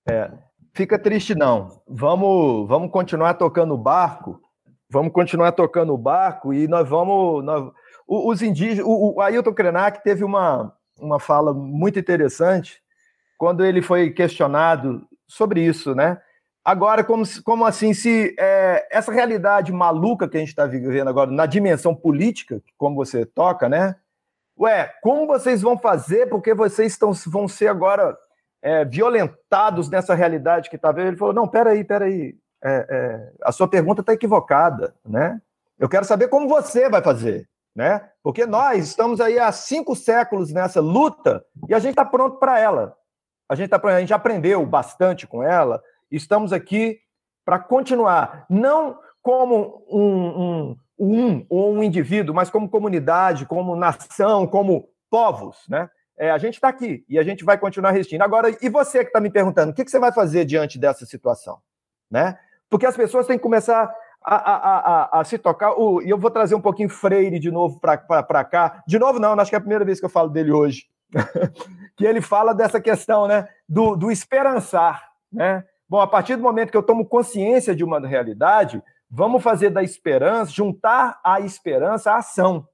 [0.07, 0.29] É,
[0.73, 1.81] fica triste não.
[1.87, 4.41] Vamos, vamos continuar tocando o barco.
[4.89, 7.71] Vamos continuar tocando o barco e nós vamos, nós,
[8.05, 12.81] os indígenas, o, o Ailton Krenak teve uma, uma fala muito interessante
[13.37, 16.21] quando ele foi questionado sobre isso, né?
[16.63, 21.31] Agora, como, como assim, se é, essa realidade maluca que a gente está vivendo agora,
[21.31, 23.95] na dimensão política, como você toca, né?
[24.59, 26.27] Ué, como vocês vão fazer?
[26.27, 28.15] Porque vocês estão, vão ser agora
[28.61, 31.07] é, violentados nessa realidade que está vendo?
[31.07, 32.35] Ele falou: não, peraí, peraí.
[32.63, 35.41] É, é, a sua pergunta está equivocada, né?
[35.79, 38.07] Eu quero saber como você vai fazer, né?
[38.21, 42.59] Porque nós estamos aí há cinco séculos nessa luta e a gente está pronto para
[42.59, 42.95] ela.
[43.49, 45.81] A gente, tá, a gente aprendeu bastante com ela,
[46.11, 46.99] Estamos aqui
[47.45, 54.45] para continuar, não como um, um, um ou um indivíduo, mas como comunidade, como nação,
[54.45, 55.89] como povos, né?
[56.17, 58.23] É, a gente está aqui e a gente vai continuar resistindo.
[58.23, 61.05] Agora, e você que está me perguntando, o que, que, você vai fazer diante dessa
[61.05, 61.59] situação?
[62.09, 62.37] Né?
[62.69, 63.93] Porque as pessoas têm que começar
[64.23, 65.73] a, a, a, a se tocar.
[66.03, 68.83] E eu vou trazer um pouquinho Freire de novo para cá.
[68.87, 70.87] De novo, não, acho que é a primeira vez que eu falo dele hoje.
[71.97, 75.11] que ele fala dessa questão né, do, do esperançar.
[75.31, 75.63] Né?
[75.89, 79.83] Bom, a partir do momento que eu tomo consciência de uma realidade, vamos fazer da
[79.83, 82.65] esperança, juntar a esperança à ação,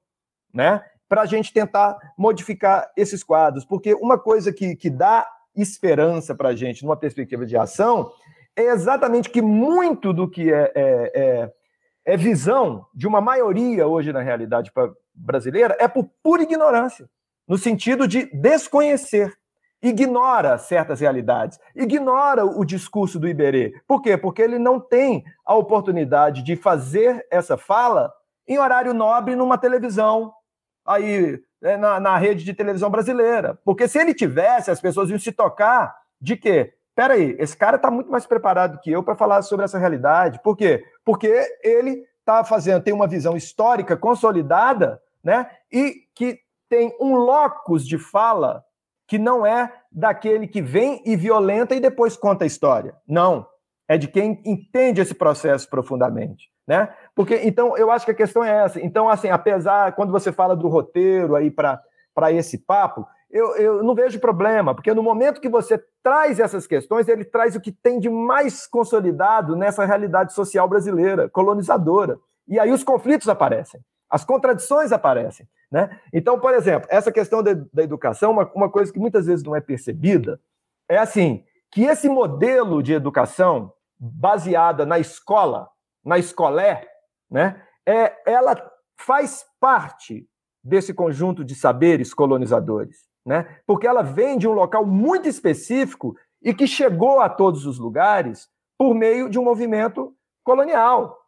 [0.54, 0.84] né?
[1.08, 3.64] Para a gente tentar modificar esses quadros.
[3.64, 8.10] Porque uma coisa que, que dá esperança para a gente numa perspectiva de ação
[8.54, 11.52] é exatamente que muito do que é, é, é,
[12.04, 14.72] é visão de uma maioria hoje na realidade
[15.14, 17.08] brasileira é por pura ignorância,
[17.46, 19.32] no sentido de desconhecer
[19.80, 23.72] ignora certas realidades, ignora o discurso do Iberê.
[23.86, 24.16] Por quê?
[24.16, 28.12] Porque ele não tem a oportunidade de fazer essa fala
[28.46, 30.32] em horário nobre numa televisão,
[30.88, 33.58] aí né, na, na rede de televisão brasileira.
[33.64, 36.74] Porque se ele tivesse, as pessoas iam se tocar de quê?
[36.94, 40.40] Peraí, esse cara está muito mais preparado que eu para falar sobre essa realidade.
[40.42, 40.84] Por quê?
[41.04, 45.48] Porque ele está fazendo, tem uma visão histórica consolidada, né?
[45.70, 48.64] E que tem um locus de fala
[49.06, 52.94] que não é daquele que vem e violenta e depois conta a história.
[53.06, 53.46] Não.
[53.88, 56.50] É de quem entende esse processo profundamente.
[56.68, 56.86] Né?
[57.14, 58.78] Porque, então, eu acho que a questão é essa.
[58.78, 61.80] Então, assim, apesar, quando você fala do roteiro aí para
[62.30, 67.08] esse papo, eu, eu não vejo problema, porque no momento que você traz essas questões,
[67.08, 72.18] ele traz o que tem de mais consolidado nessa realidade social brasileira, colonizadora.
[72.46, 75.48] E aí os conflitos aparecem, as contradições aparecem.
[75.70, 75.98] Né?
[76.12, 79.56] Então, por exemplo, essa questão da, da educação, uma, uma coisa que muitas vezes não
[79.56, 80.38] é percebida,
[80.86, 85.68] é assim, que esse modelo de educação baseada na escola,
[86.04, 86.88] na escolé,
[87.30, 88.54] né, é, ela
[88.98, 90.28] faz parte
[90.62, 93.60] desse conjunto de saberes colonizadores, né?
[93.66, 98.48] Porque ela vem de um local muito específico e que chegou a todos os lugares
[98.76, 101.18] por meio de um movimento colonial,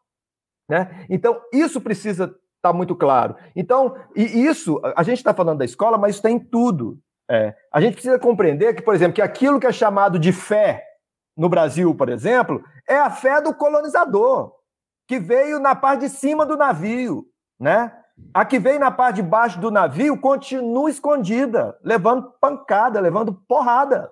[0.68, 1.06] né?
[1.08, 3.34] Então, isso precisa está muito claro.
[3.56, 6.98] Então, e isso, a gente está falando da escola, mas isso tem tá tudo.
[7.28, 10.84] É, a gente precisa compreender que, por exemplo, que aquilo que é chamado de fé
[11.36, 14.52] no Brasil, por exemplo, é a fé do colonizador,
[15.10, 17.26] que veio na parte de cima do navio,
[17.58, 17.92] né?
[18.32, 24.08] A que vem na parte de baixo do navio continua escondida, levando pancada, levando porrada.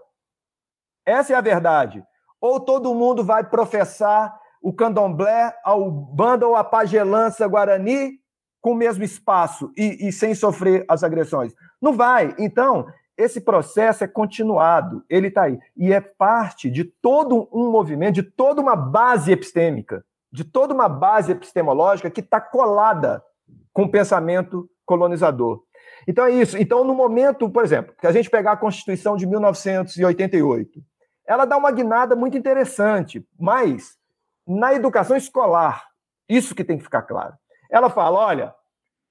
[1.06, 2.02] Essa é a verdade.
[2.40, 8.18] Ou todo mundo vai professar o candomblé, ao banda ou a pagelança guarani
[8.60, 11.54] com o mesmo espaço e, e sem sofrer as agressões?
[11.80, 12.34] Não vai.
[12.40, 15.60] Então, esse processo é continuado, ele está aí.
[15.76, 20.88] E é parte de todo um movimento, de toda uma base epistêmica, de toda uma
[20.88, 23.22] base epistemológica que está colada
[23.72, 25.62] com o pensamento colonizador.
[26.06, 26.56] Então é isso.
[26.56, 30.80] Então, no momento, por exemplo, que a gente pegar a Constituição de 1988,
[31.26, 33.98] ela dá uma guinada muito interessante, mas
[34.46, 35.84] na educação escolar,
[36.28, 37.34] isso que tem que ficar claro.
[37.70, 38.54] Ela fala: olha,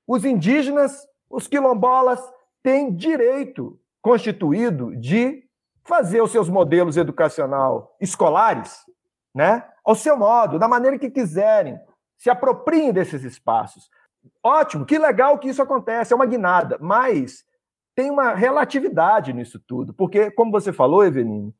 [0.07, 2.19] os indígenas, os quilombolas,
[2.63, 5.43] têm direito constituído de
[5.83, 8.79] fazer os seus modelos educacional escolares,
[9.33, 11.79] né, ao seu modo, da maneira que quiserem,
[12.17, 13.89] se apropriem desses espaços.
[14.43, 17.45] Ótimo, que legal que isso acontece, é uma guinada, mas
[17.95, 21.55] tem uma relatividade nisso tudo, porque, como você falou, Eveline,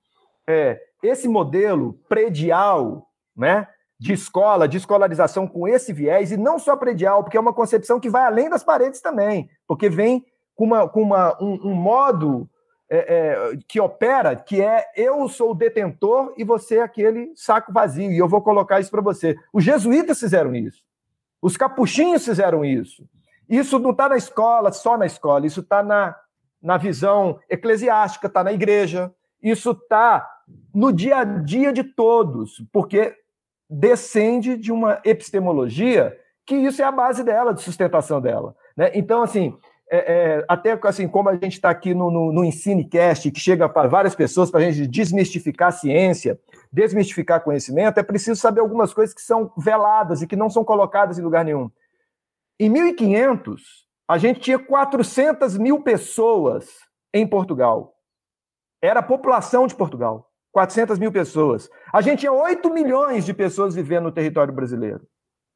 [0.45, 3.65] é, esse modelo predial, né,
[3.97, 7.97] de escola, de escolarização com esse viés, e não só predial, porque é uma concepção
[7.97, 12.49] que vai além das paredes também, porque vem com, uma, com uma, um, um modo
[12.89, 17.73] é, é, que opera, que é eu sou o detentor e você é aquele saco
[17.73, 19.37] vazio, e eu vou colocar isso para você.
[19.51, 20.81] Os jesuítas fizeram isso.
[21.41, 23.07] Os capuchinhos fizeram isso.
[23.49, 26.15] Isso não está na escola, só na escola, isso está na,
[26.61, 30.29] na visão eclesiástica, está na igreja, isso está
[30.73, 33.15] no dia a dia de todos, porque
[33.69, 38.55] descende de uma epistemologia que isso é a base dela, de sustentação dela.
[38.75, 38.91] Né?
[38.95, 39.57] Então, assim,
[39.89, 39.97] é,
[40.39, 43.87] é, até assim, como a gente está aqui no, no, no Ensinecast, que chega para
[43.87, 46.39] várias pessoas para a gente desmistificar a ciência,
[46.71, 51.17] desmistificar conhecimento, é preciso saber algumas coisas que são veladas e que não são colocadas
[51.17, 51.71] em lugar nenhum.
[52.59, 56.69] Em 1500, a gente tinha 400 mil pessoas
[57.13, 57.93] em Portugal.
[58.81, 60.29] Era a população de Portugal.
[60.51, 61.69] 400 mil pessoas.
[61.93, 65.07] A gente tinha 8 milhões de pessoas vivendo no território brasileiro.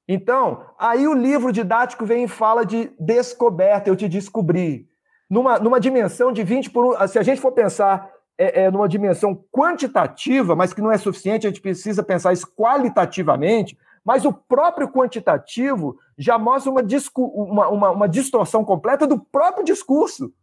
[0.08, 4.88] Então, aí o livro didático vem e fala de descoberta, eu te descobri.
[5.30, 7.08] Numa, numa dimensão de 20 por 1.
[7.08, 11.46] Se a gente for pensar é, é, numa dimensão quantitativa, mas que não é suficiente,
[11.46, 16.82] a gente precisa pensar isso qualitativamente, mas o próprio quantitativo já mostra uma,
[17.16, 20.34] uma, uma, uma distorção completa do próprio discurso,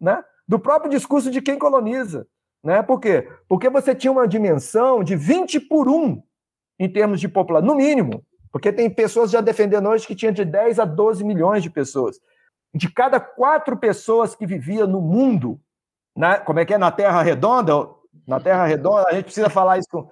[0.00, 0.24] né?
[0.48, 2.26] do próprio discurso de quem coloniza.
[2.64, 2.82] Né?
[2.82, 3.28] Por quê?
[3.48, 6.22] Porque você tinha uma dimensão de 20 por 1
[6.78, 8.24] em termos de população, no mínimo.
[8.52, 12.20] Porque tem pessoas já defendendo hoje que tinha de 10 a 12 milhões de pessoas.
[12.74, 15.58] De cada quatro pessoas que vivia no mundo,
[16.14, 17.72] na, como é que é, na Terra Redonda,
[18.26, 20.10] na Terra Redonda, a gente precisa falar isso com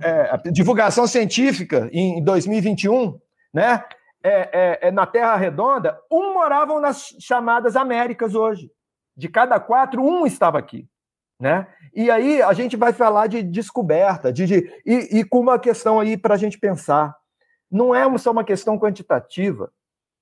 [0.00, 3.18] é, divulgação científica em 2021,
[3.52, 3.84] né?
[4.24, 8.70] É, é, é, na Terra Redonda, um moravam nas chamadas Américas hoje.
[9.16, 10.88] De cada quatro, um estava aqui.
[11.40, 11.66] Né?
[11.92, 15.98] E aí a gente vai falar de descoberta, de, de e, e com uma questão
[15.98, 17.16] aí para a gente pensar.
[17.72, 19.72] Não é só uma questão quantitativa.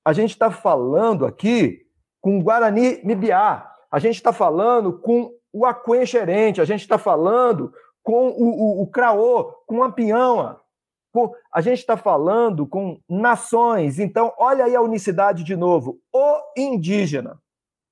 [0.05, 1.85] A gente está falando aqui
[2.21, 7.73] com Guarani Mibiá, a gente está falando com o Aquém Xerente, a gente está falando
[8.03, 9.93] com o, o, o Craô, com a
[11.13, 13.99] com, a gente está falando com nações.
[13.99, 15.99] Então, olha aí a unicidade de novo.
[16.13, 17.37] O indígena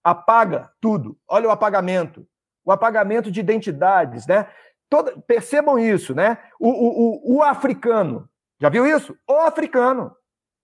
[0.05, 1.19] apaga tudo.
[1.29, 2.25] Olha o apagamento
[2.69, 4.47] o apagamento de identidades, né?
[4.91, 6.37] Toda, percebam isso, né?
[6.61, 8.29] O, o, o africano,
[8.61, 9.17] já viu isso?
[9.29, 10.13] O africano,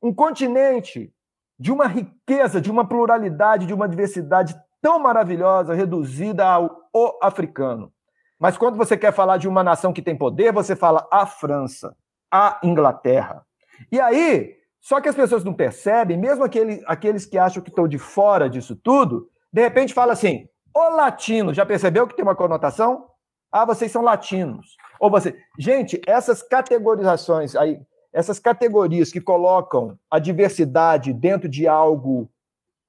[0.02, 1.12] um continente
[1.58, 7.92] de uma riqueza, de uma pluralidade, de uma diversidade tão maravilhosa, reduzida ao o africano.
[8.38, 11.96] Mas quando você quer falar de uma nação que tem poder, você fala a França,
[12.30, 13.44] a Inglaterra.
[13.90, 17.88] E aí, só que as pessoas não percebem, mesmo aquele, aqueles que acham que estão
[17.88, 22.36] de fora disso tudo, de repente fala assim: o latino, já percebeu que tem uma
[22.36, 23.08] conotação?
[23.50, 24.76] Ah, vocês são latinos.
[25.00, 25.36] Ou você.
[25.58, 27.80] Gente, essas categorizações aí,
[28.12, 32.30] essas categorias que colocam a diversidade dentro de algo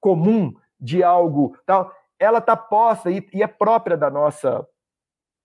[0.00, 4.66] comum, de algo tal, ela está posta e, e, é própria da nossa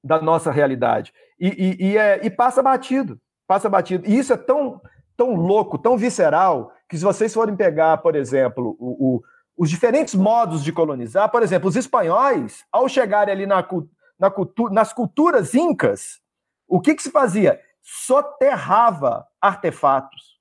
[0.03, 1.13] da nossa realidade.
[1.39, 3.19] E, e, e, é, e passa batido.
[3.47, 4.07] Passa batido.
[4.07, 4.81] E isso é tão,
[5.15, 9.23] tão louco, tão visceral, que se vocês forem pegar, por exemplo, o, o
[9.57, 11.29] os diferentes modos de colonizar.
[11.29, 13.65] Por exemplo, os espanhóis, ao chegarem ali na,
[14.19, 16.20] na cultu nas culturas incas,
[16.71, 17.61] o que, que se fazia?
[17.81, 20.39] Soterrava artefatos.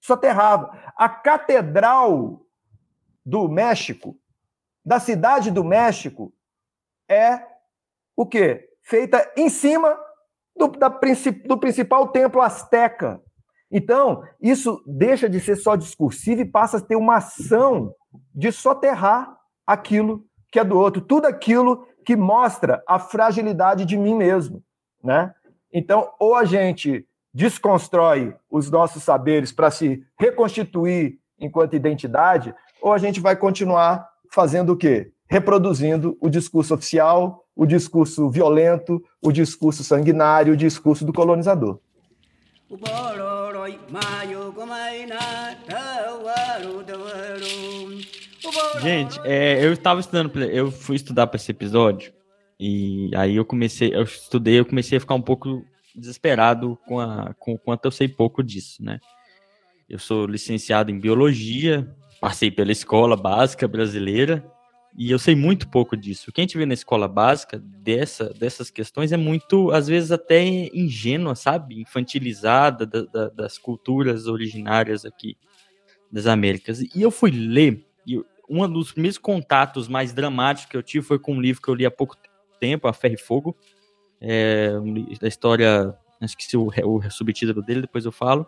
[0.00, 0.70] Soterrava.
[0.96, 2.40] A Catedral
[3.24, 4.16] do México,
[4.84, 6.32] da cidade do México,
[7.08, 7.44] é
[8.14, 8.70] o quê?
[8.80, 9.98] Feita em cima
[10.56, 10.88] do, da,
[11.44, 13.20] do principal templo azteca.
[13.68, 17.92] Então, isso deixa de ser só discursivo e passa a ter uma ação
[18.32, 19.36] de soterrar
[19.66, 24.62] aquilo que é do outro, tudo aquilo que mostra a fragilidade de mim mesmo,
[25.02, 25.34] né?
[25.78, 32.98] Então, ou a gente desconstrói os nossos saberes para se reconstituir enquanto identidade, ou a
[32.98, 35.12] gente vai continuar fazendo o quê?
[35.28, 41.78] Reproduzindo o discurso oficial, o discurso violento, o discurso sanguinário, o discurso do colonizador.
[48.80, 52.16] Gente, é, eu estava estudando, eu fui estudar para esse episódio
[52.58, 57.34] e aí eu comecei, eu estudei, eu comecei a ficar um pouco desesperado com a
[57.34, 58.98] com quanto eu sei pouco disso, né?
[59.88, 61.88] Eu sou licenciado em biologia,
[62.20, 64.44] passei pela escola básica brasileira
[64.98, 66.32] e eu sei muito pouco disso.
[66.32, 71.34] Quem te vê na escola básica dessa, dessas questões é muito, às vezes até ingênua,
[71.34, 71.78] sabe?
[71.78, 75.36] Infantilizada da, da, das culturas originárias aqui
[76.10, 76.80] das Américas.
[76.80, 81.18] E eu fui ler, e um dos primeiros contatos mais dramáticos que eu tive foi
[81.18, 82.16] com um livro que eu li há pouco
[82.58, 83.56] tempo, A Ferro e Fogo,
[84.20, 84.70] é,
[85.20, 88.46] da história, acho que o, o subtítulo dele, depois eu falo.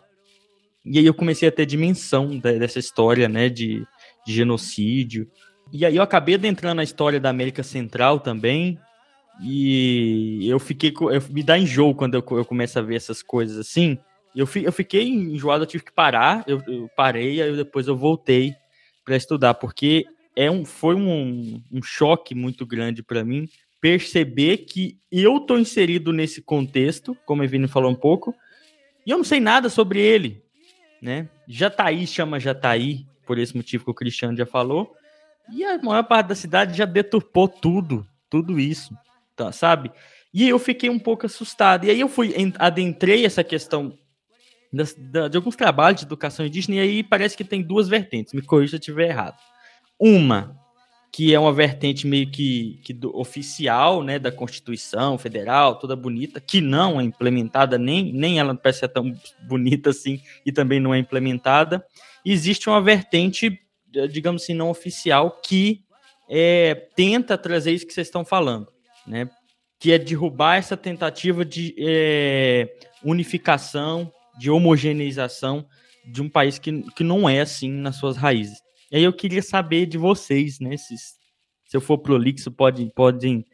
[0.83, 3.85] E aí eu comecei a ter dimensão dessa história, né, de,
[4.25, 5.29] de genocídio.
[5.71, 8.79] E aí eu acabei adentrando na história da América Central também,
[9.41, 13.57] e eu fiquei, eu, me dá enjoo quando eu, eu começo a ver essas coisas
[13.57, 13.97] assim.
[14.35, 17.95] Eu, fi, eu fiquei enjoado, eu tive que parar, eu, eu parei, aí depois eu
[17.95, 18.53] voltei
[19.05, 20.05] para estudar, porque
[20.35, 23.47] é um, foi um, um choque muito grande para mim,
[23.81, 28.35] perceber que eu tô inserido nesse contexto, como a Evine falou um pouco,
[29.05, 30.43] e eu não sei nada sobre ele,
[31.01, 31.29] né?
[31.47, 34.93] Jataí chama Jataí, por esse motivo que o Cristiano já falou,
[35.51, 38.95] e a maior parte da cidade já deturpou tudo, tudo isso,
[39.35, 39.91] tá, sabe?
[40.33, 41.85] E eu fiquei um pouco assustado.
[41.85, 43.97] E aí eu fui, adentrei essa questão
[44.71, 48.33] das, da, de alguns trabalhos de educação indígena, e aí parece que tem duas vertentes,
[48.33, 49.37] me corrija se eu estiver errado.
[49.99, 50.58] Uma
[51.11, 56.39] que é uma vertente meio que, que do, oficial, né, da Constituição Federal, toda bonita,
[56.39, 59.11] que não é implementada, nem, nem ela parece ser tão
[59.47, 61.83] bonita assim, e também não é implementada.
[62.23, 63.59] Existe uma vertente,
[64.11, 65.83] digamos assim, não oficial, que
[66.29, 68.67] é, tenta trazer isso que vocês estão falando,
[69.07, 69.29] né,
[69.79, 72.69] que é derrubar essa tentativa de é,
[73.03, 75.65] unificação, de homogeneização
[76.05, 78.61] de um país que, que não é assim nas suas raízes.
[78.91, 80.75] E aí eu queria saber de vocês, né?
[80.77, 83.45] Se, se eu for prolixo, pode, podem,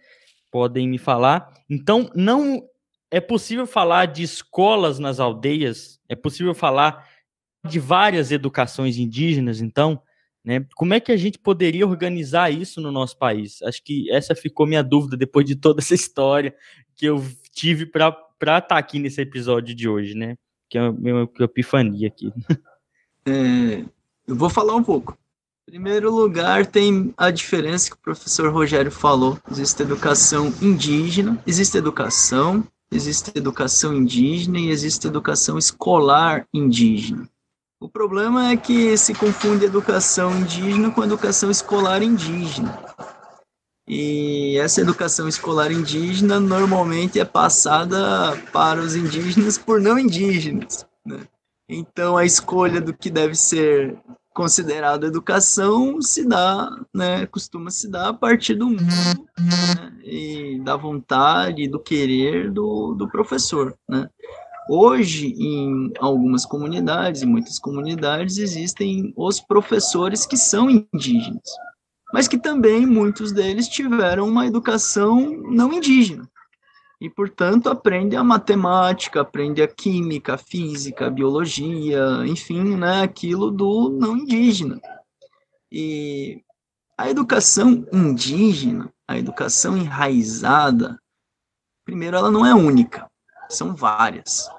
[0.52, 1.54] podem me falar.
[1.70, 2.64] Então, não
[3.12, 6.00] é possível falar de escolas nas aldeias?
[6.08, 7.08] É possível falar
[7.66, 10.02] de várias educações indígenas, então?
[10.44, 10.66] Né?
[10.76, 13.62] Como é que a gente poderia organizar isso no nosso país?
[13.64, 16.56] Acho que essa ficou minha dúvida depois de toda essa história
[16.96, 18.10] que eu tive para
[18.40, 20.38] estar tá aqui nesse episódio de hoje, né?
[20.70, 22.32] Que é a minha epifania aqui.
[23.28, 23.84] É,
[24.28, 25.18] eu vou falar um pouco.
[25.66, 29.40] Primeiro lugar, tem a diferença que o professor Rogério falou.
[29.50, 37.28] Existe educação indígena, existe educação, existe educação indígena e existe educação escolar indígena.
[37.80, 42.80] O problema é que se confunde educação indígena com educação escolar indígena.
[43.88, 50.86] E essa educação escolar indígena normalmente é passada para os indígenas por não indígenas.
[51.06, 51.28] Né?
[51.68, 53.98] Então a escolha do que deve ser
[54.36, 60.76] considerado educação se dá, né, costuma se dar a partir do mundo né, e da
[60.76, 64.10] vontade, do querer do, do professor, né.
[64.70, 71.50] Hoje, em algumas comunidades, em muitas comunidades, existem os professores que são indígenas,
[72.12, 76.30] mas que também muitos deles tiveram uma educação não indígena
[77.00, 83.52] e, portanto, aprende a matemática, aprende a química, a física, a biologia, enfim, né, aquilo
[83.52, 84.80] do não indígena.
[85.72, 86.42] E
[86.98, 90.98] a educação indígena, a educação enraizada,
[91.84, 93.10] primeiro, ela não é única,
[93.50, 94.50] são várias,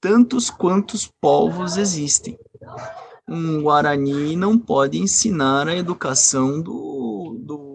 [0.00, 2.38] tantos quantos povos existem.
[3.26, 7.69] Um Guarani não pode ensinar a educação do, do,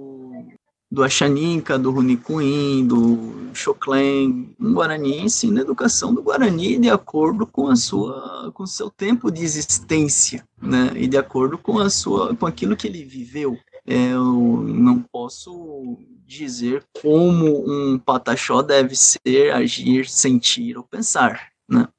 [0.96, 7.46] do Axaninca, do Runicuim, do Choclen, um Guarani ensina a educação do Guarani de acordo
[7.46, 10.94] com a sua, com o seu tempo de existência, né?
[10.96, 13.58] E de acordo com a sua, com aquilo que ele viveu.
[13.86, 21.90] É, eu não posso dizer como um pataxó deve ser, agir, sentir ou pensar, né?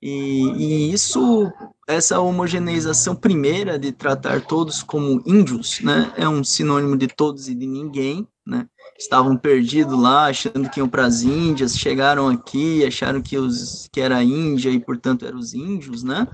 [0.00, 1.50] E, e, isso,
[1.86, 7.54] essa homogeneização primeira de tratar todos como índios, né, é um sinônimo de todos e
[7.54, 8.66] de ninguém, né?
[8.98, 14.00] Estavam perdidos lá, achando que iam para as Índias, chegaram aqui, acharam que os que
[14.00, 16.26] era Índia e portanto eram os índios, né?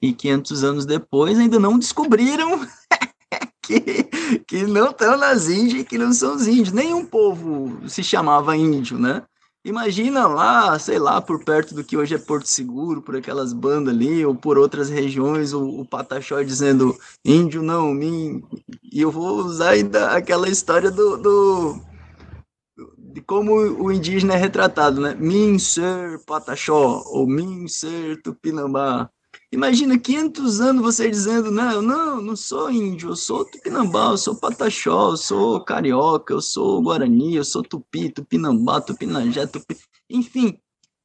[0.00, 2.66] E 500 anos depois ainda não descobriram
[3.62, 3.80] que,
[4.46, 6.72] que não estão nas Índias e que não são os índios.
[6.72, 9.22] Nenhum povo se chamava índio, né?
[9.62, 13.94] Imagina lá, sei lá, por perto do que hoje é Porto Seguro, por aquelas bandas
[13.94, 18.42] ali, ou por outras regiões, o, o Pataxó dizendo índio não, mim.
[18.82, 21.80] E eu vou usar ainda aquela história do, do
[22.96, 25.14] de como o indígena é retratado, né?
[25.14, 29.10] Min ser Pataxó, ou Min ser Tupinambá.
[29.52, 34.36] Imagina 500 anos você dizendo, não, não, não sou índio, eu sou tupinambá, eu sou
[34.36, 39.76] pataxó, eu sou carioca, eu sou guarani, eu sou tupi, tupinambá, tupinajé, tupi...
[40.08, 40.56] Enfim,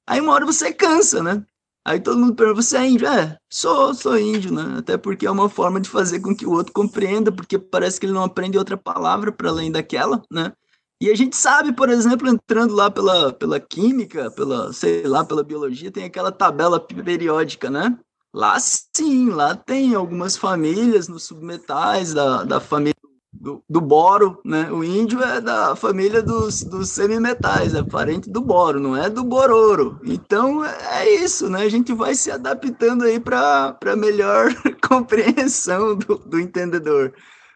[0.07, 1.43] aí uma hora você cansa, né?
[1.84, 3.07] Aí todo mundo pergunta, você é índio?
[3.07, 4.77] É, sou, sou índio, né?
[4.77, 8.05] Até porque é uma forma de fazer com que o outro compreenda, porque parece que
[8.05, 10.53] ele não aprende outra palavra para além daquela, né?
[11.01, 15.43] E a gente sabe, por exemplo, entrando lá pela, pela química, pela, sei lá, pela
[15.43, 17.97] biologia, tem aquela tabela periódica, né?
[18.36, 22.94] Lá sim, lá tem algumas famílias nos submetais da, da família
[23.32, 24.70] do, do boro, né?
[24.70, 29.24] O índio é da família dos, dos semimetais, é parente do boro, não é do
[29.24, 30.02] bororo.
[30.03, 31.62] Então é isso, né?
[31.62, 34.49] A gente vai se adaptando aí para melhor
[34.86, 37.14] compreensão do, do entendedor.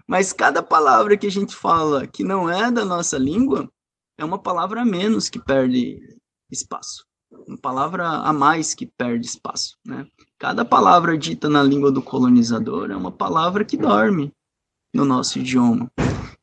[0.08, 3.70] Mas cada palavra que a gente fala que não é da nossa língua
[4.18, 6.00] é uma palavra a menos que perde
[6.50, 10.06] espaço uma palavra a mais que perde espaço, né?
[10.40, 14.32] Cada palavra dita na língua do colonizador é uma palavra que dorme
[14.94, 15.92] no nosso idioma.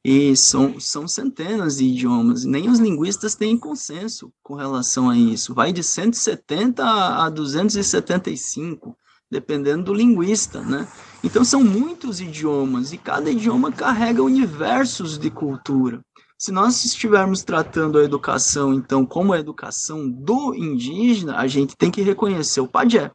[0.05, 5.55] E são, são centenas de idiomas, nem os linguistas têm consenso com relação a isso.
[5.55, 8.94] Vai de 170 a 275,
[9.31, 10.86] dependendo do linguista, né?
[11.24, 16.02] Então são muitos idiomas, e cada idioma carrega universos de cultura.
[16.39, 21.90] Se nós estivermos tratando a educação, então, como a educação do indígena, a gente tem
[21.90, 23.10] que reconhecer o pajé.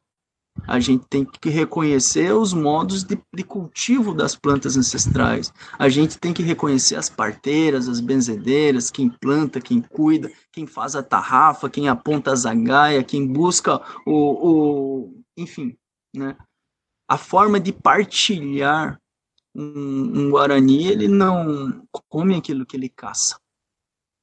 [0.68, 5.52] A gente tem que reconhecer os modos de, de, cultivo das plantas ancestrais.
[5.80, 10.96] A gente tem que reconhecer as parteiras, as benzedeiras, quem planta, quem cuida, quem faz
[10.96, 14.14] a tarrafa, quem aponta a zagaia, quem busca o,
[15.06, 15.76] o enfim,
[16.16, 16.38] né?
[17.10, 19.00] A forma de partilhar
[19.56, 23.41] um, um guarani ele não come aquilo que ele caça.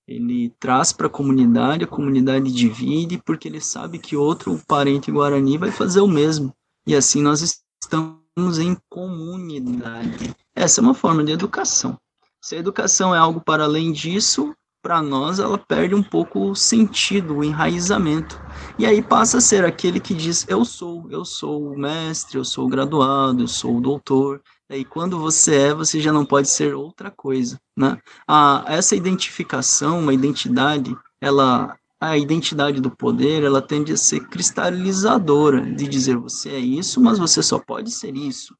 [0.08, 5.58] Ele traz para a comunidade, a comunidade divide, porque ele sabe que outro parente guarani
[5.58, 6.50] vai fazer o mesmo.
[6.86, 10.34] E assim nós estamos em comunidade.
[10.56, 11.98] Essa é uma forma de educação.
[12.42, 16.56] Se a educação é algo para além disso, para nós ela perde um pouco o
[16.56, 18.40] sentido, o enraizamento.
[18.78, 22.44] E aí passa a ser aquele que diz: Eu sou, eu sou o mestre, eu
[22.46, 24.40] sou o graduado, eu sou o doutor,
[24.70, 27.98] e quando você é, você já não pode ser outra coisa, né?
[28.26, 35.62] A, essa identificação, uma identidade, ela a identidade do poder, ela tende a ser cristalizadora,
[35.62, 38.54] de dizer você é isso, mas você só pode ser isso.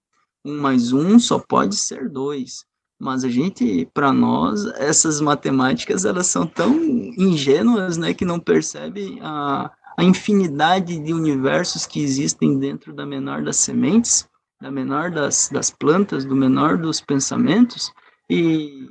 [0.45, 2.65] Um mais um só pode ser dois.
[2.99, 6.75] Mas a gente, para nós, essas matemáticas, elas são tão
[7.17, 13.45] ingênuas, né, que não percebe a, a infinidade de universos que existem dentro da menor
[13.45, 14.29] das sementes,
[14.61, 17.93] da menor das, das plantas, do menor dos pensamentos,
[18.29, 18.91] e,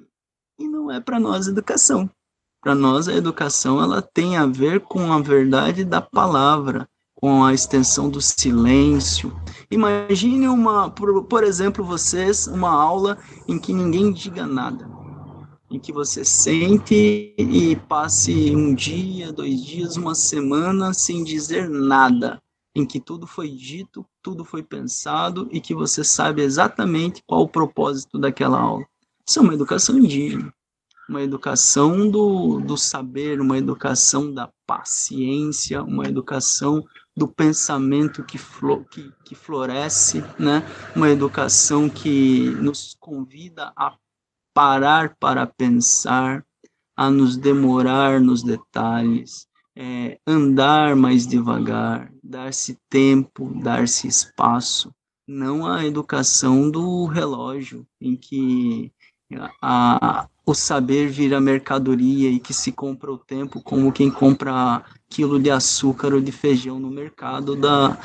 [0.57, 2.09] e não é para nós educação.
[2.61, 7.53] Para nós a educação ela tem a ver com a verdade da palavra, com a
[7.53, 9.35] extensão do silêncio.
[9.69, 13.17] Imagine uma, por, por exemplo, vocês, uma aula
[13.47, 14.89] em que ninguém diga nada,
[15.69, 22.41] em que você sente e passe um dia, dois dias, uma semana sem dizer nada,
[22.77, 27.49] em que tudo foi dito, tudo foi pensado e que você sabe exatamente qual o
[27.49, 28.85] propósito daquela aula.
[29.27, 30.53] Isso é uma educação indígena,
[31.09, 36.85] uma educação do, do saber, uma educação da paciência, uma educação
[37.15, 40.61] do pensamento que, flo, que, que floresce, né?
[40.95, 43.97] uma educação que nos convida a
[44.53, 46.45] parar para pensar,
[46.95, 49.47] a nos demorar nos detalhes,
[49.79, 54.91] é, andar mais devagar, dar-se tempo, dar-se espaço,
[55.27, 58.91] não a educação do relógio, em que
[59.61, 65.39] a, o saber vira mercadoria e que se compra o tempo como quem compra quilo
[65.39, 67.95] de açúcar ou de feijão no mercado da,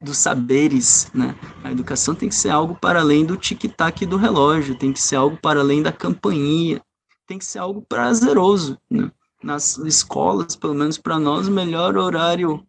[0.00, 1.34] dos saberes, né?
[1.64, 5.16] A educação tem que ser algo para além do tic-tac do relógio, tem que ser
[5.16, 6.80] algo para além da campainha,
[7.26, 9.10] tem que ser algo prazeroso, né?
[9.46, 12.66] Nas escolas, pelo menos para nós, o melhor horário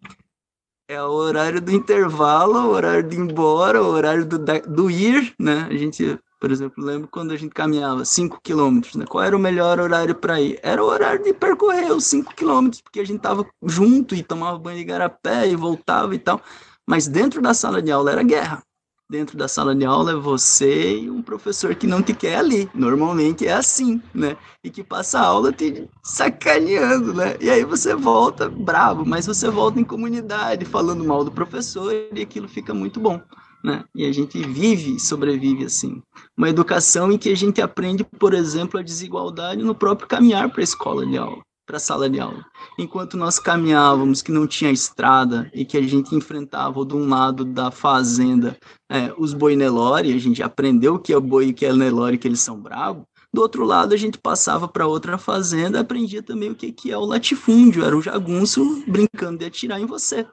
[0.89, 5.33] É o horário do intervalo, o horário de ir embora, o horário do, do ir,
[5.37, 5.67] né?
[5.69, 9.05] A gente, por exemplo, lembro quando a gente caminhava 5 quilômetros, né?
[9.05, 10.57] Qual era o melhor horário para ir?
[10.63, 14.57] Era o horário de percorrer os 5 quilômetros, porque a gente tava junto e tomava
[14.57, 16.39] banho de garapé e voltava e tal.
[16.87, 18.63] Mas dentro da sala de aula era guerra
[19.09, 22.69] dentro da sala de aula é você e um professor que não te quer ali.
[22.73, 24.35] Normalmente é assim, né?
[24.63, 27.37] E que passa a aula te sacaneando, né?
[27.39, 32.21] E aí você volta bravo, mas você volta em comunidade falando mal do professor e
[32.21, 33.21] aquilo fica muito bom.
[33.63, 33.83] Né?
[33.95, 36.01] E a gente vive, sobrevive assim.
[36.37, 40.61] Uma educação em que a gente aprende, por exemplo, a desigualdade no próprio caminhar para
[40.61, 42.45] a escola de aula para a sala de aula.
[42.79, 47.43] Enquanto nós caminhávamos, que não tinha estrada e que a gente enfrentava de um lado
[47.43, 48.57] da fazenda
[48.89, 52.17] é, os boi Nelore, a gente aprendeu o que é boi e que é Nelore,
[52.17, 53.03] que eles são bravos.
[53.33, 56.97] Do outro lado, a gente passava para outra fazenda, aprendia também o que, que é
[56.97, 60.25] o latifúndio, era o jagunço brincando de atirar em você.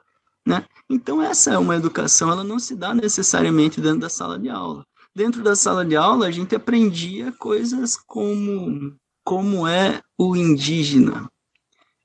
[0.47, 0.65] Né?
[0.89, 4.85] Então, essa é uma educação, ela não se dá necessariamente dentro da sala de aula.
[5.13, 8.95] Dentro da sala de aula, a gente aprendia coisas como
[9.25, 11.29] como é o indígena.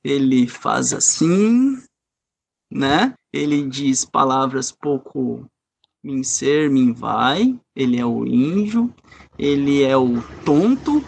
[0.03, 1.79] Ele faz assim,
[2.73, 3.15] né?
[3.31, 5.47] Ele diz palavras pouco
[6.03, 7.61] min ser, min vai.
[7.77, 8.93] Ele é o índio.
[9.39, 11.05] Ele é o tonto,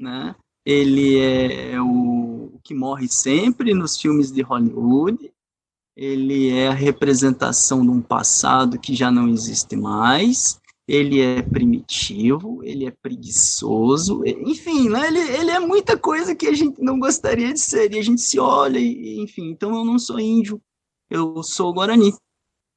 [0.00, 0.34] né?
[0.64, 5.30] Ele é o que morre sempre nos filmes de Hollywood.
[5.94, 12.60] Ele é a representação de um passado que já não existe mais ele é primitivo,
[12.64, 15.06] ele é preguiçoso, enfim, né?
[15.06, 18.20] ele, ele é muita coisa que a gente não gostaria de ser, e a gente
[18.20, 20.60] se olha, e, enfim, então eu não sou índio,
[21.08, 22.12] eu sou guarani,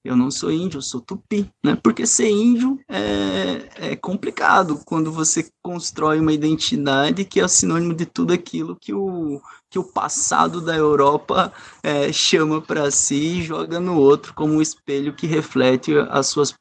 [0.05, 1.75] eu não sou índio, eu sou tupi, né?
[1.75, 8.05] Porque ser índio é, é complicado quando você constrói uma identidade que é sinônimo de
[8.05, 11.51] tudo aquilo que o, que o passado da Europa
[11.81, 16.53] é, chama para si e joga no outro como um espelho que reflete as suas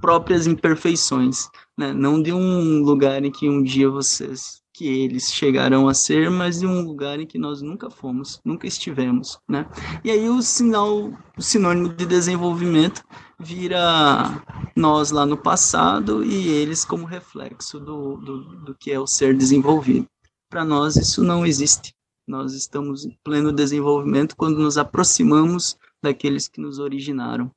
[0.00, 1.92] próprias imperfeições, né?
[1.92, 6.60] Não de um lugar em que um dia vocês que eles chegarão a ser, mas
[6.60, 9.68] de um lugar em que nós nunca fomos, nunca estivemos, né?
[10.04, 13.02] E aí o sinal, o sinônimo de desenvolvimento
[13.40, 14.40] vira
[14.76, 19.36] nós lá no passado e eles como reflexo do, do, do que é o ser
[19.36, 20.06] desenvolvido.
[20.48, 21.92] Para nós isso não existe.
[22.24, 27.50] Nós estamos em pleno desenvolvimento quando nos aproximamos daqueles que nos originaram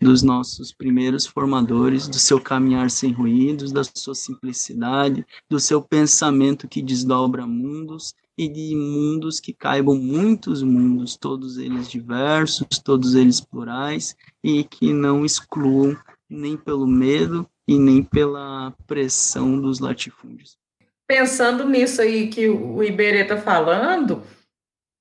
[0.00, 6.68] dos nossos primeiros formadores, do seu caminhar sem ruídos, da sua simplicidade, do seu pensamento
[6.68, 13.40] que desdobra mundos e de mundos que caibam muitos mundos, todos eles diversos, todos eles
[13.40, 14.14] plurais
[14.44, 15.96] e que não excluam
[16.28, 20.58] nem pelo medo e nem pela pressão dos latifúndios.
[21.06, 24.22] Pensando nisso aí que o Iberê está falando,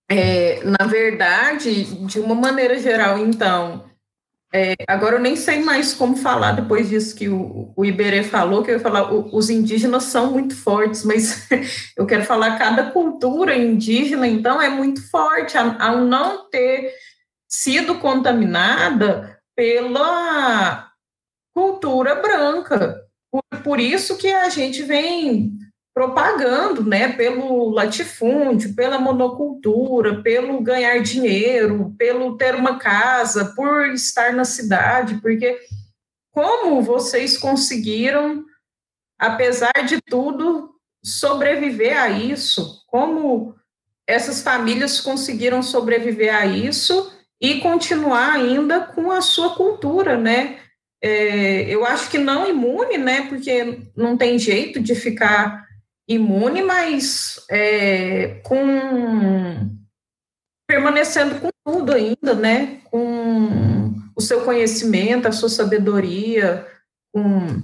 [0.09, 3.84] é, na verdade, de uma maneira geral, então,
[4.55, 8.63] é, agora eu nem sei mais como falar depois disso que o, o Iberê falou,
[8.63, 11.45] que eu ia falar, o, os indígenas são muito fortes, mas
[11.97, 16.93] eu quero falar cada cultura indígena, então, é muito forte ao não ter
[17.49, 20.89] sido contaminada pela
[21.53, 23.01] cultura branca.
[23.29, 25.51] Por, por isso que a gente vem
[25.95, 34.33] propagando, né, pelo latifúndio, pela monocultura, pelo ganhar dinheiro, pelo ter uma casa, por estar
[34.33, 35.57] na cidade, porque
[36.31, 38.43] como vocês conseguiram,
[39.17, 42.83] apesar de tudo, sobreviver a isso?
[42.87, 43.55] Como
[44.05, 47.09] essas famílias conseguiram sobreviver a isso
[47.39, 50.59] e continuar ainda com a sua cultura, né?
[51.01, 53.29] É, eu acho que não imune, né?
[53.29, 55.64] Porque não tem jeito de ficar
[56.07, 59.75] imune, mas é, com
[60.67, 62.81] permanecendo com tudo ainda, né?
[62.85, 66.67] Com o seu conhecimento, a sua sabedoria,
[67.13, 67.61] com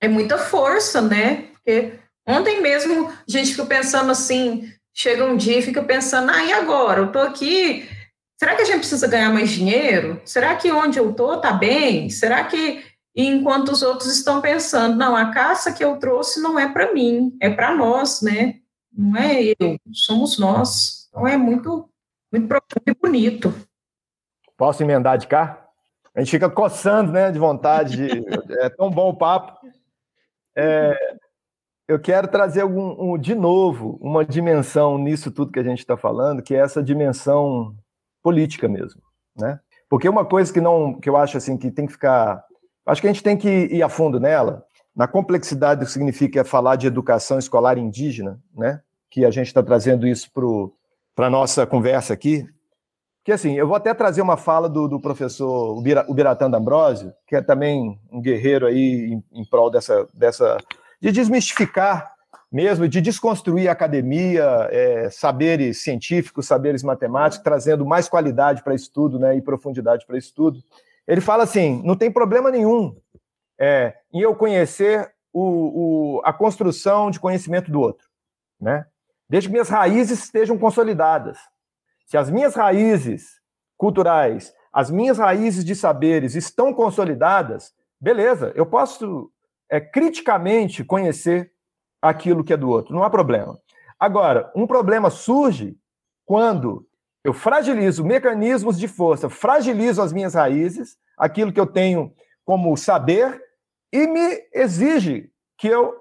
[0.00, 1.48] é muita força, né?
[1.52, 1.92] Porque
[2.26, 6.52] ontem mesmo a gente fica pensando assim, chega um dia e fica pensando, ah, e
[6.52, 7.00] agora?
[7.00, 7.88] Eu tô aqui,
[8.38, 10.20] será que a gente precisa ganhar mais dinheiro?
[10.24, 12.10] Será que onde eu tô tá bem?
[12.10, 16.72] Será que enquanto os outros estão pensando, não, a caça que eu trouxe não é
[16.72, 18.60] para mim, é para nós, né?
[18.92, 21.08] Não é eu, somos nós.
[21.08, 21.88] Então é muito,
[22.32, 23.54] muito profundo e bonito.
[24.56, 25.68] Posso emendar de cá?
[26.14, 27.96] A gente fica coçando, né, de vontade.
[27.96, 28.24] De...
[28.60, 29.58] é tão bom o papo.
[30.56, 31.16] É,
[31.88, 36.42] eu quero trazer um, de novo uma dimensão nisso tudo que a gente está falando,
[36.42, 37.74] que é essa dimensão
[38.22, 39.02] política mesmo,
[39.36, 39.58] né?
[39.88, 42.42] Porque uma coisa que não, que eu acho assim que tem que ficar
[42.84, 44.64] Acho que a gente tem que ir a fundo nela,
[44.94, 48.80] na complexidade do que significa falar de educação escolar indígena, né?
[49.12, 50.30] que a gente está trazendo isso
[51.14, 52.46] para a nossa conversa aqui.
[53.22, 55.78] que assim, eu vou até trazer uma fala do, do professor
[56.08, 60.56] Ubiratã D'Ambrosio, que é também um guerreiro aí em, em prol dessa, dessa.
[61.00, 62.12] de desmistificar
[62.50, 69.18] mesmo, de desconstruir a academia, é, saberes científicos, saberes matemáticos, trazendo mais qualidade para estudo
[69.18, 70.62] né, e profundidade para estudo.
[71.06, 72.96] Ele fala assim: não tem problema nenhum
[73.58, 78.06] é, em eu conhecer o, o, a construção de conhecimento do outro,
[78.60, 78.86] né?
[79.28, 81.38] desde que minhas raízes estejam consolidadas.
[82.06, 83.40] Se as minhas raízes
[83.76, 89.30] culturais, as minhas raízes de saberes estão consolidadas, beleza, eu posso
[89.70, 91.52] é, criticamente conhecer
[92.00, 93.58] aquilo que é do outro, não há problema.
[93.98, 95.78] Agora, um problema surge
[96.26, 96.86] quando
[97.24, 102.12] eu fragilizo mecanismos de força, fragilizo as minhas raízes, aquilo que eu tenho
[102.44, 103.40] como saber,
[103.92, 105.94] e me exige que eu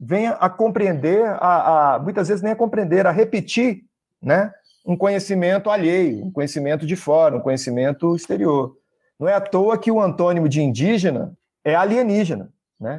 [0.00, 3.84] venha a compreender, a, a muitas vezes nem a compreender, a repetir,
[4.20, 4.52] né?
[4.84, 8.76] um conhecimento alheio, um conhecimento de fora, um conhecimento exterior.
[9.18, 12.96] Não é à toa que o antônimo de indígena é alienígena, né?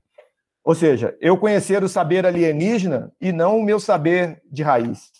[0.64, 5.12] Ou seja, eu conhecer o saber alienígena e não o meu saber de raiz,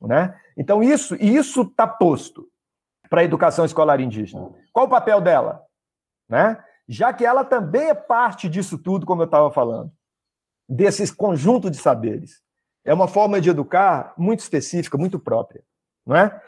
[0.00, 0.32] né?
[0.56, 2.48] Então isso, isso está posto
[3.10, 4.50] para a educação escolar indígena.
[4.72, 5.62] Qual o papel dela,
[6.28, 6.62] né?
[6.88, 9.92] Já que ela também é parte disso tudo, como eu estava falando,
[10.68, 12.42] desses conjunto de saberes.
[12.84, 15.64] É uma forma de educar muito específica, muito própria
[16.06, 16.40] não é?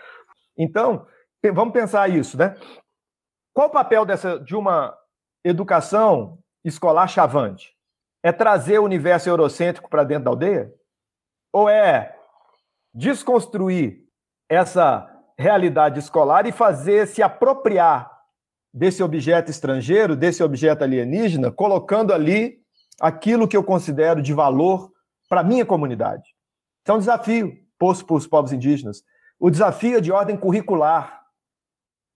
[0.57, 1.07] Então,
[1.53, 2.57] vamos pensar isso, né?
[3.53, 4.97] Qual o papel dessa de uma
[5.45, 7.77] educação escolar chavante?
[8.23, 10.73] É trazer o universo eurocêntrico para dentro da aldeia?
[11.53, 12.17] Ou é
[12.99, 14.01] desconstruir
[14.49, 15.09] essa
[15.39, 18.11] realidade escolar e fazer se apropriar
[18.75, 22.59] desse objeto estrangeiro, desse objeto alienígena, colocando ali
[23.01, 24.91] aquilo que eu considero de valor
[25.29, 26.25] para a minha comunidade?
[26.25, 29.05] Isso é um desafio posto por os povos indígenas.
[29.39, 31.23] O desafio é de ordem curricular,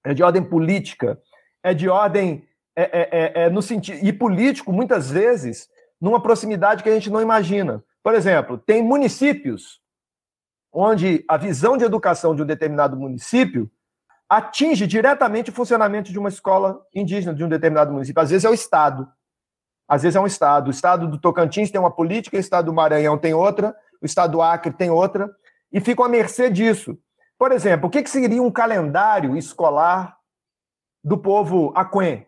[0.04, 1.16] é de ordem política,
[1.62, 2.44] é de ordem
[2.74, 5.68] é, é, é, é, no sentido e político muitas vezes
[6.00, 7.84] numa proximidade que a gente não imagina.
[8.02, 9.81] Por exemplo, tem municípios
[10.72, 13.70] onde a visão de educação de um determinado município
[14.28, 18.22] atinge diretamente o funcionamento de uma escola indígena de um determinado município.
[18.22, 19.06] Às vezes é o estado,
[19.86, 20.68] às vezes é um estado.
[20.68, 24.32] O estado do Tocantins tem uma política, o estado do Maranhão tem outra, o estado
[24.32, 25.30] do Acre tem outra,
[25.70, 26.98] e ficam à mercê disso.
[27.38, 30.16] Por exemplo, o que, seria um calendário escolar
[31.04, 32.26] do povo aquém?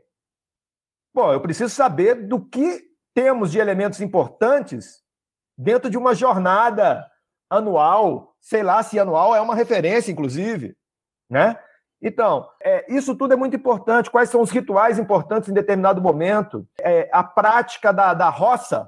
[1.14, 2.82] Bom, eu preciso saber do que
[3.14, 5.02] temos de elementos importantes
[5.56, 7.08] dentro de uma jornada
[7.48, 10.76] anual, sei lá se anual é uma referência, inclusive,
[11.28, 11.58] né?
[12.02, 14.10] Então, é, isso tudo é muito importante.
[14.10, 16.68] Quais são os rituais importantes em determinado momento?
[16.78, 18.86] É, a prática da, da roça.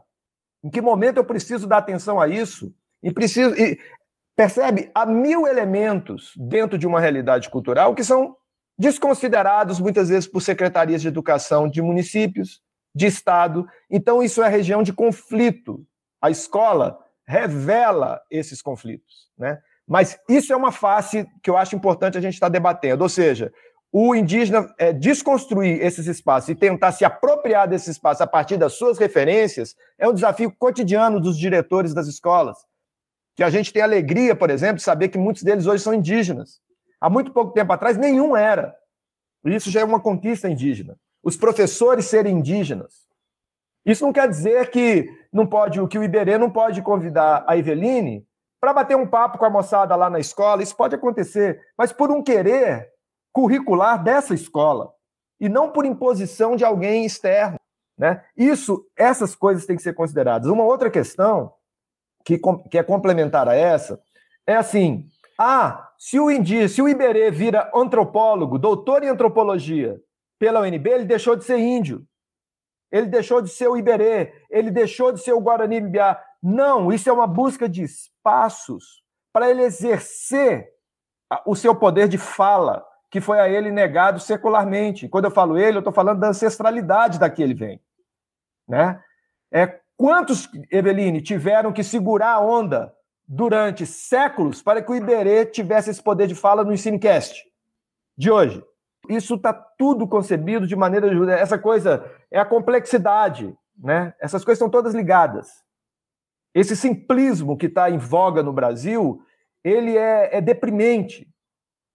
[0.63, 2.75] Em que momento eu preciso dar atenção a isso?
[3.03, 3.55] E preciso.
[3.55, 3.79] E
[4.37, 4.91] Percebe?
[4.95, 8.37] Há mil elementos dentro de uma realidade cultural que são
[8.79, 12.61] desconsiderados muitas vezes por secretarias de educação de municípios,
[12.95, 13.67] de estado.
[13.91, 15.83] Então, isso é região de conflito.
[16.21, 19.29] A escola revela esses conflitos.
[19.37, 19.59] Né?
[19.87, 23.03] Mas isso é uma face que eu acho importante a gente estar debatendo.
[23.03, 23.53] Ou seja,
[23.93, 28.75] o indígena é, desconstruir esses espaços e tentar se apropriar desses espaços a partir das
[28.75, 32.59] suas referências é um desafio cotidiano dos diretores das escolas
[33.37, 36.59] que a gente tem alegria, por exemplo, de saber que muitos deles hoje são indígenas.
[36.99, 38.75] Há muito pouco tempo atrás, nenhum era.
[39.45, 40.99] Isso já é uma conquista indígena.
[41.23, 43.06] Os professores serem indígenas.
[43.87, 48.27] Isso não quer dizer que não pode, que o Iberê não pode convidar a Eveline
[48.61, 50.63] para bater um papo com a moçada lá na escola.
[50.63, 52.91] Isso pode acontecer, mas por um querer
[53.33, 54.93] curricular dessa escola
[55.39, 57.59] e não por imposição de alguém externo,
[57.97, 58.25] né?
[58.37, 60.51] Isso, essas coisas têm que ser consideradas.
[60.51, 61.53] Uma outra questão
[62.25, 62.41] que,
[62.71, 64.01] que é complementar a essa,
[64.47, 65.07] é assim:
[65.39, 70.01] ah, se o Indi, se o Iberê vira antropólogo, doutor em antropologia
[70.39, 72.05] pela UNB, ele deixou de ser índio.
[72.91, 76.23] Ele deixou de ser o Iberê, ele deixou de ser o Guarani Bibiá.
[76.43, 79.03] Não, isso é uma busca de espaços
[79.33, 80.69] para ele exercer
[81.45, 85.09] o seu poder de fala, que foi a ele negado secularmente.
[85.09, 87.81] Quando eu falo ele, eu estou falando da ancestralidade da que ele vem.
[88.69, 89.03] Né?
[89.53, 92.95] É Quantos, Eveline, tiveram que segurar a onda
[93.27, 97.43] durante séculos para que o Iberê tivesse esse poder de fala no Ensinecast
[98.17, 98.63] de hoje?
[99.09, 101.09] Isso está tudo concebido de maneira.
[101.33, 104.15] Essa coisa é a complexidade, né?
[104.21, 105.49] Essas coisas estão todas ligadas.
[106.55, 109.23] Esse simplismo que está em voga no Brasil,
[109.63, 111.29] ele é, é deprimente.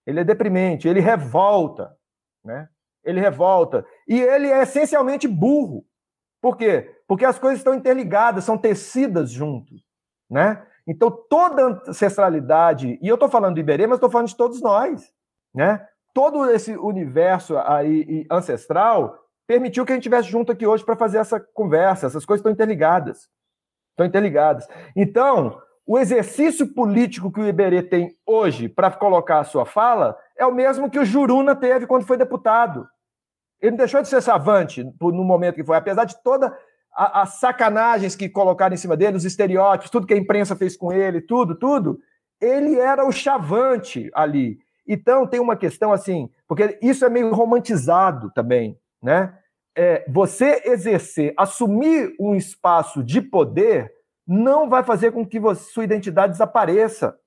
[0.05, 1.95] Ele é deprimente, ele revolta,
[2.43, 2.69] né?
[3.03, 3.85] Ele revolta.
[4.07, 5.85] E ele é essencialmente burro.
[6.41, 6.95] Por quê?
[7.07, 9.75] Porque as coisas estão interligadas, são tecidas junto,
[10.29, 10.65] né?
[10.87, 15.13] Então, toda ancestralidade, e eu estou falando do Iberê, mas estou falando de todos nós.
[15.53, 15.85] né?
[16.13, 19.17] Todo esse universo aí ancestral
[19.47, 22.07] permitiu que a gente estivesse junto aqui hoje para fazer essa conversa.
[22.07, 23.29] Essas coisas estão interligadas.
[23.91, 24.67] Estão interligadas.
[24.95, 30.45] Então, o exercício político que o Iberê tem hoje para colocar a sua fala é
[30.45, 32.87] o mesmo que o Juruna teve quando foi deputado.
[33.59, 36.57] Ele não deixou de ser savante no momento que foi, apesar de toda
[36.93, 40.91] as sacanagens que colocaram em cima dele, os estereótipos, tudo que a imprensa fez com
[40.91, 41.99] ele, tudo, tudo,
[42.39, 44.59] ele era o chavante ali.
[44.93, 49.39] Então tem uma questão assim, porque isso é meio romantizado também, né?
[49.73, 53.89] É, você exercer, assumir um espaço de poder
[54.27, 57.17] não vai fazer com que você, sua identidade desapareça,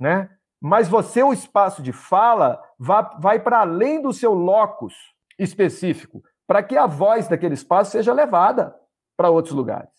[0.00, 0.30] né?
[0.58, 4.94] Mas você, o espaço de fala, vai, vai para além do seu locus
[5.38, 8.74] específico, para que a voz daquele espaço seja levada
[9.18, 9.92] para outros lugares,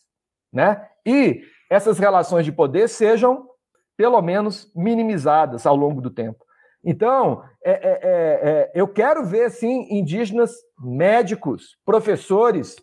[0.52, 0.90] né?
[1.06, 3.48] E essas relações de poder sejam,
[3.96, 6.47] pelo menos, minimizadas ao longo do tempo.
[6.84, 12.76] Então, é, é, é, é, eu quero ver, sim, indígenas médicos, professores,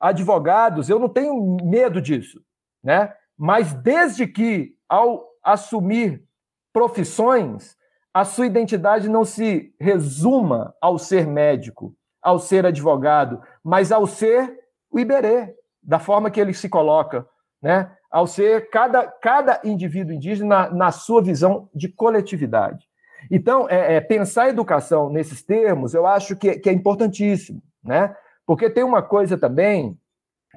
[0.00, 2.40] advogados, eu não tenho medo disso,
[2.82, 3.14] né?
[3.38, 6.24] Mas desde que, ao assumir
[6.72, 7.76] profissões,
[8.12, 14.58] a sua identidade não se resuma ao ser médico, ao ser advogado, mas ao ser
[14.90, 17.26] o Iberê, da forma que ele se coloca,
[17.60, 17.90] né?
[18.10, 22.86] ao ser cada, cada indivíduo indígena na, na sua visão de coletividade.
[23.30, 28.14] Então, é, é, pensar a educação nesses termos, eu acho que, que é importantíssimo, né?
[28.46, 29.96] Porque tem uma coisa também,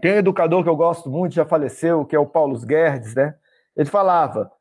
[0.01, 3.35] tem um educador que eu gosto muito, já faleceu, que é o Paulo Guedes, né?
[3.75, 4.51] Ele falava: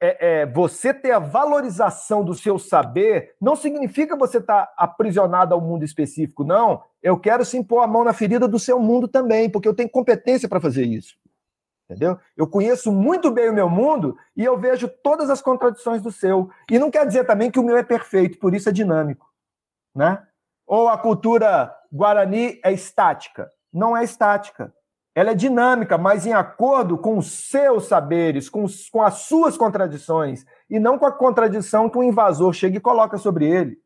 [0.00, 5.54] é, é, você ter a valorização do seu saber não significa você estar tá aprisionado
[5.54, 6.82] ao mundo específico, não.
[7.00, 9.88] Eu quero sim pôr a mão na ferida do seu mundo também, porque eu tenho
[9.88, 11.16] competência para fazer isso.
[11.92, 12.18] Entendeu?
[12.36, 16.50] Eu conheço muito bem o meu mundo e eu vejo todas as contradições do seu.
[16.70, 19.26] E não quer dizer também que o meu é perfeito, por isso é dinâmico.
[19.94, 20.20] Né?
[20.66, 23.50] Ou a cultura guarani é estática.
[23.70, 24.72] Não é estática.
[25.14, 29.58] Ela é dinâmica, mas em acordo com os seus saberes, com, os, com as suas
[29.58, 33.76] contradições, e não com a contradição que o invasor chega e coloca sobre ele.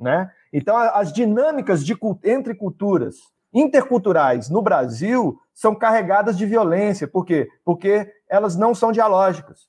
[0.00, 0.28] Né?
[0.52, 3.16] Então, as dinâmicas de, entre culturas
[3.54, 7.08] interculturais no Brasil são carregadas de violência.
[7.08, 7.50] Por quê?
[7.64, 9.68] Porque elas não são dialógicas.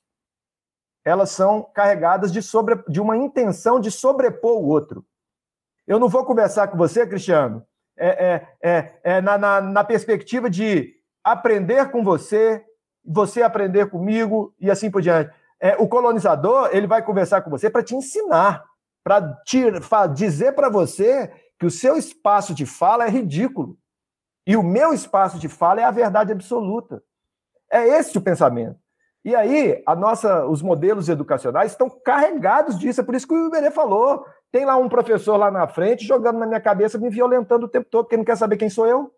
[1.04, 5.04] Elas são carregadas de, sobre, de uma intenção de sobrepor o outro.
[5.88, 10.48] Eu não vou conversar com você, Cristiano, é, é, é, é na, na, na perspectiva
[10.48, 10.94] de
[11.24, 12.64] aprender com você,
[13.04, 15.34] você aprender comigo e assim por diante.
[15.58, 18.64] É, o colonizador ele vai conversar com você para te ensinar,
[19.02, 23.76] para dizer para você que o seu espaço de fala é ridículo.
[24.50, 27.00] E o meu espaço de fala é a verdade absoluta.
[27.70, 28.76] É esse o pensamento.
[29.24, 33.00] E aí, a nossa, os modelos educacionais estão carregados disso.
[33.00, 34.26] É por isso que o Iberê falou.
[34.50, 37.86] Tem lá um professor lá na frente jogando na minha cabeça, me violentando o tempo
[37.88, 39.14] todo, porque não quer saber quem sou eu,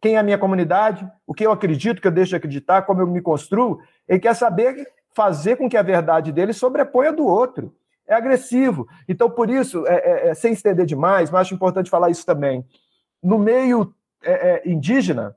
[0.00, 3.02] quem é a minha comunidade, o que eu acredito, que eu deixo de acreditar, como
[3.02, 3.80] eu me construo.
[4.08, 7.72] Ele quer saber fazer com que a verdade dele sobreponha do outro
[8.04, 8.88] é agressivo.
[9.08, 12.66] Então, por isso, é, é, é, sem estender demais, mas acho importante falar isso também.
[13.22, 15.36] No meio é, é, indígena,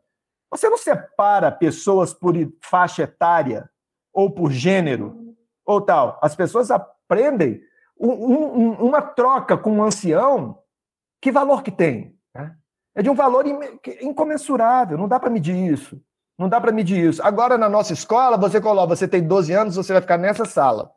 [0.50, 3.70] você não separa pessoas por faixa etária
[4.14, 5.36] ou por gênero
[5.66, 6.20] ou tal.
[6.22, 7.62] As pessoas aprendem
[8.00, 10.60] um, um, uma troca com um ancião.
[11.22, 12.16] Que valor que tem?
[12.36, 12.56] Né?
[12.94, 13.46] É de um valor
[14.02, 14.98] incomensurável.
[14.98, 16.00] Não dá para medir isso.
[16.38, 17.24] Não dá para medir isso.
[17.24, 20.92] Agora, na nossa escola, você coloca, você tem 12 anos, você vai ficar nessa sala.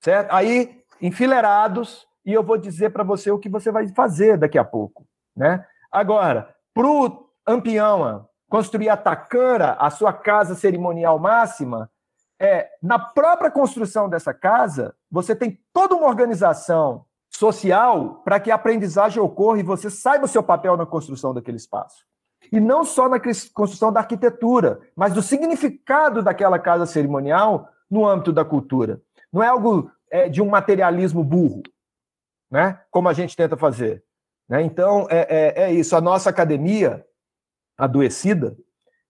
[0.00, 0.32] Certo?
[0.32, 4.64] Aí enfileirados e eu vou dizer para você o que você vai fazer daqui a
[4.64, 5.04] pouco,
[5.36, 5.66] né?
[5.90, 11.90] Agora, para o Ampião construir a Tacara, a sua casa cerimonial máxima,
[12.38, 18.56] é na própria construção dessa casa, você tem toda uma organização social para que a
[18.56, 22.04] aprendizagem ocorra e você saiba o seu papel na construção daquele espaço.
[22.52, 23.18] E não só na
[23.54, 29.00] construção da arquitetura, mas do significado daquela casa cerimonial no âmbito da cultura.
[29.32, 31.62] Não é algo é, de um materialismo burro,
[32.50, 32.78] né?
[32.90, 34.04] como a gente tenta fazer.
[34.46, 34.62] Né?
[34.62, 35.96] Então, é, é, é isso.
[35.96, 37.02] A nossa academia,
[37.76, 38.56] adoecida,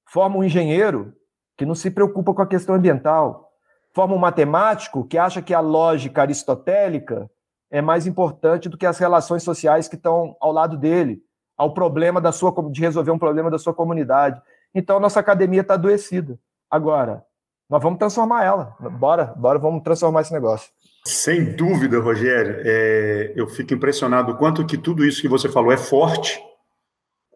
[0.07, 1.13] forma um engenheiro
[1.57, 3.53] que não se preocupa com a questão ambiental,
[3.95, 7.31] forma um matemático que acha que a lógica aristotélica
[7.71, 11.23] é mais importante do que as relações sociais que estão ao lado dele,
[11.57, 14.41] ao problema da sua de resolver um problema da sua comunidade.
[14.75, 16.39] Então, nossa academia está adoecida.
[16.71, 17.25] Agora,
[17.69, 18.77] nós vamos transformar ela.
[18.99, 20.71] Bora, bora, vamos transformar esse negócio.
[21.07, 22.57] Sem dúvida, Rogério.
[22.65, 26.39] É, eu fico impressionado o quanto que tudo isso que você falou é forte,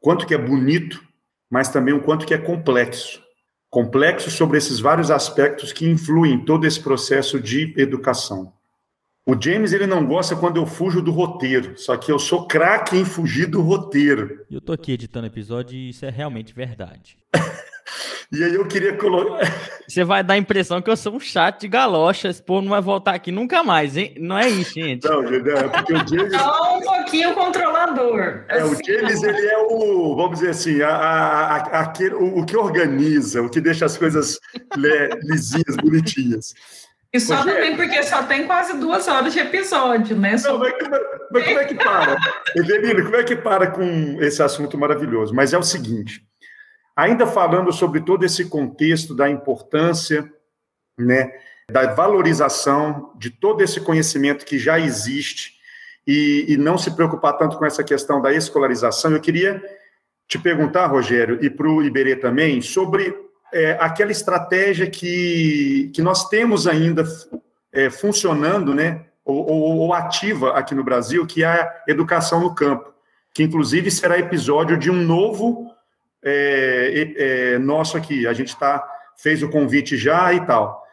[0.03, 1.06] quanto que é bonito,
[1.51, 3.23] mas também o quanto que é complexo.
[3.71, 8.53] Complexo sobre esses vários aspectos que influem todo esse processo de educação.
[9.29, 12.97] O James ele não gosta quando eu fujo do roteiro, só que eu sou craque
[12.97, 14.47] em fugir do roteiro.
[14.49, 17.19] Eu tô aqui editando episódio e isso é realmente verdade.
[18.33, 19.41] E aí eu queria colocar.
[19.87, 22.29] Você vai dar a impressão que eu sou um chato de galocha.
[22.29, 24.15] Esse povo não vai voltar aqui nunca mais, hein?
[24.19, 25.09] Não é isso, gente.
[25.09, 26.33] Não, é porque o James.
[26.33, 28.45] Só um pouquinho controlador.
[28.49, 32.45] É, o James, ele é o, vamos dizer assim, a, a, a, aquele, o, o,
[32.45, 34.41] que organiza, o que deixa as coisas
[35.23, 36.55] lisinhas, bonitinhas.
[37.13, 40.37] E só Rogério, também porque só tem quase duas horas de episódio, né?
[40.43, 41.01] Não, mas, mas,
[41.31, 42.17] mas como é que para?
[42.57, 45.33] Evelino, como é que para com esse assunto maravilhoso?
[45.33, 46.26] Mas é o seguinte.
[46.97, 50.33] Ainda falando sobre todo esse contexto da importância,
[50.99, 51.31] né,
[51.71, 55.57] da valorização de todo esse conhecimento que já existe
[56.07, 59.63] e, e não se preocupar tanto com essa questão da escolarização, eu queria
[60.29, 63.15] te perguntar, Rogério, e para o Iberê também, sobre
[63.53, 67.05] é, aquela estratégia que, que nós temos ainda
[67.73, 72.55] é, funcionando, né, ou, ou, ou, ativa aqui no Brasil, que é a educação no
[72.55, 72.93] campo,
[73.35, 75.71] que inclusive será episódio de um novo
[76.29, 77.15] é,
[77.55, 78.27] é, nosso aqui.
[78.27, 78.85] A gente tá,
[79.17, 80.85] fez o convite já e tal.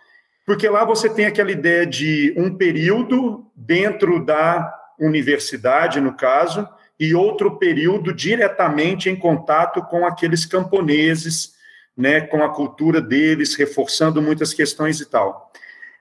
[0.46, 6.68] Porque lá você tem aquela ideia de um período dentro da universidade, no caso,
[7.00, 11.54] e outro período diretamente em contato com aqueles camponeses,
[11.98, 15.52] né, com a cultura deles, reforçando muitas questões e tal.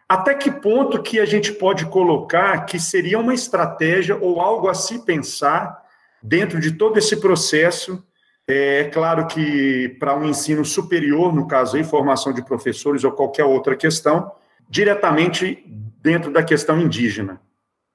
[0.08, 4.74] Até que ponto que a gente pode colocar que seria uma estratégia ou algo a
[4.74, 5.80] se pensar
[6.22, 8.04] dentro de todo esse processo
[8.52, 13.44] é claro que para um ensino superior, no caso aí, formação de professores ou qualquer
[13.44, 14.32] outra questão,
[14.68, 15.64] diretamente
[16.02, 17.40] dentro da questão indígena.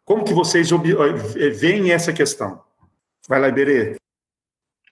[0.05, 2.61] Como que vocês eh, veem essa questão?
[3.27, 3.97] Vai lá, Iberê.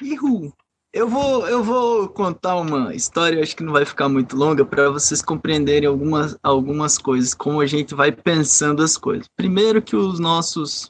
[0.02, 0.52] Ihu.
[0.92, 4.90] Eu vou, eu vou contar uma história, acho que não vai ficar muito longa, para
[4.90, 9.28] vocês compreenderem algumas, algumas coisas, como a gente vai pensando as coisas.
[9.36, 10.90] Primeiro que os nossos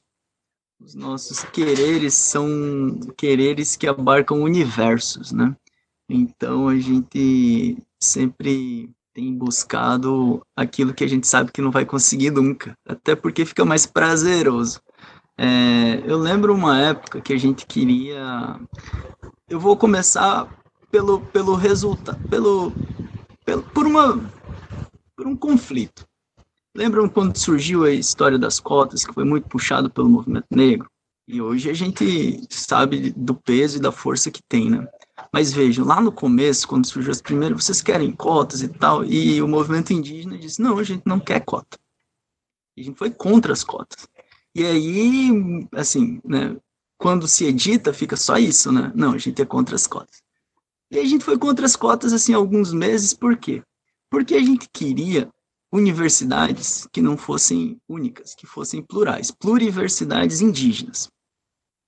[0.79, 5.55] os nossos quereres são quereres que abarcam universos, né?
[6.09, 12.31] Então a gente sempre tem buscado aquilo que a gente sabe que não vai conseguir
[12.31, 14.81] nunca, até porque fica mais prazeroso.
[15.37, 18.59] É, eu lembro uma época que a gente queria.
[19.49, 20.47] Eu vou começar
[20.91, 22.71] pelo, pelo resultado, pelo,
[23.43, 24.19] pelo, por uma
[25.15, 26.05] por um conflito.
[26.75, 30.91] Lembram quando surgiu a história das cotas, que foi muito puxado pelo movimento negro?
[31.25, 34.85] E hoje a gente sabe do peso e da força que tem, né?
[35.31, 39.41] Mas vejam, lá no começo, quando surgiu as primeiras, vocês querem cotas e tal, e
[39.41, 41.79] o movimento indígena disse: não, a gente não quer cota.
[42.77, 44.05] A gente foi contra as cotas.
[44.53, 46.57] E aí, assim, né,
[46.97, 48.91] quando se edita, fica só isso, né?
[48.93, 50.21] Não, a gente é contra as cotas.
[50.91, 53.63] E a gente foi contra as cotas, assim, alguns meses, por quê?
[54.09, 55.29] Porque a gente queria
[55.71, 61.09] universidades que não fossem únicas, que fossem plurais, pluriversidades indígenas.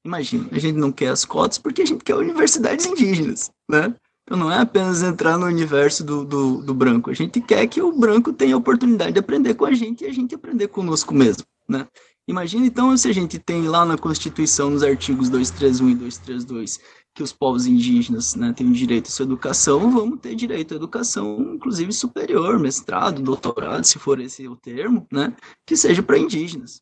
[0.06, 3.94] Imagina, a gente não quer as cotas porque a gente quer universidades indígenas, né?
[4.24, 7.82] Então não é apenas entrar no universo do, do, do branco, a gente quer que
[7.82, 11.14] o branco tenha a oportunidade de aprender com a gente e a gente aprender conosco
[11.14, 11.88] mesmo, né?
[12.28, 16.80] Imagina então se a gente tem lá na Constituição, nos artigos 231 e 232,
[17.18, 21.56] que os povos indígenas né, têm direito à sua educação, vamos ter direito à educação,
[21.56, 25.36] inclusive superior, mestrado, doutorado, se for esse o termo, né,
[25.66, 26.80] que seja para indígenas.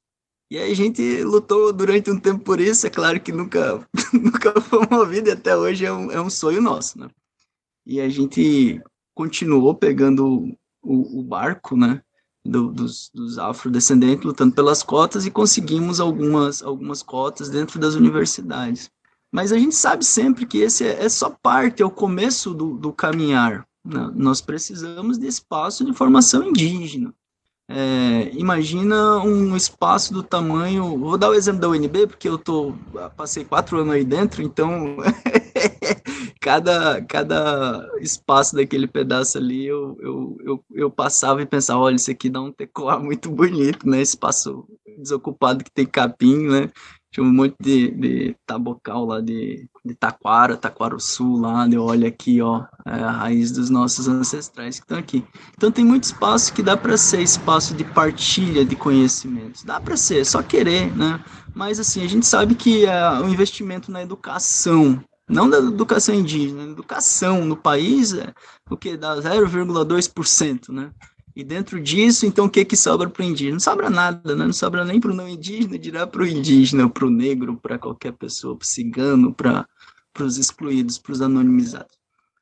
[0.52, 4.60] E aí a gente lutou durante um tempo por isso, é claro que nunca, nunca
[4.60, 7.08] foi movido e até hoje é um, é um sonho nosso, né?
[7.86, 8.82] E a gente
[9.14, 10.54] continuou pegando
[10.84, 12.02] o, o barco, né,
[12.44, 18.92] do, dos, dos afrodescendentes, lutando pelas cotas e conseguimos algumas, algumas cotas dentro das universidades.
[19.36, 22.78] Mas a gente sabe sempre que esse é, é só parte, é o começo do,
[22.78, 23.68] do caminhar.
[23.84, 24.10] Né?
[24.16, 27.14] Nós precisamos de espaço de formação indígena.
[27.68, 30.98] É, imagina um espaço do tamanho.
[30.98, 32.76] Vou dar o exemplo da UNB, porque eu tô,
[33.18, 34.96] passei quatro anos aí dentro, então
[36.40, 42.10] cada, cada espaço daquele pedaço ali eu, eu, eu, eu, passava e pensava: olha, isso
[42.10, 44.02] aqui dá um tecoar muito bonito, né?
[44.02, 44.66] Espaço
[44.98, 46.70] desocupado que tem capim, né?
[47.16, 52.42] Tinha um monte de, de tabocal lá de, de Taquara, Taquaruçu lá, de olha aqui,
[52.42, 55.24] ó, é a raiz dos nossos ancestrais que estão aqui.
[55.56, 59.64] Então tem muito espaço que dá para ser espaço de partilha de conhecimentos.
[59.64, 61.24] Dá para ser, é só querer, né?
[61.54, 66.64] Mas assim, a gente sabe que é, o investimento na educação, não da educação indígena,
[66.64, 68.34] educação no país é
[68.70, 70.92] o que dá 0,2%, né?
[71.36, 73.54] E dentro disso, então, o que que sobra para o indígena?
[73.54, 74.46] Não sobra nada, né?
[74.46, 77.78] não sobra nem para o não indígena, dirá para o indígena, para o negro, para
[77.78, 79.68] qualquer pessoa, para o cigano, para
[80.22, 81.94] os excluídos, para os anonimizados.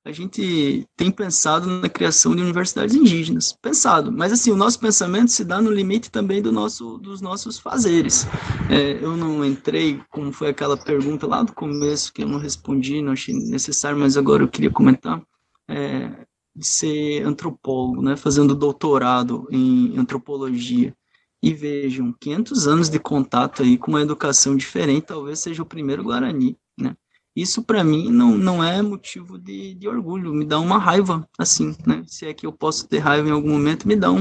[0.06, 5.32] a gente tem pensado na criação de universidades indígenas, pensado, mas assim, o nosso pensamento
[5.32, 8.28] se dá no limite também do nosso, dos nossos fazeres.
[8.70, 13.02] É, eu não entrei, como foi aquela pergunta lá do começo, que eu não respondi,
[13.02, 15.20] não achei necessário, mas agora eu queria comentar,
[15.68, 20.96] é, de ser antropólogo, né, fazendo doutorado em antropologia.
[21.42, 26.04] E vejam, 500 anos de contato aí com uma educação diferente, talvez seja o primeiro
[26.04, 26.96] Guarani, né?
[27.36, 31.76] Isso para mim não, não é motivo de, de orgulho, me dá uma raiva, assim,
[31.86, 32.04] né?
[32.08, 34.20] Se é que eu posso ter raiva em algum momento, me dá um.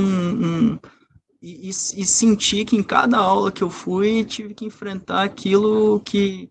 [0.73, 0.79] um
[1.41, 6.01] e, e, e sentir que em cada aula que eu fui, tive que enfrentar aquilo
[6.01, 6.51] que,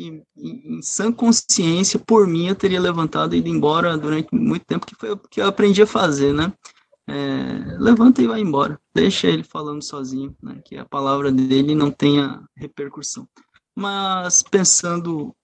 [0.00, 4.64] que em, em sã consciência, por mim, eu teria levantado e ido embora durante muito
[4.64, 6.52] tempo, que foi o que eu aprendi a fazer, né?
[7.06, 8.80] É, levanta e vai embora.
[8.94, 10.60] Deixa ele falando sozinho, né?
[10.64, 13.28] Que a palavra dele não tenha repercussão.
[13.76, 15.34] Mas pensando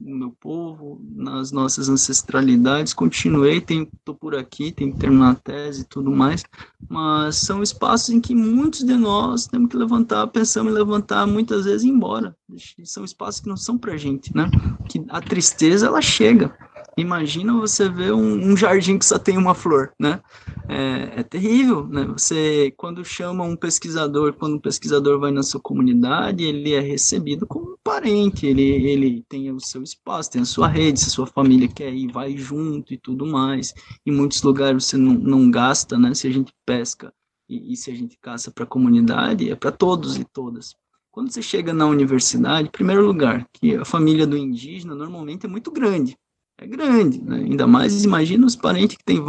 [0.00, 2.92] no meu povo, nas nossas ancestralidades.
[2.92, 6.44] Continuei, estou por aqui, tenho que terminar a tese e tudo mais,
[6.88, 11.64] mas são espaços em que muitos de nós temos que levantar, pensamos em levantar, muitas
[11.64, 12.36] vezes ir embora.
[12.84, 14.50] São espaços que não são para gente, né?
[14.88, 16.56] Que a tristeza ela chega.
[16.96, 20.20] Imagina você ver um, um, jardim que só tem uma flor, né?
[20.68, 22.04] É, é, terrível, né?
[22.06, 27.46] Você, quando chama um pesquisador, quando um pesquisador vai na sua comunidade, ele é recebido
[27.46, 31.12] como um parente, ele, ele tem o seu espaço, tem a sua rede, se a
[31.12, 33.74] sua família quer ir, vai junto e tudo mais.
[34.04, 36.14] Em muitos lugares você não, não gasta, né?
[36.14, 37.12] Se a gente pesca
[37.48, 40.74] e, e se a gente caça para a comunidade, é para todos e todas.
[41.10, 45.70] Quando você chega na universidade, primeiro lugar, que a família do indígena normalmente é muito
[45.70, 46.16] grande,
[46.58, 47.36] é grande, né?
[47.36, 49.22] ainda mais imagina os parentes que tem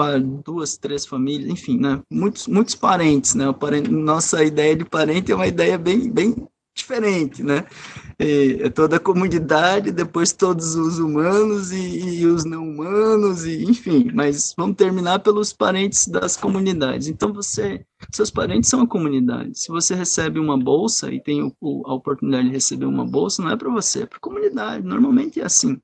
[0.45, 2.01] duas, três famílias, enfim, né?
[2.11, 3.51] muitos, muitos parentes, né?
[3.51, 6.35] Parente, nossa ideia de parente é uma ideia bem, bem
[6.73, 7.65] diferente, né?
[8.19, 14.09] É toda a comunidade, depois todos os humanos e, e, os não humanos, e enfim,
[14.13, 17.07] mas vamos terminar pelos parentes das comunidades.
[17.07, 19.59] Então você, seus parentes são a comunidade.
[19.59, 23.51] Se você recebe uma bolsa e tem o, a oportunidade de receber uma bolsa, não
[23.51, 24.85] é para você, é para a comunidade.
[24.85, 25.77] Normalmente é assim.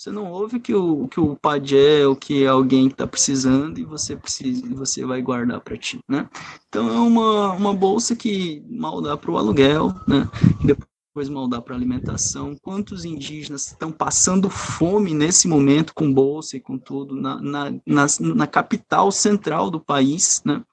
[0.00, 4.16] Você não ouve que o que o pajé ou que alguém está precisando e você
[4.16, 6.26] precisa e você vai guardar para ti, né?
[6.66, 10.26] Então é uma, uma bolsa que mal dá para o aluguel, né?
[10.64, 12.56] E depois mal dá para alimentação.
[12.62, 18.06] Quantos indígenas estão passando fome nesse momento com bolsa e com tudo na, na, na,
[18.34, 20.64] na capital central do país, né?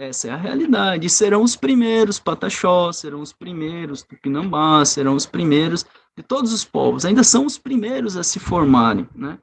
[0.00, 1.06] Essa é a realidade.
[1.06, 5.84] E serão os primeiros Pataxó, serão os primeiros Tupinambá, serão os primeiros
[6.16, 9.38] de todos os povos, ainda são os primeiros a se formarem, né?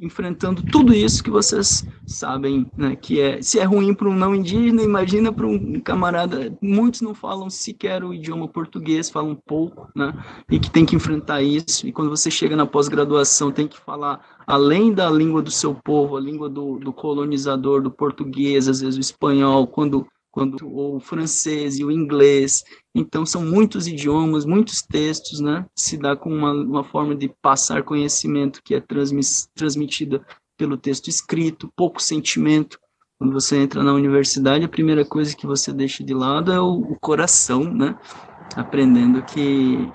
[0.00, 4.34] Enfrentando tudo isso que vocês sabem, né, que é se é ruim para um não
[4.34, 6.56] indígena, imagina para um camarada.
[6.60, 10.12] Muitos não falam sequer o idioma português, falam pouco, né,
[10.50, 11.86] e que tem que enfrentar isso.
[11.86, 16.16] E quando você chega na pós-graduação, tem que falar além da língua do seu povo,
[16.16, 21.78] a língua do, do colonizador, do português, às vezes o espanhol, quando quando o francês
[21.78, 22.64] e o inglês.
[22.92, 25.64] Então, são muitos idiomas, muitos textos, né?
[25.76, 30.26] Se dá com uma, uma forma de passar conhecimento que é transmis, transmitida
[30.58, 32.80] pelo texto escrito, pouco sentimento.
[33.16, 36.80] Quando você entra na universidade, a primeira coisa que você deixa de lado é o,
[36.80, 37.96] o coração, né?
[38.56, 39.88] Aprendendo que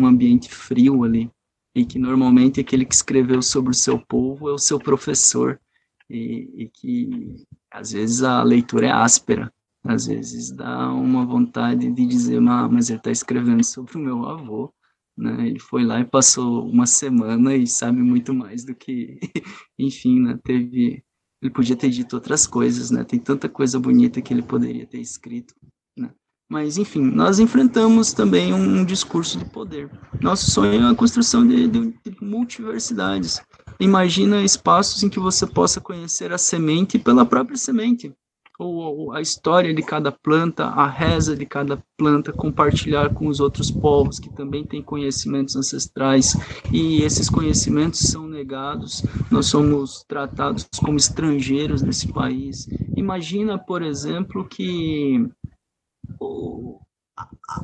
[0.00, 1.30] um ambiente frio ali,
[1.74, 5.60] e que normalmente aquele que escreveu sobre o seu povo é o seu professor,
[6.08, 9.52] e, e que às vezes a leitura é áspera,
[9.84, 14.24] às vezes dá uma vontade de dizer, ah, mas ele está escrevendo sobre o meu
[14.26, 14.72] avô,
[15.16, 15.48] né?
[15.48, 19.18] Ele foi lá e passou uma semana e sabe muito mais do que,
[19.78, 20.38] enfim, né?
[20.44, 21.02] Teve,
[21.42, 23.02] ele podia ter dito outras coisas, né?
[23.02, 25.54] Tem tanta coisa bonita que ele poderia ter escrito,
[25.98, 26.10] né?
[26.48, 29.90] Mas, enfim, nós enfrentamos também um, um discurso do poder.
[30.20, 33.40] Nosso sonho é a construção de, de, de multiversidades.
[33.80, 38.14] Imagina espaços em que você possa conhecer a semente pela própria semente
[38.58, 43.70] ou a história de cada planta, a reza de cada planta, compartilhar com os outros
[43.70, 46.36] povos que também têm conhecimentos ancestrais
[46.70, 52.68] e esses conhecimentos são negados, nós somos tratados como estrangeiros nesse país.
[52.96, 55.28] Imagina, por exemplo, que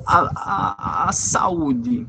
[0.07, 2.07] a, a, a saúde,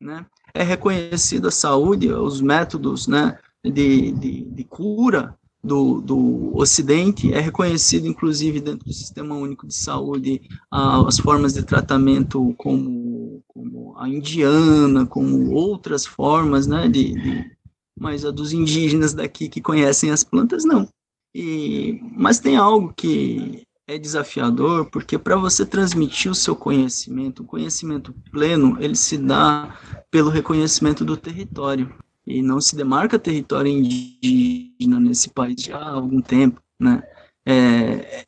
[0.00, 0.26] né?
[0.54, 7.40] É reconhecida a saúde, os métodos, né, de, de, de cura do, do Ocidente, é
[7.40, 10.40] reconhecido, inclusive, dentro do Sistema Único de Saúde,
[10.70, 17.50] as formas de tratamento como, como, a indiana, como outras formas, né, de, de,
[17.98, 20.88] mas a dos indígenas daqui que conhecem as plantas, não.
[21.34, 27.46] E, mas tem algo que é desafiador, porque para você transmitir o seu conhecimento, o
[27.46, 29.74] conhecimento pleno, ele se dá
[30.10, 31.92] pelo reconhecimento do território.
[32.28, 37.02] E não se demarca território indígena nesse país já há algum tempo, né?
[37.46, 38.26] É,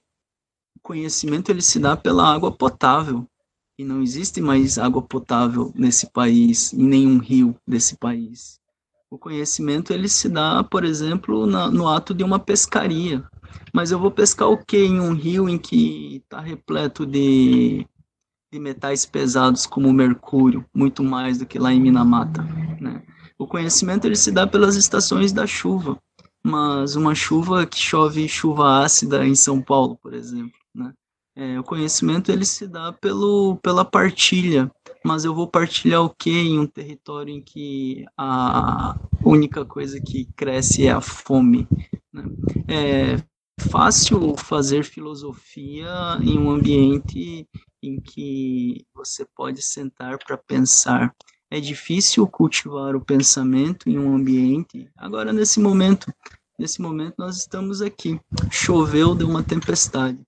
[0.74, 3.26] o conhecimento ele se dá pela água potável
[3.78, 8.58] e não existe mais água potável nesse país, em nenhum rio desse país.
[9.10, 13.22] O conhecimento ele se dá, por exemplo, na, no ato de uma pescaria.
[13.74, 17.86] Mas eu vou pescar o que em um rio em que está repleto de,
[18.52, 22.42] de metais pesados como mercúrio, muito mais do que lá em Minamata,
[22.80, 23.02] né?
[23.40, 25.98] O conhecimento ele se dá pelas estações da chuva,
[26.44, 30.92] mas uma chuva que chove chuva ácida em São Paulo, por exemplo, né?
[31.34, 34.70] É, o conhecimento ele se dá pelo, pela partilha,
[35.02, 40.26] mas eu vou partilhar o que em um território em que a única coisa que
[40.36, 41.66] cresce é a fome.
[42.12, 42.24] Né?
[42.68, 43.16] É
[43.70, 45.88] fácil fazer filosofia
[46.22, 47.48] em um ambiente
[47.82, 51.14] em que você pode sentar para pensar
[51.50, 54.88] é difícil cultivar o pensamento em um ambiente.
[54.96, 56.12] Agora, nesse momento,
[56.58, 58.20] nesse momento nós estamos aqui.
[58.50, 60.18] Choveu, deu uma tempestade.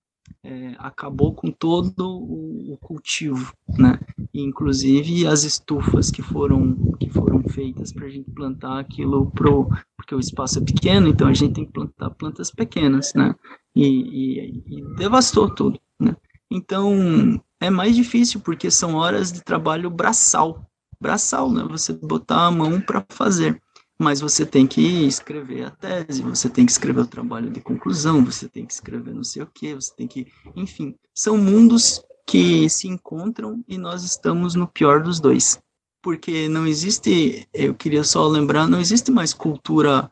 [0.44, 3.98] É, acabou com todo o, o cultivo, né?
[4.34, 10.14] inclusive as estufas que foram que foram feitas para a gente plantar aquilo pro porque
[10.14, 13.34] o espaço é pequeno, então a gente tem que plantar plantas pequenas, né?
[13.74, 16.16] E, e, e devastou tudo, né?
[16.50, 20.66] Então é mais difícil porque são horas de trabalho braçal,
[21.02, 21.64] braçal, né?
[21.64, 23.60] Você botar a mão para fazer.
[23.98, 28.24] Mas você tem que escrever a tese, você tem que escrever o trabalho de conclusão,
[28.24, 30.26] você tem que escrever não sei o que, você tem que.
[30.56, 35.60] Enfim, são mundos que se encontram e nós estamos no pior dos dois.
[36.02, 40.10] Porque não existe, eu queria só lembrar, não existe mais cultura,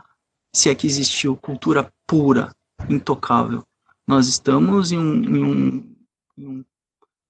[0.54, 2.54] se é que existiu, cultura pura,
[2.88, 3.64] intocável.
[4.06, 5.96] Nós estamos em um, em um,
[6.38, 6.64] em um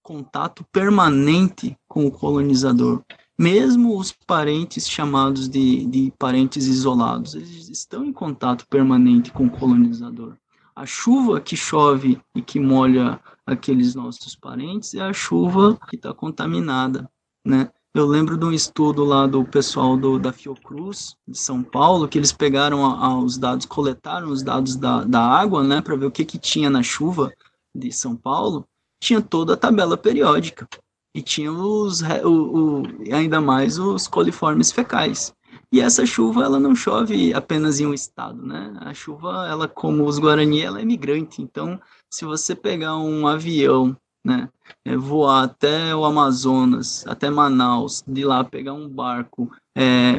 [0.03, 3.03] contato permanente com o colonizador
[3.41, 9.51] mesmo os parentes chamados de, de parentes isolados, eles estão em contato permanente com o
[9.51, 10.37] colonizador.
[10.77, 16.13] A chuva que chove e que molha aqueles nossos parentes é a chuva que está
[16.13, 17.11] contaminada,
[17.43, 17.71] né?
[17.95, 22.19] Eu lembro de um estudo lá do pessoal do, da Fiocruz, de São Paulo, que
[22.19, 26.05] eles pegaram a, a, os dados, coletaram os dados da, da água, né, para ver
[26.05, 27.33] o que, que tinha na chuva
[27.75, 28.69] de São Paulo,
[29.03, 30.69] tinha toda a tabela periódica
[31.15, 32.83] e tinha os, o, o,
[33.13, 35.35] ainda mais os coliformes fecais.
[35.73, 38.77] E essa chuva, ela não chove apenas em um estado, né?
[38.81, 41.41] A chuva, ela como os Guarani, ela é migrante.
[41.41, 44.49] Então, se você pegar um avião, né,
[44.85, 50.15] é, voar até o Amazonas, até Manaus, de lá pegar um barco, é,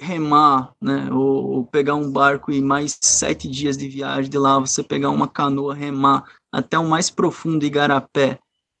[0.00, 4.58] remar, né, ou, ou, pegar um barco e mais sete dias de viagem de lá,
[4.58, 8.38] você pegar uma canoa, remar até o mais profundo Igarapé,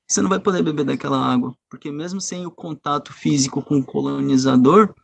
[0.08, 3.84] você não vai poder beber daquela água, porque mesmo sem o contato físico com o
[3.84, 4.94] colonizador,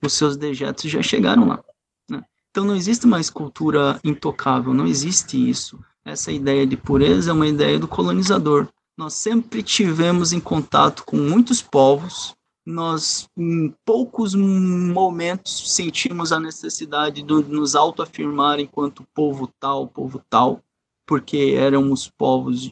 [0.00, 1.64] os seus dejetos já chegaram lá.
[2.08, 2.22] Né?
[2.50, 5.78] Então não existe mais cultura intocável, não existe isso.
[6.04, 8.68] Essa ideia de pureza é uma ideia do colonizador.
[8.96, 17.22] Nós sempre tivemos em contato com muitos povos, nós em poucos momentos sentimos a necessidade
[17.22, 20.62] de nos autoafirmar enquanto povo tal, povo tal,
[21.06, 22.70] porque éramos povos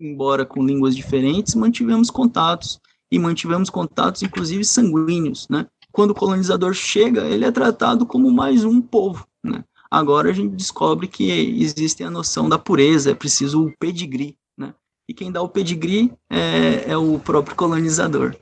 [0.00, 2.80] embora com línguas diferentes, mantivemos contatos
[3.10, 5.66] e mantivemos contatos, inclusive sanguíneos, né?
[5.92, 9.64] Quando o colonizador chega, ele é tratado como mais um povo, né?
[9.90, 11.30] Agora a gente descobre que
[11.60, 14.72] existe a noção da pureza, é preciso o pedigree, né?
[15.08, 18.36] E quem dá o pedigree é, é o próprio colonizador,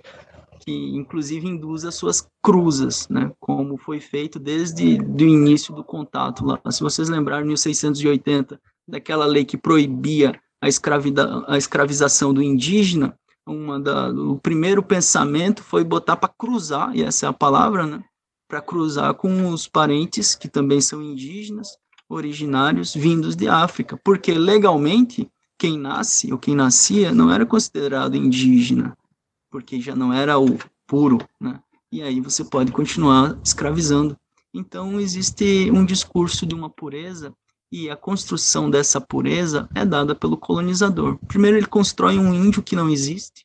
[0.60, 3.32] que inclusive induz as suas cruzas, né?
[3.40, 6.60] Como foi feito desde o início do contato lá.
[6.70, 13.80] Se vocês lembrarem, 1680, daquela lei que proibia a, escravida, a escravização do indígena, uma
[13.80, 18.04] da, o primeiro pensamento foi botar para cruzar, e essa é a palavra, né?
[18.48, 21.76] Para cruzar com os parentes que também são indígenas,
[22.08, 28.96] originários, vindos de África, porque legalmente quem nasce ou quem nascia não era considerado indígena,
[29.50, 31.60] porque já não era o puro, né?
[31.90, 34.16] E aí você pode continuar escravizando.
[34.54, 37.34] Então existe um discurso de uma pureza
[37.70, 41.18] e a construção dessa pureza é dada pelo colonizador.
[41.26, 43.44] Primeiro, ele constrói um índio que não existe,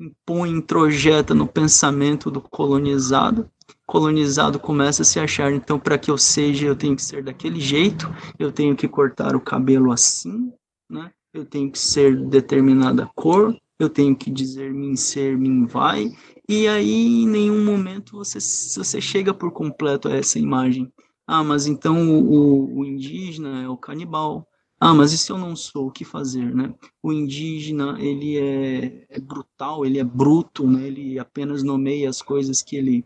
[0.00, 3.50] impõe, introjeta no pensamento do colonizado.
[3.86, 7.60] Colonizado começa a se achar, então, para que eu seja, eu tenho que ser daquele
[7.60, 8.08] jeito,
[8.38, 10.52] eu tenho que cortar o cabelo assim,
[10.90, 11.10] né?
[11.32, 16.10] eu tenho que ser determinada cor, eu tenho que dizer mim ser, mim vai,
[16.48, 20.90] e aí em nenhum momento você, você chega por completo a essa imagem
[21.28, 24.48] ah, mas então o, o indígena é o canibal.
[24.80, 26.74] Ah, mas e se eu não sou, o que fazer, né?
[27.02, 30.86] O indígena, ele é, é brutal, ele é bruto, né?
[30.86, 33.04] Ele apenas nomeia as coisas que ele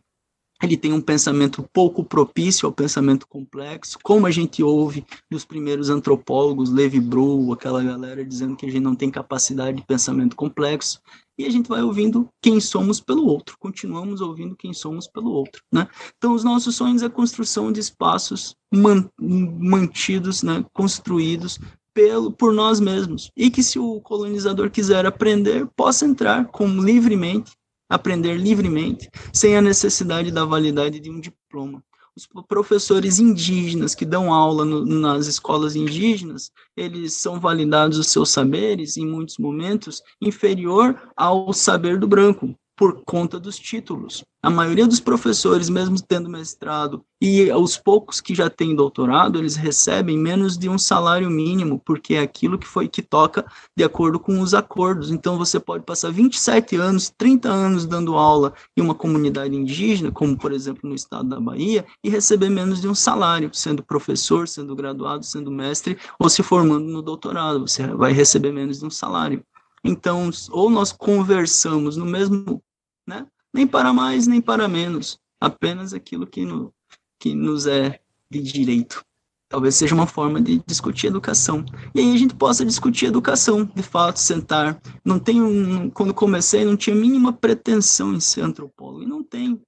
[0.62, 5.90] ele tem um pensamento pouco propício ao pensamento complexo, como a gente ouve dos primeiros
[5.90, 11.00] antropólogos, Levi Bru, aquela galera dizendo que a gente não tem capacidade de pensamento complexo,
[11.36, 15.62] e a gente vai ouvindo quem somos pelo outro, continuamos ouvindo quem somos pelo outro,
[15.72, 15.88] né?
[16.16, 21.58] Então, os nossos sonhos é a construção de espaços man mantidos, né, construídos
[21.94, 27.52] pelo, por nós mesmos, e que se o colonizador quiser aprender, possa entrar com livremente
[27.92, 31.84] aprender livremente, sem a necessidade da validade de um diploma.
[32.14, 38.30] Os professores indígenas que dão aula no, nas escolas indígenas, eles são validados os seus
[38.30, 44.24] saberes, em muitos momentos, inferior ao saber do branco, por conta dos títulos.
[44.42, 49.54] A maioria dos professores, mesmo tendo mestrado, e os poucos que já têm doutorado, eles
[49.54, 53.46] recebem menos de um salário mínimo, porque é aquilo que foi que toca
[53.76, 55.12] de acordo com os acordos.
[55.12, 60.36] Então você pode passar 27 anos, 30 anos dando aula em uma comunidade indígena, como
[60.36, 64.74] por exemplo no estado da Bahia, e receber menos de um salário, sendo professor, sendo
[64.74, 69.44] graduado, sendo mestre ou se formando no doutorado, você vai receber menos de um salário.
[69.84, 72.62] Então, ou nós conversamos no mesmo
[73.06, 73.26] né?
[73.52, 76.72] Nem para mais, nem para menos, apenas aquilo que, no,
[77.18, 78.00] que nos é
[78.30, 79.04] de direito.
[79.48, 81.62] Talvez seja uma forma de discutir educação.
[81.94, 84.80] E aí a gente possa discutir educação, de fato, sentar.
[85.04, 89.60] Não tenho, quando comecei, não tinha mínima pretensão em ser antropólogo, e não tenho,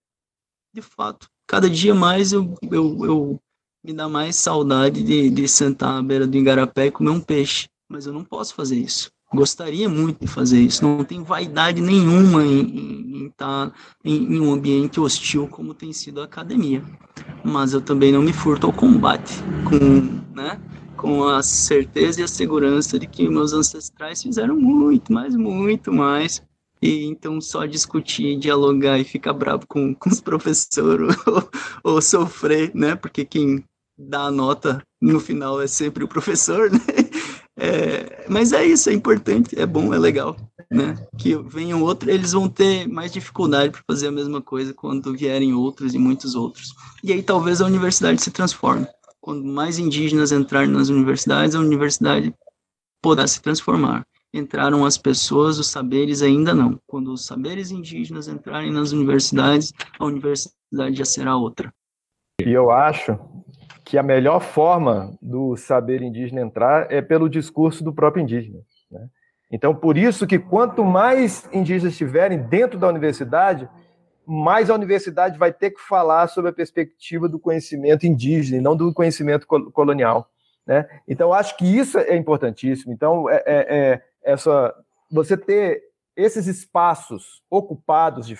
[0.75, 1.29] de fato.
[1.47, 3.41] Cada dia mais eu, eu, eu
[3.85, 7.69] me dá mais saudade de, de sentar à beira do igarapé e comer um peixe,
[7.87, 9.13] mas eu não posso fazer isso.
[9.35, 10.85] Gostaria muito de fazer isso.
[10.85, 13.73] Não tem vaidade nenhuma em estar
[14.05, 16.83] em, em, em, um ambiente hostil como tem sido a academia.
[17.45, 19.35] Mas eu também não me furto ao combate
[19.65, 20.59] com, né,
[20.97, 26.43] com a certeza e a segurança de que meus ancestrais fizeram muito, mas muito mais.
[26.81, 31.51] E então só discutir, dialogar e ficar bravo com, com os professores ou,
[31.83, 32.95] ou sofrer, né?
[32.95, 33.65] Porque quem
[33.99, 36.79] dá a nota no final é sempre o professor, né?
[37.65, 40.37] É, mas é isso, é importante, é bom, é legal,
[40.71, 40.95] né?
[41.19, 45.55] Que venham outros, eles vão ter mais dificuldade para fazer a mesma coisa quando vierem
[45.55, 46.75] outros e muitos outros.
[47.03, 48.87] E aí talvez a universidade se transforme.
[49.19, 52.35] Quando mais indígenas entrarem nas universidades, a universidade
[53.01, 54.07] poderá se transformar.
[54.35, 56.79] Entraram as pessoas, os saberes ainda não.
[56.87, 61.73] Quando os saberes indígenas entrarem nas universidades, a universidade já será outra.
[62.45, 63.19] E eu acho
[63.85, 68.61] que a melhor forma do saber indígena entrar é pelo discurso do próprio indígena.
[68.91, 69.09] Né?
[69.51, 73.69] Então, por isso que quanto mais indígenas estiverem dentro da universidade,
[74.27, 78.75] mais a universidade vai ter que falar sobre a perspectiva do conhecimento indígena e não
[78.75, 80.31] do conhecimento colonial.
[80.67, 80.89] Né?
[81.07, 82.93] Então, acho que isso é importantíssimo.
[82.93, 84.75] Então, é, é, é essa,
[85.11, 85.83] você ter
[86.17, 88.39] esses espaços ocupados de,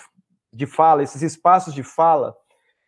[0.51, 2.35] de fala, esses espaços de fala,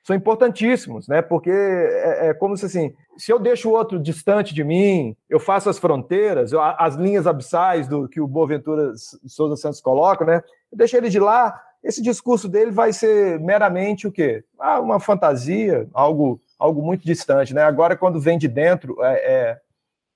[0.07, 1.21] são importantíssimos, né?
[1.21, 5.37] Porque é, é, como se assim, se eu deixo o outro distante de mim, eu
[5.37, 8.93] faço as fronteiras, eu, as linhas abissais do que o Boaventura
[9.25, 10.41] Souza Santos coloca, né?
[10.71, 14.45] Eu deixo ele de lá, esse discurso dele vai ser meramente o quê?
[14.57, 17.63] Ah, uma fantasia, algo, algo muito distante, né?
[17.63, 19.61] Agora, quando vem de dentro, é, é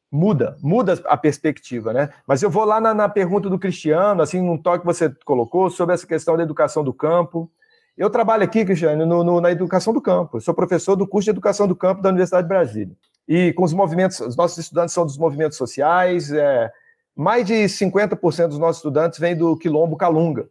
[0.09, 2.13] muda, muda a perspectiva, né?
[2.25, 5.69] Mas eu vou lá na, na pergunta do Cristiano, assim, um toque que você colocou
[5.69, 7.51] sobre essa questão da educação do campo.
[8.01, 10.37] Eu trabalho aqui, Cristiano, no, no, na educação do campo.
[10.37, 12.95] Eu sou professor do curso de educação do campo da Universidade de Brasília.
[13.27, 16.71] E com os movimentos, os nossos estudantes são dos movimentos sociais, é,
[17.15, 20.49] mais de 50% dos nossos estudantes vêm do quilombo Calunga,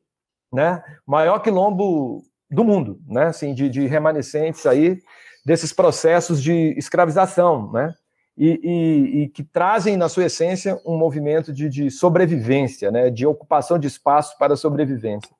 [0.52, 0.80] né?
[1.04, 3.24] Maior quilombo do mundo, né?
[3.24, 5.02] Assim, de, de remanescentes aí
[5.44, 7.92] desses processos de escravização, né?
[8.38, 13.10] E, e, e, que trazem na sua essência um movimento de, de sobrevivência, né?
[13.10, 15.34] De ocupação de espaço para sobrevivência.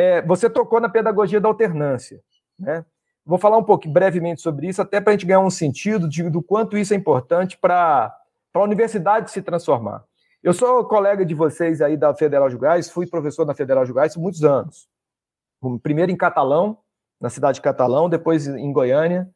[0.00, 2.22] É, você tocou na pedagogia da alternância,
[2.58, 2.86] né?
[3.22, 6.22] Vou falar um pouco brevemente sobre isso, até para a gente ganhar um sentido de,
[6.30, 8.10] do quanto isso é importante para
[8.54, 10.02] a universidade se transformar.
[10.42, 13.92] Eu sou colega de vocês aí da Federal de Gás, fui professor na Federal de
[13.92, 14.88] Gás muitos anos.
[15.82, 16.78] Primeiro em Catalão,
[17.20, 19.28] na cidade de Catalão, depois em Goiânia.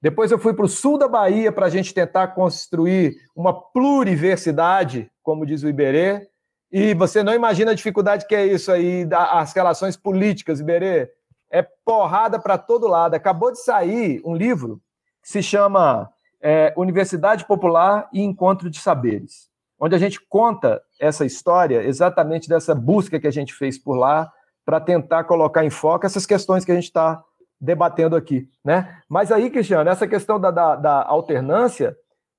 [0.00, 5.10] Depois eu fui para o sul da Bahia para a gente tentar construir uma pluriversidade,
[5.20, 6.28] como diz o Iberê,
[6.72, 11.10] e você não imagina a dificuldade que é isso aí, as relações políticas, Iberê.
[11.50, 13.14] É porrada para todo lado.
[13.14, 14.80] Acabou de sair um livro
[15.22, 21.26] que se chama é, Universidade Popular e Encontro de Saberes, onde a gente conta essa
[21.26, 24.32] história exatamente dessa busca que a gente fez por lá
[24.64, 27.22] para tentar colocar em foco essas questões que a gente está
[27.60, 28.48] debatendo aqui.
[28.64, 28.98] Né?
[29.08, 31.94] Mas aí, Cristiano, essa questão da, da, da alternância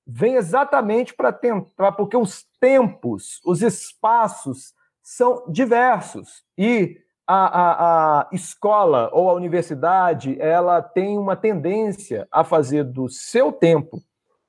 [0.06, 8.30] vem exatamente para tentar, porque os tempos, os espaços são diversos e a, a, a,
[8.32, 14.02] escola ou a universidade ela tem uma tendência a fazer do seu tempo,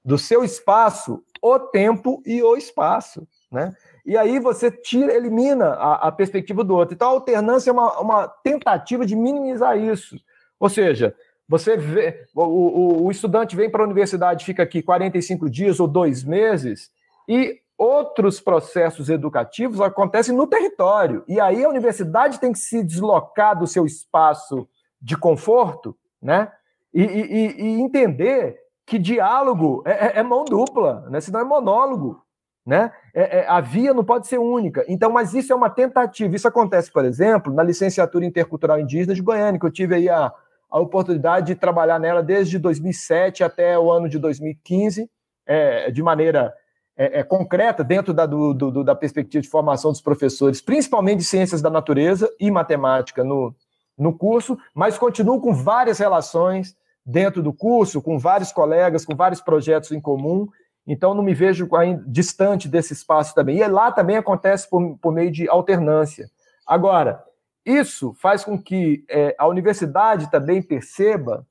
[0.04, 3.74] do seu espaço, o tempo e o espaço, né?
[4.06, 6.94] E aí você tira, elimina a, a perspectiva do outro.
[6.94, 10.16] Então a alternância é uma, uma tentativa de minimizar isso.
[10.60, 11.16] Ou seja,
[11.48, 15.88] você vê, o, o, o estudante vem para a universidade, fica aqui 45 dias ou
[15.88, 16.92] dois meses,
[17.28, 21.24] e outros processos educativos acontecem no território.
[21.26, 24.68] E aí a universidade tem que se deslocar do seu espaço
[25.00, 26.50] de conforto, né?
[26.92, 31.20] E, e, e entender que diálogo é, é, é, mão dupla, né?
[31.20, 32.22] senão é monólogo.
[32.64, 32.90] Né?
[33.12, 34.84] É, é, a via não pode ser única.
[34.88, 36.34] Então, mas isso é uma tentativa.
[36.34, 40.32] Isso acontece, por exemplo, na licenciatura intercultural indígena de Goiânia, que eu tive aí a,
[40.70, 45.10] a oportunidade de trabalhar nela desde 2007 até o ano de 2015,
[45.46, 46.54] é, de maneira
[46.96, 51.24] é, é, concreta dentro da, do, do, da perspectiva de formação dos professores, principalmente de
[51.24, 53.54] ciências da natureza e matemática no,
[53.98, 59.40] no curso, mas continuo com várias relações dentro do curso, com vários colegas, com vários
[59.40, 60.48] projetos em comum,
[60.86, 61.68] então não me vejo
[62.06, 63.58] distante desse espaço também.
[63.58, 66.30] E lá também acontece por, por meio de alternância.
[66.66, 67.22] Agora,
[67.64, 71.46] isso faz com que é, a universidade também perceba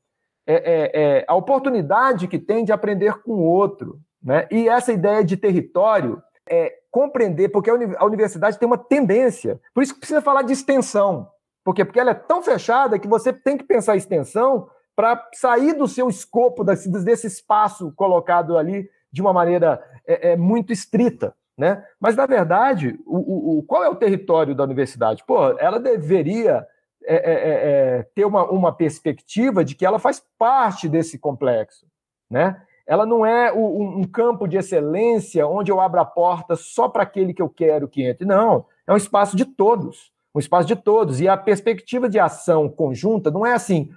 [0.46, 4.48] é, é, é a oportunidade que tem de aprender com o outro, né?
[4.50, 9.94] E essa ideia de território é compreender, porque a universidade tem uma tendência, por isso
[9.94, 11.30] que precisa falar de extensão.
[11.64, 11.84] Por quê?
[11.84, 16.08] Porque ela é tão fechada que você tem que pensar extensão para sair do seu
[16.10, 21.34] escopo, desse, espaço colocado ali de uma maneira é, é, muito estrita.
[21.58, 21.84] Né?
[22.00, 25.24] Mas, na verdade, o, o, qual é o território da universidade?
[25.26, 26.66] Pô, ela deveria
[27.06, 31.86] é, é, é, é ter uma, uma perspectiva de que ela faz parte desse complexo.
[32.30, 32.60] Né?
[32.86, 37.34] Ela não é um campo de excelência onde eu abro a porta só para aquele
[37.34, 38.26] que eu quero que entre.
[38.26, 41.22] Não, é um espaço de todos, um espaço de todos.
[41.22, 43.90] E a perspectiva de ação conjunta não é assim,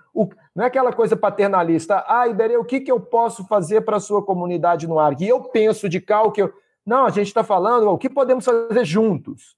[0.55, 2.05] não é aquela coisa paternalista.
[2.07, 5.21] Ah, Iberê, o que, que eu posso fazer para a sua comunidade no ar?
[5.21, 6.53] E eu penso de cá o que eu.
[6.85, 9.57] Não, a gente está falando o que podemos fazer juntos,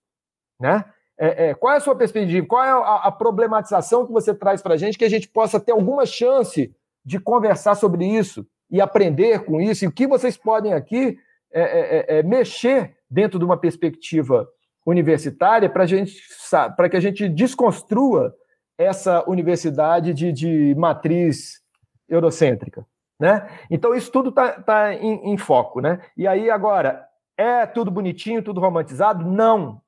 [0.59, 0.87] né?
[1.21, 2.47] É, é, qual é a sua perspectiva?
[2.47, 5.59] Qual é a, a problematização que você traz para a gente que a gente possa
[5.61, 6.75] ter alguma chance
[7.05, 8.47] de conversar sobre isso?
[8.71, 11.19] E aprender com isso, e o que vocês podem aqui
[11.51, 14.49] é, é, é, é mexer dentro de uma perspectiva
[14.85, 16.21] universitária para gente,
[16.91, 18.35] que a gente desconstrua
[18.77, 21.61] essa universidade de, de matriz
[22.09, 22.87] eurocêntrica.
[23.19, 23.49] Né?
[23.71, 25.81] Então, isso tudo está tá em, em foco.
[25.81, 26.01] Né?
[26.17, 27.05] E aí, agora,
[27.37, 29.27] é tudo bonitinho, tudo romantizado?
[29.27, 29.81] Não.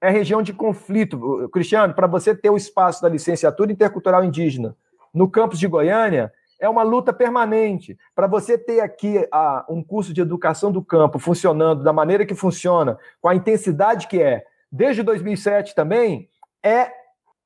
[0.00, 1.48] É região de conflito.
[1.52, 4.76] Cristiano, para você ter o espaço da licenciatura intercultural indígena
[5.14, 6.32] no campus de Goiânia,
[6.62, 7.98] é uma luta permanente.
[8.14, 12.36] Para você ter aqui a, um curso de educação do campo funcionando da maneira que
[12.36, 16.30] funciona, com a intensidade que é, desde 2007 também,
[16.62, 16.92] é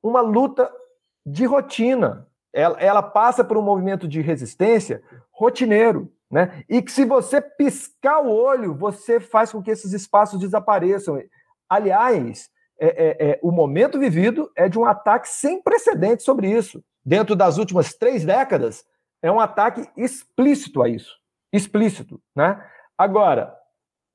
[0.02, 0.70] uma luta
[1.24, 2.28] de rotina.
[2.52, 5.02] Ela, ela passa por um movimento de resistência
[5.32, 6.12] rotineiro.
[6.30, 6.62] Né?
[6.68, 11.18] E que se você piscar o olho, você faz com que esses espaços desapareçam.
[11.66, 16.84] Aliás, é, é, é, o momento vivido é de um ataque sem precedentes sobre isso.
[17.02, 18.84] Dentro das últimas três décadas,
[19.22, 21.16] é um ataque explícito a isso.
[21.52, 22.20] Explícito.
[22.34, 22.62] Né?
[22.96, 23.54] Agora,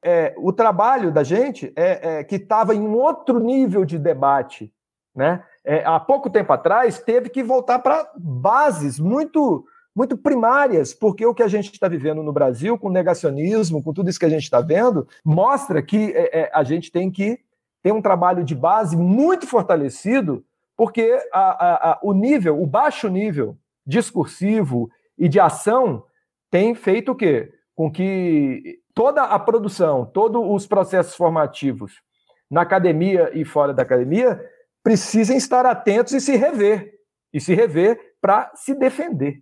[0.04, 4.74] é, o trabalho da gente é, é que estava em outro nível de debate.
[5.16, 5.44] Né?
[5.64, 9.66] É, há pouco tempo atrás, teve que voltar para bases muito,
[9.96, 14.10] muito primárias, porque o que a gente está vivendo no Brasil, com negacionismo, com tudo
[14.10, 17.40] isso que a gente está vendo, mostra que é, é, a gente tem que
[17.84, 20.44] ter um trabalho de base muito fortalecido,
[20.78, 26.04] porque a, a, a, o nível, o baixo nível discursivo e de ação
[26.50, 27.52] tem feito o quê?
[27.76, 31.94] Com que toda a produção, todos os processos formativos
[32.50, 34.44] na academia e fora da academia
[34.84, 36.94] precisem estar atentos e se rever.
[37.34, 39.42] E se rever para se defender.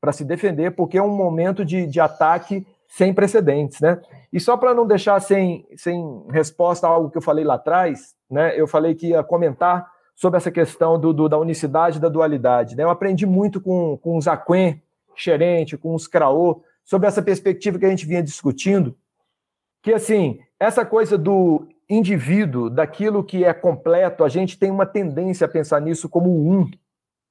[0.00, 4.00] Para se defender, porque é um momento de, de ataque sem precedentes, né?
[4.32, 8.58] E só para não deixar sem, sem resposta algo que eu falei lá atrás, né?
[8.58, 12.74] Eu falei que ia comentar sobre essa questão do, do da unicidade e da dualidade.
[12.74, 12.82] Né?
[12.82, 14.82] Eu aprendi muito com, com o Zacuen,
[15.14, 18.96] Xerente, com os Craô, sobre essa perspectiva que a gente vinha discutindo,
[19.82, 25.44] que, assim, essa coisa do indivíduo, daquilo que é completo, a gente tem uma tendência
[25.44, 26.68] a pensar nisso como um,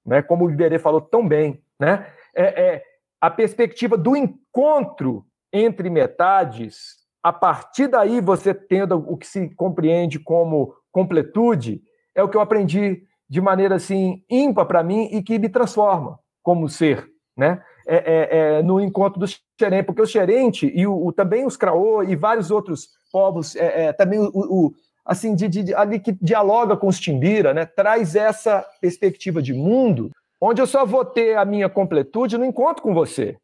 [0.06, 0.22] né?
[0.22, 1.62] como o Iberê falou tão bem.
[1.80, 2.08] Né?
[2.36, 2.84] É, é,
[3.20, 10.20] a perspectiva do encontro entre metades, a partir daí você tendo o que se compreende
[10.20, 11.82] como completude,
[12.16, 16.20] é o que eu aprendi de maneira assim ímpar para mim e que me transforma
[16.42, 17.62] como ser, né?
[17.88, 21.56] É, é, é, no encontro do Xerente, porque o Xerente e o, o, também os
[21.56, 24.74] Craô e vários outros povos, é, é, também o, o,
[25.06, 27.66] assim, de, de, ali que dialoga com os Timbira, né?
[27.66, 30.10] Traz essa perspectiva de mundo
[30.42, 33.38] onde eu só vou ter a minha completude no encontro com você,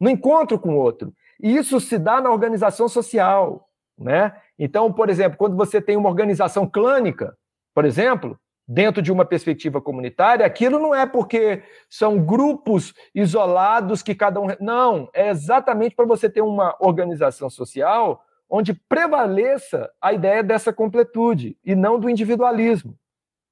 [0.00, 1.12] no encontro com o outro.
[1.42, 3.68] E isso se dá na organização social,
[3.98, 4.36] né?
[4.58, 7.36] Então, por exemplo, quando você tem uma organização clânica,
[7.74, 14.14] por exemplo, dentro de uma perspectiva comunitária, aquilo não é porque são grupos isolados que
[14.14, 14.46] cada um.
[14.60, 21.58] Não, é exatamente para você ter uma organização social onde prevaleça a ideia dessa completude
[21.64, 22.96] e não do individualismo.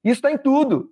[0.03, 0.89] Isso está em tudo.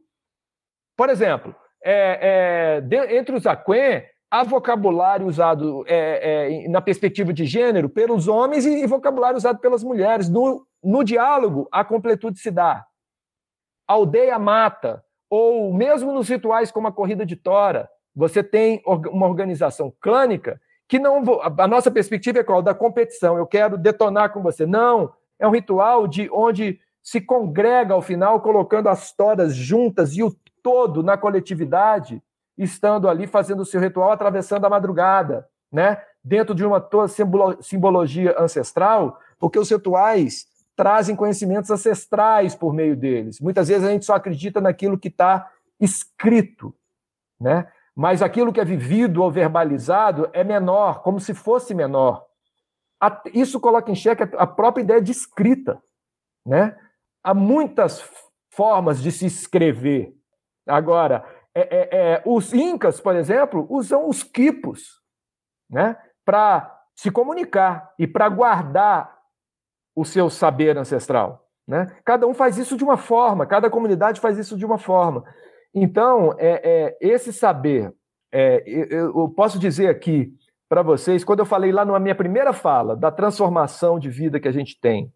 [0.98, 7.46] Por exemplo, é, é, entre os Aquém, há vocabulário usado é, é, na perspectiva de
[7.46, 10.30] gênero pelos homens e, e vocabulário usado pelas mulheres.
[10.30, 12.86] No, no diálogo, a completude se dá
[13.92, 19.94] aldeia mata, ou mesmo nos rituais como a corrida de tora, você tem uma organização
[20.02, 20.60] clânica
[20.92, 21.24] que não.
[21.58, 22.62] A nossa perspectiva é qual?
[22.62, 23.38] Da competição.
[23.38, 24.66] Eu quero detonar com você.
[24.66, 25.14] Não.
[25.40, 30.36] É um ritual de onde se congrega ao final, colocando as toras juntas e o
[30.62, 32.22] todo na coletividade,
[32.58, 36.04] estando ali fazendo o seu ritual, atravessando a madrugada, né?
[36.22, 37.08] Dentro de uma toda
[37.62, 40.46] simbologia ancestral, porque os rituais
[40.82, 43.40] trazem conhecimentos ancestrais por meio deles.
[43.40, 45.48] Muitas vezes a gente só acredita naquilo que está
[45.80, 46.74] escrito,
[47.40, 47.72] né?
[47.96, 52.26] Mas aquilo que é vivido ou verbalizado é menor, como se fosse menor.
[53.32, 55.80] Isso coloca em xeque a própria ideia de escrita,
[56.44, 56.76] né?
[57.24, 58.04] Há muitas
[58.50, 60.16] formas de se escrever.
[60.68, 65.00] Agora, é, é, é, os incas, por exemplo, usam os quipos,
[65.70, 65.96] né?
[66.26, 69.21] Para se comunicar e para guardar
[70.02, 71.48] o seu saber ancestral.
[71.68, 71.88] Né?
[72.04, 75.24] Cada um faz isso de uma forma, cada comunidade faz isso de uma forma.
[75.74, 77.94] Então, é, é esse saber,
[78.32, 80.34] é, eu, eu posso dizer aqui
[80.68, 84.48] para vocês, quando eu falei lá na minha primeira fala da transformação de vida que
[84.48, 85.14] a gente tem,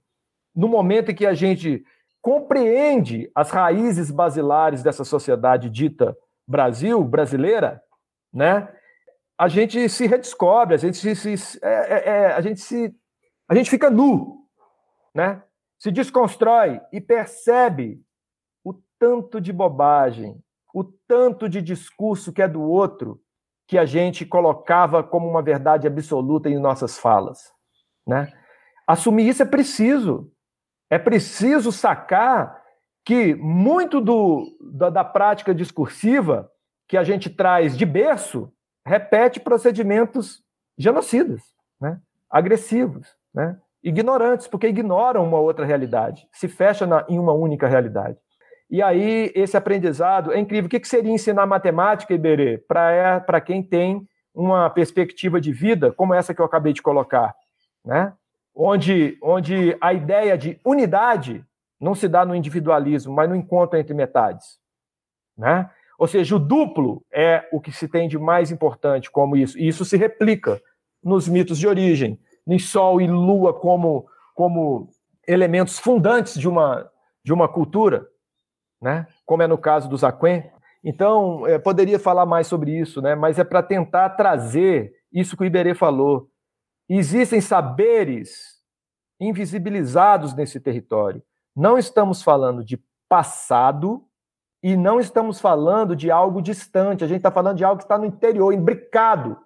[0.55, 1.83] no momento em que a gente
[2.21, 6.15] compreende as raízes basilares dessa sociedade dita
[6.47, 7.81] Brasil, brasileira,
[8.33, 8.67] né?
[9.37, 12.95] A gente se redescobre, a gente se, se é, é, é a gente se
[13.49, 14.44] a gente fica nu
[15.15, 15.41] né?
[15.79, 18.03] Se desconstrói e percebe
[18.63, 20.43] o tanto de bobagem,
[20.73, 23.21] o tanto de discurso que é do outro
[23.67, 27.51] que a gente colocava como uma verdade absoluta em nossas falas,
[28.05, 28.31] né?
[28.85, 30.31] Assumir isso é preciso.
[30.89, 32.61] É preciso sacar
[33.03, 36.51] que muito do, da, da prática discursiva
[36.87, 38.51] que a gente traz de berço
[38.85, 40.43] repete procedimentos
[40.77, 41.41] genocidas,
[41.81, 41.99] né?
[42.29, 43.07] agressivos.
[43.33, 43.59] Né?
[43.85, 48.17] Ignorantes, porque ignoram uma outra realidade, se fecha na, em uma única realidade.
[48.67, 50.65] E aí, esse aprendizado é incrível.
[50.65, 54.01] O que, que seria ensinar matemática, Iberê, para é, quem tem
[54.33, 57.35] uma perspectiva de vida como essa que eu acabei de colocar?
[57.85, 58.11] Né?
[58.55, 61.45] Onde, onde a ideia de unidade
[61.79, 64.57] não se dá no individualismo, mas no encontro entre metades.
[65.37, 65.69] Né?
[65.99, 69.59] Ou seja, o duplo é o que se tem de mais importante como isso.
[69.59, 70.59] E isso se replica
[71.03, 74.89] nos mitos de origem nem Sol e Lua como, como
[75.27, 76.89] elementos fundantes de uma,
[77.23, 78.07] de uma cultura,
[78.81, 79.07] né?
[79.25, 80.51] como é no caso dos Aquém.
[80.83, 83.15] Então, é, poderia falar mais sobre isso, né?
[83.15, 86.29] mas é para tentar trazer isso que o Iberê falou.
[86.87, 88.61] Existem saberes
[89.19, 91.23] invisibilizados nesse território.
[91.55, 94.05] Não estamos falando de passado
[94.61, 97.03] e não estamos falando de algo distante.
[97.03, 99.37] A gente está falando de algo que está no interior, imbricado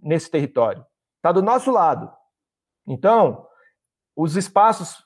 [0.00, 0.84] nesse território.
[1.16, 2.12] Está do nosso lado.
[2.88, 3.46] Então,
[4.16, 5.04] os espaços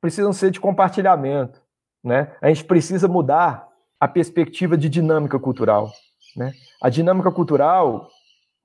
[0.00, 1.60] precisam ser de compartilhamento,
[2.02, 2.34] né?
[2.40, 5.90] A gente precisa mudar a perspectiva de dinâmica cultural,
[6.36, 6.52] né?
[6.80, 8.08] A dinâmica cultural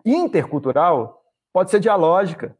[0.06, 1.22] intercultural
[1.52, 2.56] pode ser dialógica.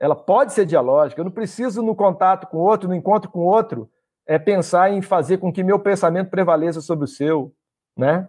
[0.00, 1.20] Ela pode ser dialógica.
[1.20, 3.90] Eu não preciso no contato com outro, no encontro com outro,
[4.26, 7.54] é pensar em fazer com que meu pensamento prevaleça sobre o seu,
[7.96, 8.28] né?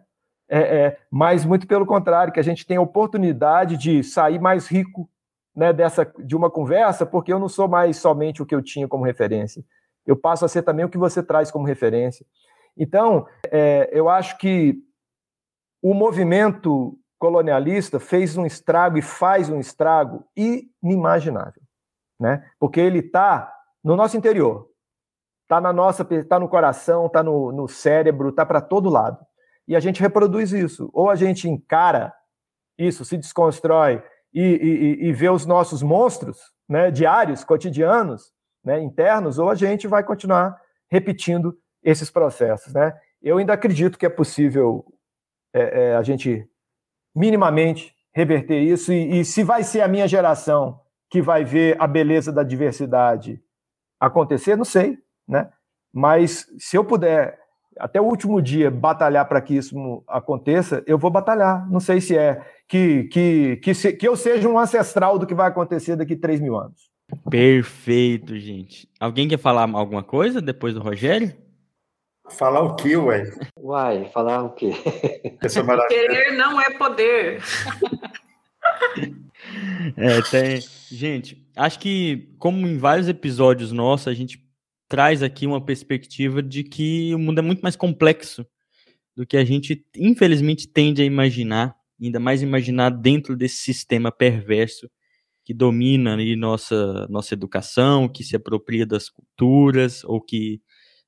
[0.49, 4.67] É, é, mas muito pelo contrário, que a gente tem a oportunidade de sair mais
[4.67, 5.09] rico
[5.57, 8.87] né, dessa, de uma conversa, porque eu não sou mais somente o que eu tinha
[8.87, 9.65] como referência.
[10.05, 12.23] Eu passo a ser também o que você traz como referência.
[12.77, 14.77] Então, é, eu acho que
[15.81, 21.63] o movimento colonialista fez um estrago e faz um estrago inimaginável,
[22.19, 22.47] né?
[22.59, 23.51] Porque ele está
[23.83, 24.69] no nosso interior,
[25.41, 29.25] está na nossa, está no coração, está no, no cérebro, está para todo lado.
[29.67, 30.87] E a gente reproduz isso.
[30.93, 32.13] Ou a gente encara
[32.77, 36.37] isso, se desconstrói e, e, e ver os nossos monstros
[36.67, 38.31] né, diários, cotidianos,
[38.63, 40.59] né, internos, ou a gente vai continuar
[40.89, 42.73] repetindo esses processos.
[42.73, 42.93] Né?
[43.21, 44.85] Eu ainda acredito que é possível
[45.53, 46.47] é, é, a gente
[47.15, 50.79] minimamente reverter isso, e, e se vai ser a minha geração
[51.09, 53.41] que vai ver a beleza da diversidade
[53.99, 54.97] acontecer, não sei.
[55.27, 55.49] né?
[55.93, 57.39] Mas se eu puder
[57.79, 61.69] até o último dia batalhar para que isso aconteça, eu vou batalhar.
[61.69, 65.33] Não sei se é que, que, que, se, que eu seja um ancestral do que
[65.33, 66.89] vai acontecer daqui a 3 mil anos.
[67.29, 68.89] Perfeito, gente.
[68.99, 71.33] Alguém quer falar alguma coisa depois do Rogério?
[72.29, 73.23] Falar o quê, ué?
[73.57, 74.71] Uai, falar o quê?
[75.41, 77.41] Essa Querer não é poder.
[79.95, 80.59] é, tem...
[80.89, 84.45] Gente, acho que, como em vários episódios nossos, a gente
[84.87, 88.45] traz aqui uma perspectiva de que o mundo é muito mais complexo
[89.15, 94.89] do que a gente, infelizmente, tende a imaginar, ainda mais imaginar dentro desse sistema perverso
[95.47, 100.61] que domina aí nossa, nossa educação, que se apropria das culturas, ou que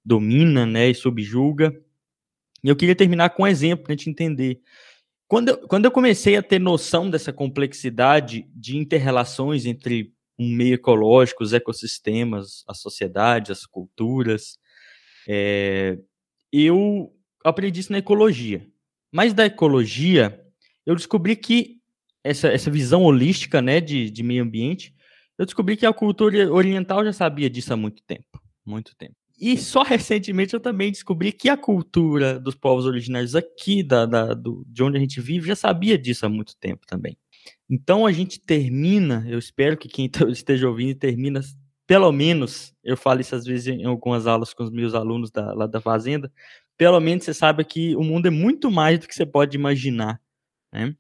[0.04, 1.76] domina né, e subjuga.
[2.64, 4.62] E eu queria terminar com um exemplo para a gente entender.
[5.28, 10.76] Quando eu, quando eu comecei a ter noção dessa complexidade de interrelações entre um meio
[10.76, 14.58] ecológico, os ecossistemas, a sociedade, as culturas.
[15.28, 16.00] É,
[16.52, 17.14] eu
[17.44, 18.66] aprendi isso na ecologia.
[19.12, 20.40] Mas da ecologia,
[20.86, 21.80] eu descobri que
[22.24, 24.96] essa, essa visão holística né, de, de meio ambiente,
[25.38, 28.42] eu descobri que a cultura oriental já sabia disso há muito tempo.
[28.66, 29.16] Muito tempo.
[29.40, 34.34] E só recentemente eu também descobri que a cultura dos povos originários aqui, da, da
[34.34, 37.18] do, de onde a gente vive, já sabia disso há muito tempo também.
[37.70, 41.42] Então a gente termina, eu espero que quem tá, esteja ouvindo termina,
[41.88, 45.54] pelo menos, eu falo isso às vezes em algumas aulas com os meus alunos da,
[45.54, 46.32] lá da Fazenda,
[46.78, 50.22] pelo menos você sabe que o mundo é muito mais do que você pode imaginar,
[50.72, 50.96] né?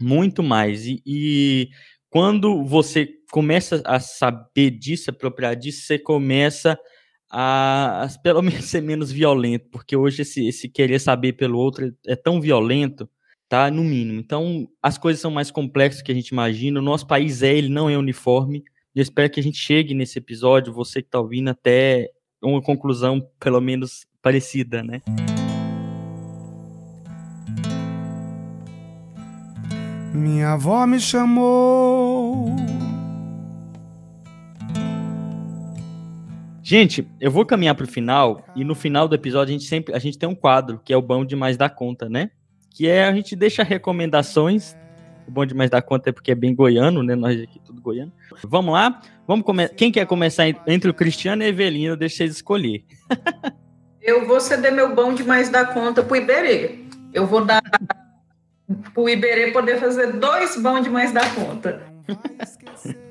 [0.00, 0.86] Muito mais.
[0.86, 1.70] E, e
[2.10, 6.78] quando você começa a saber disso, apropriar disso, você começa
[7.30, 11.94] a, a, pelo menos ser menos violento, porque hoje esse, esse querer saber pelo outro
[12.06, 13.08] é tão violento
[13.50, 13.68] tá?
[13.68, 14.20] No mínimo.
[14.20, 16.78] Então, as coisas são mais complexas do que a gente imagina.
[16.78, 18.62] O nosso país é, ele não é uniforme.
[18.94, 22.08] Eu espero que a gente chegue nesse episódio, você que está ouvindo, até
[22.40, 25.02] uma conclusão, pelo menos, parecida, né?
[30.14, 32.54] Minha avó me chamou.
[36.62, 39.92] Gente, eu vou caminhar para o final e no final do episódio a gente sempre
[39.92, 42.30] a gente tem um quadro que é o bom demais da conta, né?
[42.80, 44.74] Que é a gente deixa recomendações.
[45.28, 47.14] O bom demais da conta é porque é bem goiano, né?
[47.14, 48.10] Nós aqui tudo goiano.
[48.42, 49.02] Vamos lá?
[49.28, 49.68] Vamos come...
[49.68, 51.94] Quem quer começar entre o Cristiano e a Evelina?
[51.94, 52.82] Deixa vocês escolher.
[54.00, 56.78] Eu vou ceder meu bom demais da conta pro Iberê.
[57.12, 57.60] Eu vou dar
[58.94, 61.82] pro Iberê poder fazer dois bons demais da conta.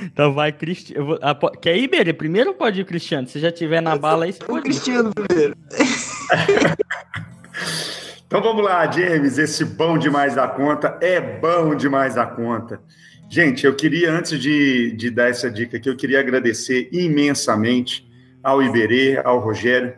[0.00, 1.18] Então vai, Cristiano.
[1.60, 2.12] Quer ir, Iberê?
[2.12, 3.26] Primeiro ou pode ir, Cristiano?
[3.26, 4.34] Se já tiver na bala aí.
[4.46, 5.56] O Cristiano primeiro.
[8.28, 12.78] Então vamos lá, James, esse bom demais da conta é bom demais da conta.
[13.26, 18.06] Gente, eu queria, antes de, de dar essa dica aqui, eu queria agradecer imensamente
[18.44, 19.94] ao Iberê, ao Rogério,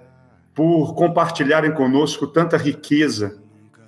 [0.54, 3.42] por compartilharem conosco tanta riqueza,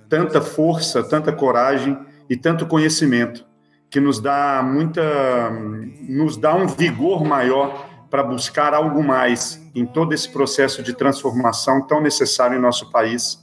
[0.09, 1.97] tanta força, tanta coragem
[2.29, 3.45] e tanto conhecimento,
[3.89, 5.49] que nos dá muita,
[6.01, 11.87] nos dá um vigor maior para buscar algo mais em todo esse processo de transformação
[11.87, 13.41] tão necessário em nosso país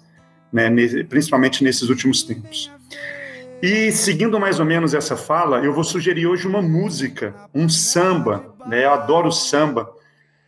[0.52, 0.68] né,
[1.08, 2.70] principalmente nesses últimos tempos.
[3.62, 8.54] E seguindo mais ou menos essa fala, eu vou sugerir hoje uma música, um samba,
[8.66, 8.86] né?
[8.86, 9.90] Eu adoro samba.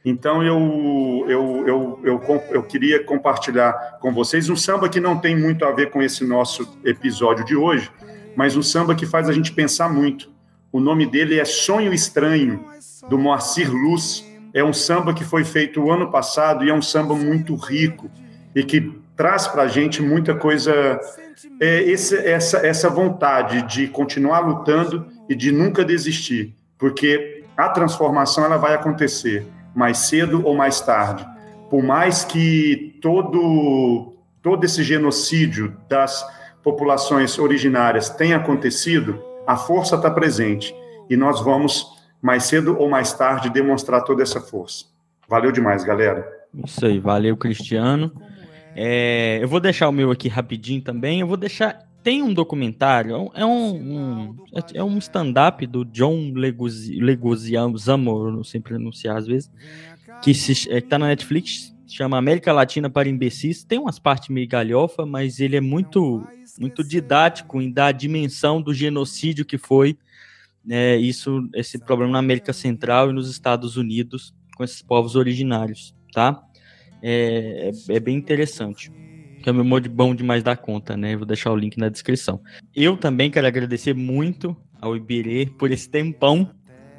[0.03, 5.39] Então eu, eu, eu, eu, eu queria compartilhar com vocês um samba que não tem
[5.39, 7.91] muito a ver com esse nosso episódio de hoje,
[8.35, 10.31] mas um samba que faz a gente pensar muito.
[10.73, 12.65] O nome dele é Sonho Estranho,
[13.09, 14.25] do Moacir Luz.
[14.55, 18.11] É um samba que foi feito o ano passado e é um samba muito rico
[18.55, 20.99] e que traz para a gente muita coisa,
[21.61, 28.45] é, esse, essa, essa vontade de continuar lutando e de nunca desistir, porque a transformação
[28.45, 31.25] ela vai acontecer mais cedo ou mais tarde.
[31.71, 34.13] Por mais que todo,
[34.43, 36.27] todo esse genocídio das
[36.61, 40.75] populações originárias tenha acontecido, a força está presente
[41.09, 41.87] e nós vamos,
[42.21, 44.87] mais cedo ou mais tarde, demonstrar toda essa força.
[45.29, 46.29] Valeu demais, galera.
[46.53, 48.11] Isso aí, valeu, Cristiano.
[48.75, 51.21] É, eu vou deixar o meu aqui rapidinho também.
[51.21, 51.91] Eu vou deixar.
[52.03, 54.37] Tem um documentário, é um, um
[54.75, 59.49] é um stand-up do John Leguizamo, não sei pronunciar às vezes,
[60.21, 63.63] que se, é, tá na Netflix, chama América Latina para Imbecis.
[63.63, 66.27] Tem umas partes meio galhofa, mas ele é muito,
[66.59, 69.97] muito didático em dar a dimensão do genocídio que foi
[70.69, 75.95] é, isso, esse problema na América Central e nos Estados Unidos com esses povos originários,
[76.13, 76.43] tá?
[77.03, 78.91] É, é, é bem interessante.
[79.43, 81.17] Que é meu de bom demais da conta, né?
[81.17, 82.41] Vou deixar o link na descrição.
[82.75, 86.49] Eu também quero agradecer muito ao Ibirê por esse tempão,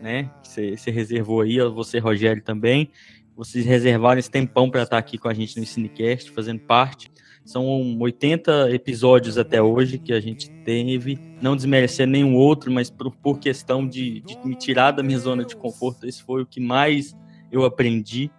[0.01, 0.29] né?
[0.43, 2.91] Que você reservou aí, você, Rogério, também.
[3.35, 7.09] vocês reservarem esse tempão para estar aqui com a gente no Cinecast, fazendo parte.
[7.45, 7.65] São
[7.99, 13.39] 80 episódios até hoje que a gente teve, não desmerecer nenhum outro, mas por, por
[13.39, 17.13] questão de, de me tirar da minha zona de conforto, esse foi o que mais
[17.51, 18.31] eu aprendi,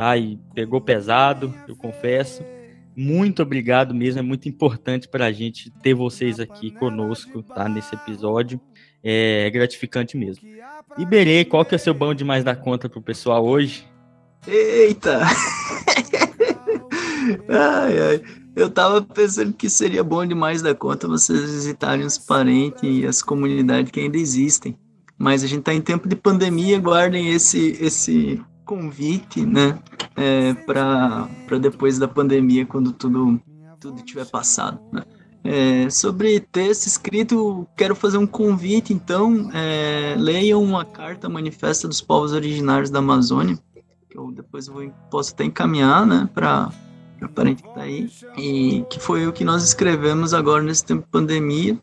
[0.00, 0.16] tá?
[0.16, 2.42] E pegou pesado, eu confesso.
[2.96, 7.68] Muito obrigado mesmo, é muito importante para a gente ter vocês aqui conosco, tá?
[7.68, 8.58] Nesse episódio,
[9.04, 10.48] é gratificante mesmo.
[10.96, 13.86] Iberê, qual que é o seu bom demais da conta pro pessoal hoje?
[14.46, 15.20] Eita!
[17.46, 18.22] ai, ai.
[18.56, 23.22] Eu tava pensando que seria bom demais da conta vocês visitarem os parentes e as
[23.22, 24.78] comunidades que ainda existem.
[25.18, 29.76] Mas a gente tá em tempo de pandemia, guardem esse, esse convite, né?
[30.14, 33.40] É, para depois da pandemia, quando tudo,
[33.80, 35.02] tudo tiver passado, né?
[35.42, 42.00] É, sobre texto escrito, quero fazer um convite, então, é, leiam uma carta manifesta dos
[42.00, 43.58] povos originários da Amazônia,
[44.08, 46.70] que eu depois vou, posso até encaminhar, né, para
[47.22, 51.02] o parente que está aí, e que foi o que nós escrevemos agora nesse tempo
[51.02, 51.78] de pandemia.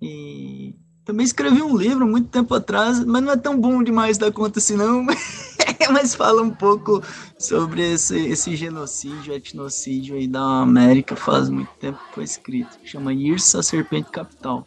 [0.00, 0.74] E
[1.04, 4.58] também escrevi um livro muito tempo atrás, mas não é tão bom demais da conta
[4.58, 5.02] assim, não.
[5.02, 5.55] mas
[6.16, 7.02] fala um pouco
[7.38, 12.78] sobre esse, esse genocídio, etnocídio aí da América, faz muito tempo que foi escrito.
[12.84, 14.66] Chama Irsa Serpente Capital.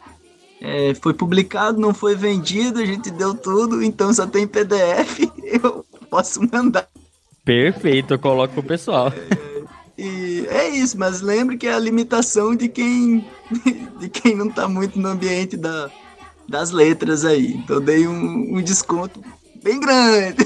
[0.61, 5.19] É, foi publicado, não foi vendido, a gente deu tudo, então só tem PDF.
[5.63, 6.87] Eu posso mandar.
[7.43, 9.11] Perfeito, eu coloco pro pessoal.
[9.11, 9.63] É,
[9.97, 13.25] e é isso, mas lembre que é a limitação de quem
[13.99, 15.89] de quem não tá muito no ambiente da,
[16.47, 17.53] das letras aí.
[17.53, 19.23] Então dei um, um desconto
[19.63, 20.45] bem grande.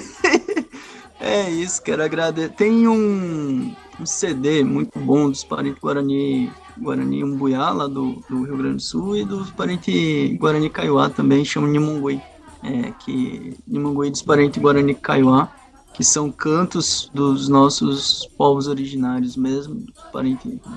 [1.24, 2.50] É isso, quero agradecer.
[2.50, 8.58] Tem um, um CD muito bom dos parentes Guarani, Guarani Umbuiá, lá do, do Rio
[8.58, 12.22] Grande do Sul, e dos parentes Guarani Kaiowá também, chama Nimongui.
[12.64, 15.50] É, que Nimongui dos parentes Guarani Kaiowá
[15.94, 19.86] que são cantos dos nossos povos originários mesmo,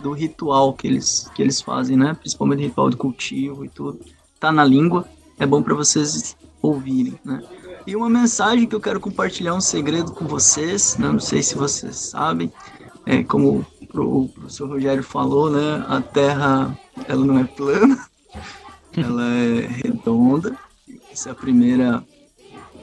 [0.03, 2.15] do ritual que eles, que eles fazem, né?
[2.15, 3.99] Principalmente ritual de cultivo e tudo.
[4.39, 5.09] Tá na língua,
[5.39, 7.43] é bom para vocês ouvirem, né?
[7.87, 11.07] E uma mensagem que eu quero compartilhar um segredo com vocês, né?
[11.07, 12.53] não sei se vocês sabem,
[13.07, 13.65] é como
[13.95, 15.85] o professor Rogério falou, né?
[15.89, 16.77] A Terra
[17.07, 18.05] ela não é plana,
[18.97, 20.59] ela é redonda.
[21.13, 22.05] Essa é a primeira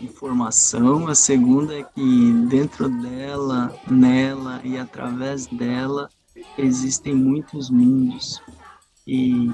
[0.02, 6.10] informação, a segunda é que dentro dela, nela e através dela
[6.58, 8.42] existem muitos mundos
[9.06, 9.52] e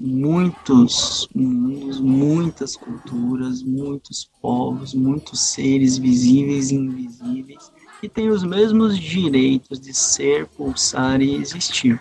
[0.00, 7.70] muitos mundos, muitas culturas, muitos povos, muitos seres visíveis e invisíveis
[8.00, 12.00] que têm os mesmos direitos de ser, pulsar e existir.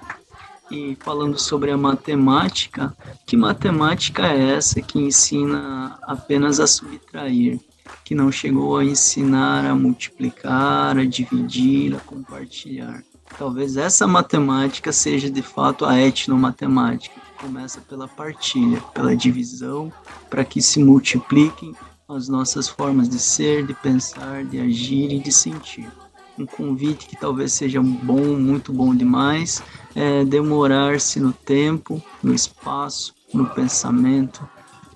[0.71, 2.95] E falando sobre a matemática,
[3.25, 7.59] que matemática é essa que ensina apenas a subtrair?
[8.05, 13.03] que não chegou a ensinar a multiplicar, a dividir, a compartilhar.
[13.37, 19.91] Talvez essa matemática seja de fato a etnomatemática, começa pela partilha, pela divisão,
[20.29, 21.73] para que se multipliquem
[22.07, 25.89] as nossas formas de ser, de pensar, de agir e de sentir.
[26.37, 29.61] Um convite que talvez seja bom, muito bom demais,
[29.95, 34.47] é demorar-se no tempo, no espaço, no pensamento,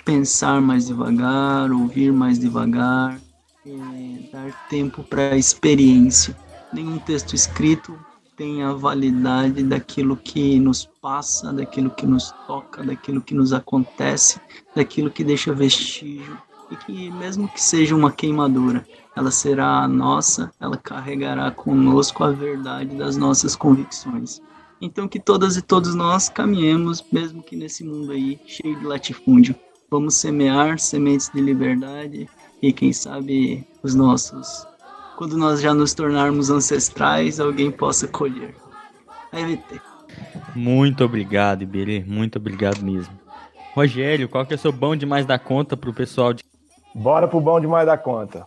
[0.04, 3.20] pensar mais devagar, ouvir mais devagar,
[3.66, 6.36] é, dar tempo para a experiência.
[6.74, 7.98] Nenhum texto escrito
[8.44, 14.38] tem a validade daquilo que nos passa, daquilo que nos toca, daquilo que nos acontece,
[14.76, 16.38] daquilo que deixa vestígio
[16.70, 22.98] e que mesmo que seja uma queimadura, ela será nossa, ela carregará conosco a verdade
[22.98, 24.42] das nossas convicções.
[24.82, 29.56] Então que todas e todos nós caminhemos, mesmo que nesse mundo aí cheio de latifúndio,
[29.94, 32.28] Vamos semear sementes de liberdade
[32.60, 34.66] e quem sabe os nossos,
[35.18, 38.56] quando nós já nos tornarmos ancestrais, alguém possa colher.
[39.32, 39.82] AVT.
[40.56, 42.04] Muito obrigado, Iberê.
[42.06, 43.14] Muito obrigado mesmo.
[43.74, 46.34] Rogério, qual que é o seu bom demais da conta para o pessoal?
[46.34, 46.44] De...
[46.94, 48.46] Bora pro bom demais da conta.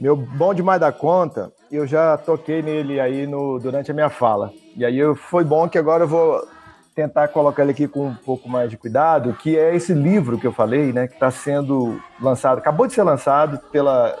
[0.00, 4.52] Meu bom demais da conta, eu já toquei nele aí no, durante a minha fala.
[4.76, 6.46] E aí eu, foi bom que agora eu vou
[6.94, 10.46] tentar colocar ele aqui com um pouco mais de cuidado, que é esse livro que
[10.46, 14.16] eu falei, né, que está sendo lançado, acabou de ser lançado pela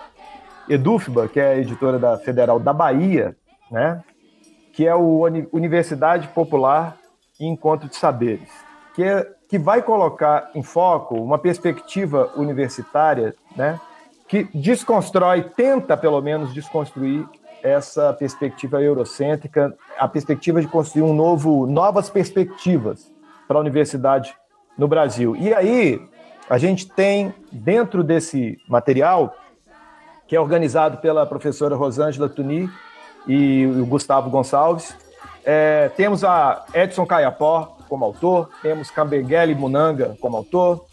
[0.68, 3.36] Edufba, que é a editora da Federal da Bahia,
[3.70, 4.02] né,
[4.72, 6.96] que é o Universidade Popular
[7.40, 8.48] e Encontro de Saberes,
[8.94, 13.80] que, é, que vai colocar em foco uma perspectiva universitária, né,
[14.28, 17.26] que desconstrói, tenta pelo menos desconstruir
[17.62, 23.10] essa perspectiva eurocêntrica, a perspectiva de construir um novo, novas perspectivas
[23.48, 24.34] para a universidade
[24.76, 25.34] no Brasil.
[25.34, 26.00] E aí
[26.48, 29.34] a gente tem dentro desse material
[30.28, 32.70] que é organizado pela professora Rosângela Tuni
[33.26, 34.94] e o Gustavo Gonçalves.
[35.42, 40.84] É, temos a Edson Caiapó como autor, temos Cambenguele Munanga como autor,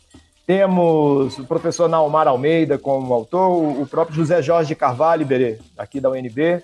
[0.48, 6.10] temos o professor Naumar Almeida como autor, o próprio José Jorge Carvalho Iberê, aqui da
[6.10, 6.64] UNB,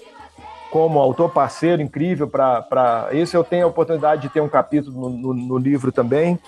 [0.71, 3.35] como autor parceiro incrível para isso.
[3.35, 6.39] Eu tenho a oportunidade de ter um capítulo no, no, no livro também,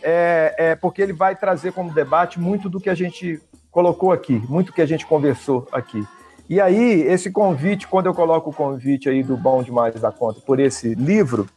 [0.00, 3.40] é, é, porque ele vai trazer como debate muito do que a gente
[3.72, 6.06] colocou aqui, muito que a gente conversou aqui.
[6.48, 10.40] E aí, esse convite, quando eu coloco o convite aí do Bom Demais da Conta
[10.42, 11.48] por esse livro,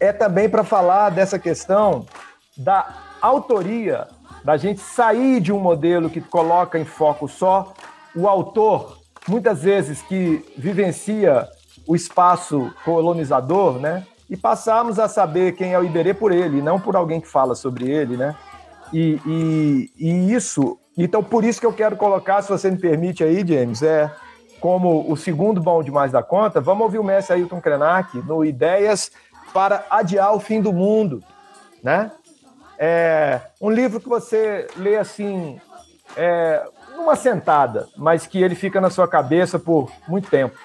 [0.00, 2.06] é também para falar dessa questão
[2.56, 2.88] da
[3.20, 4.08] autoria,
[4.42, 7.74] da gente sair de um modelo que coloca em foco só
[8.16, 11.46] o autor, muitas vezes que vivencia
[11.86, 14.06] o espaço colonizador, né?
[14.30, 17.54] E passarmos a saber quem é o Iberê por ele, não por alguém que fala
[17.54, 18.34] sobre ele, né?
[18.92, 23.22] E, e, e isso, então por isso que eu quero colocar, se você me permite
[23.22, 24.10] aí, James, é
[24.60, 29.10] como o segundo bom demais da conta, vamos ouvir o mestre Ailton Krenak no Ideias
[29.52, 31.22] para Adiar o Fim do Mundo,
[31.82, 32.10] né?
[32.78, 35.60] É um livro que você lê assim,
[36.16, 36.64] é,
[36.96, 40.56] numa sentada, mas que ele fica na sua cabeça por muito tempo,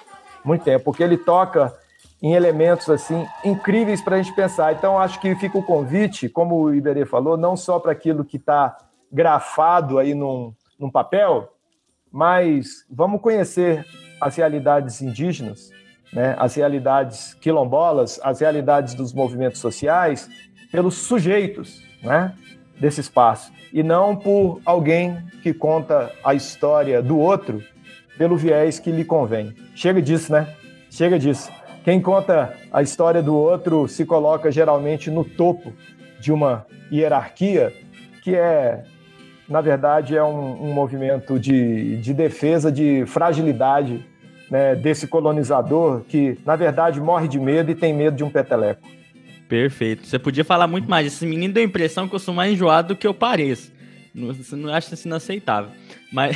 [0.43, 1.73] muito tempo, porque ele toca
[2.21, 4.73] em elementos assim incríveis para a gente pensar.
[4.73, 8.37] Então acho que fica o convite, como o Iberê falou, não só para aquilo que
[8.37, 8.77] está
[9.13, 11.53] grafado aí num, num papel,
[12.11, 13.85] mas vamos conhecer
[14.19, 15.69] as realidades indígenas,
[16.11, 20.29] né, as realidades quilombolas, as realidades dos movimentos sociais,
[20.71, 22.33] pelos sujeitos né,
[22.79, 27.63] desse espaço, e não por alguém que conta a história do outro
[28.17, 29.55] pelo viés que lhe convém.
[29.75, 30.55] Chega disso, né?
[30.89, 31.51] Chega disso.
[31.83, 35.73] Quem conta a história do outro se coloca geralmente no topo
[36.19, 37.73] de uma hierarquia
[38.23, 38.85] que é
[39.53, 44.03] na verdade, é um, um movimento de, de defesa de fragilidade
[44.49, 48.81] né, desse colonizador que, na verdade, morre de medo e tem medo de um peteleco.
[49.47, 50.07] Perfeito.
[50.07, 51.05] Você podia falar muito mais.
[51.05, 53.71] Esse menino deu a impressão que eu sou mais enjoado do que eu pareço.
[54.15, 55.69] Você não acha isso inaceitável.
[56.11, 56.35] Mas.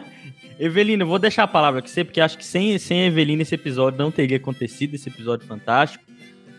[0.60, 3.40] Evelina, eu vou deixar a palavra com você, porque acho que sem, sem a Evelina
[3.40, 6.09] esse episódio não teria acontecido, esse episódio fantástico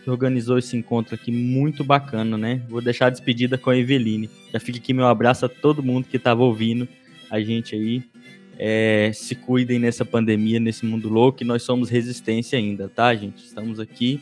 [0.02, 2.62] que organizou esse encontro aqui muito bacana, né?
[2.68, 4.28] Vou deixar a despedida com a Eveline.
[4.52, 6.88] Já fica aqui meu abraço a todo mundo que estava ouvindo
[7.30, 8.02] a gente aí.
[8.58, 13.44] É, se cuidem nessa pandemia, nesse mundo louco, e nós somos resistência ainda, tá, gente?
[13.44, 14.20] Estamos aqui,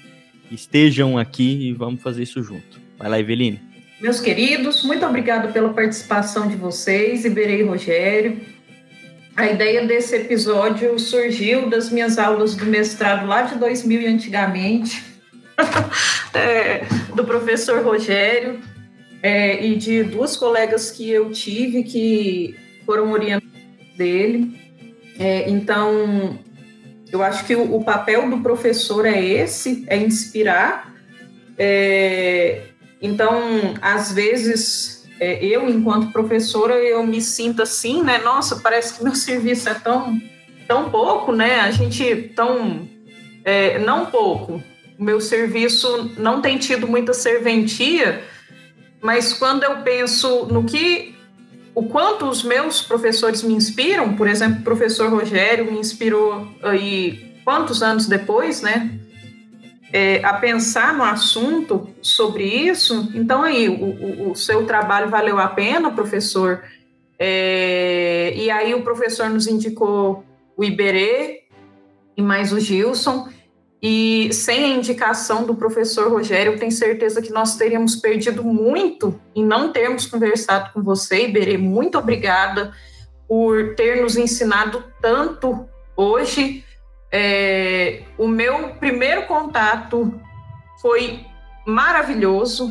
[0.51, 2.81] estejam aqui e vamos fazer isso junto.
[2.97, 3.61] Vai lá, Eveline.
[4.01, 8.41] Meus queridos, muito obrigado pela participação de vocês, Iberei e Rogério.
[9.37, 15.03] A ideia desse episódio surgiu das minhas aulas do mestrado lá de 2000 antigamente,
[16.35, 16.85] é,
[17.15, 18.61] do professor Rogério
[19.23, 23.51] é, e de duas colegas que eu tive que foram orientadas
[23.97, 24.59] dele.
[25.19, 26.39] É, então,
[27.13, 30.95] eu acho que o, o, papel do professor é esse, é inspirar.
[31.59, 32.63] É,
[33.03, 38.19] então, às vezes, é, eu, enquanto professora, eu me sinto assim, né?
[38.19, 40.19] Nossa, parece que meu serviço é tão,
[40.67, 41.61] tão pouco, né?
[41.61, 42.89] A gente tão...
[43.43, 44.63] É, não pouco,
[45.05, 48.23] meu serviço não tem tido muita serventia,
[49.01, 51.15] mas quando eu penso no que
[51.75, 57.41] o quanto os meus professores me inspiram, por exemplo, o professor Rogério me inspirou aí
[57.45, 58.99] quantos anos depois, né?
[59.93, 65.39] É, a pensar no assunto sobre isso, então aí o, o, o seu trabalho valeu
[65.39, 66.63] a pena, professor.
[67.19, 70.25] É, e aí o professor nos indicou
[70.57, 71.45] o Iberê
[72.17, 73.29] e mais o Gilson.
[73.83, 79.19] E sem a indicação do professor Rogério, eu tenho certeza que nós teríamos perdido muito
[79.35, 81.57] em não termos conversado com você, Iberê.
[81.57, 82.73] Muito obrigada
[83.27, 85.67] por ter nos ensinado tanto
[85.97, 86.63] hoje.
[87.11, 90.13] É, o meu primeiro contato
[90.83, 91.25] foi
[91.67, 92.71] maravilhoso,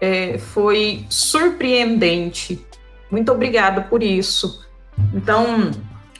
[0.00, 2.64] é, foi surpreendente.
[3.10, 4.66] Muito obrigada por isso.
[5.14, 5.70] Então,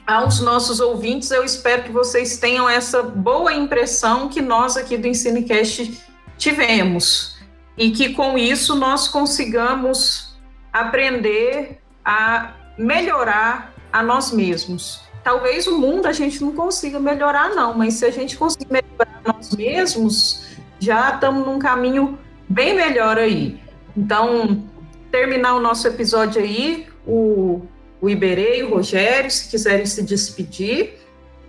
[0.08, 5.06] aos nossos ouvintes, eu espero que vocês tenham essa boa impressão que nós aqui do
[5.06, 6.02] EnsineCast
[6.38, 7.36] tivemos
[7.76, 10.34] e que com isso nós consigamos
[10.72, 15.02] aprender a melhorar a nós mesmos.
[15.22, 19.20] Talvez o mundo a gente não consiga melhorar, não, mas se a gente conseguir melhorar
[19.26, 22.18] nós mesmos, já estamos num caminho
[22.48, 23.60] bem melhor aí.
[23.94, 24.64] Então,
[25.10, 27.60] terminar o nosso episódio aí, o
[28.00, 30.98] o Iberê e o Rogério, se quiserem se despedir,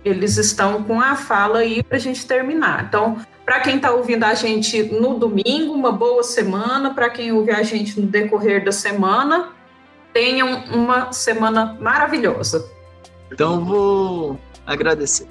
[0.04, 2.84] eles estão com a fala aí para a gente terminar.
[2.88, 6.94] Então, para quem está ouvindo a gente no domingo, uma boa semana.
[6.94, 9.50] Para quem ouve a gente no decorrer da semana,
[10.12, 12.64] tenham uma semana maravilhosa.
[13.32, 15.26] Então vou agradecer.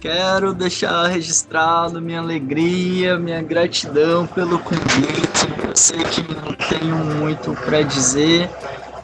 [0.00, 5.46] Quero deixar registrado minha alegria, minha gratidão pelo convite.
[5.66, 8.50] Eu sei que não tenho muito para dizer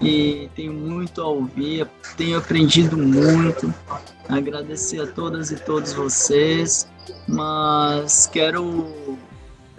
[0.02, 3.72] e tenho muito a ouvir, tenho aprendido muito.
[4.28, 6.88] Agradecer a todas e todos vocês,
[7.28, 8.86] mas quero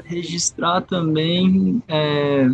[0.05, 2.49] registrar também é,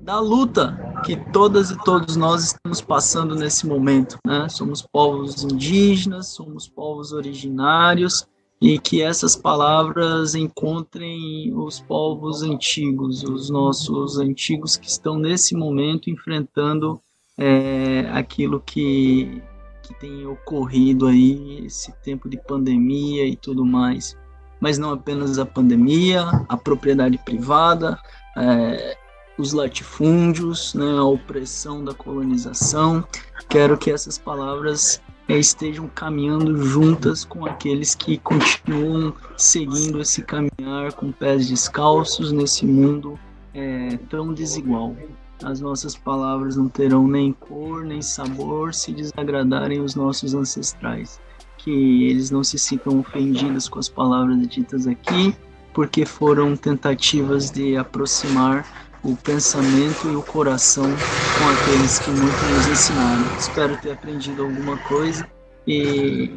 [0.00, 4.18] da luta que todas e todos nós estamos passando nesse momento.
[4.26, 4.48] Né?
[4.48, 8.26] Somos povos indígenas, somos povos originários,
[8.60, 16.10] e que essas palavras encontrem os povos antigos, os nossos antigos que estão nesse momento
[16.10, 17.00] enfrentando
[17.38, 19.42] é, aquilo que,
[19.82, 24.14] que tem ocorrido aí, esse tempo de pandemia e tudo mais.
[24.60, 27.98] Mas não apenas a pandemia, a propriedade privada,
[28.36, 28.94] é,
[29.38, 33.02] os latifúndios, né, a opressão da colonização.
[33.48, 35.00] Quero que essas palavras
[35.30, 42.66] é, estejam caminhando juntas com aqueles que continuam seguindo esse caminhar com pés descalços nesse
[42.66, 43.16] mundo
[43.54, 44.96] é, tão desigual.
[45.44, 51.20] As nossas palavras não terão nem cor nem sabor se desagradarem os nossos ancestrais.
[51.58, 55.32] Que eles não se sintam ofendidos com as palavras ditas aqui,
[55.72, 62.68] porque foram tentativas de aproximar o pensamento e o coração com aqueles que muito nos
[62.68, 63.36] ensinaram.
[63.38, 65.26] Espero ter aprendido alguma coisa
[65.66, 66.30] e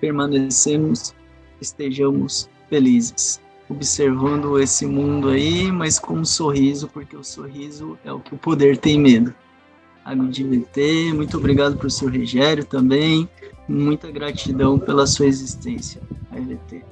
[0.00, 1.14] permanecemos,
[1.60, 8.20] estejamos felizes, observando esse mundo aí, mas com um sorriso, porque o sorriso é o
[8.20, 9.34] que o poder tem medo.
[10.04, 13.28] ABDVT, muito obrigado seu Rogério também,
[13.68, 16.00] muita gratidão pela sua existência,
[16.30, 16.82] ABT.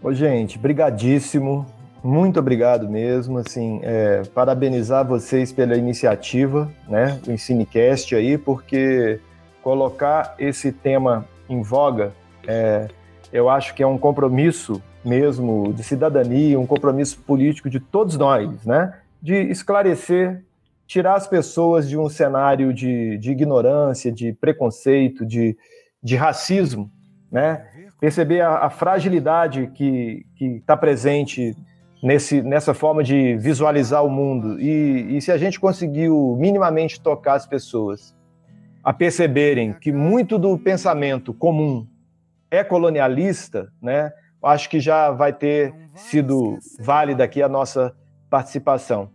[0.00, 1.66] Ô, gente, brigadíssimo.
[2.04, 9.18] Muito obrigado mesmo, assim, é, parabenizar vocês pela iniciativa, né, o Ensinecast aí, porque
[9.62, 12.12] colocar esse tema em voga,
[12.46, 12.88] é,
[13.32, 18.66] eu acho que é um compromisso mesmo de cidadania, um compromisso político de todos nós,
[18.66, 20.44] né, de esclarecer,
[20.86, 25.56] tirar as pessoas de um cenário de, de ignorância, de preconceito, de,
[26.02, 26.90] de racismo,
[27.32, 27.66] né,
[27.98, 31.56] perceber a, a fragilidade que está presente
[32.04, 34.60] nesse, nessa forma de visualizar o mundo.
[34.60, 38.14] E, e se a gente conseguiu minimamente tocar as pessoas
[38.82, 41.86] a perceberem que muito do pensamento comum
[42.50, 44.12] é colonialista, né?
[44.42, 47.96] Acho que já vai ter sido válida aqui a nossa
[48.28, 49.08] participação.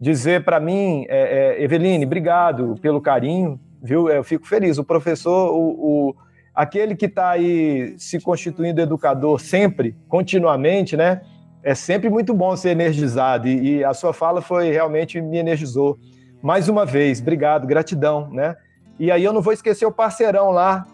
[0.00, 4.08] Dizer para mim, é, é, Eveline, obrigado pelo carinho, viu?
[4.08, 4.78] Eu fico feliz.
[4.78, 6.16] O professor, o, o
[6.54, 11.22] aquele que está aí se constituindo educador sempre, continuamente, né?
[11.66, 15.98] É sempre muito bom ser energizado e, e, a sua fala foi realmente me energizou.
[16.40, 18.54] Mais uma vez, obrigado, gratidão, né?
[19.00, 20.86] E aí eu não vou esquecer o parceirão lá,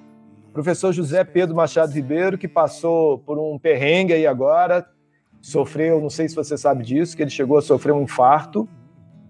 [0.51, 4.87] professor José Pedro Machado Ribeiro, que passou por um perrengue aí agora,
[5.43, 8.67] sofreu, não sei se você sabe disso, que ele chegou a sofrer um infarto,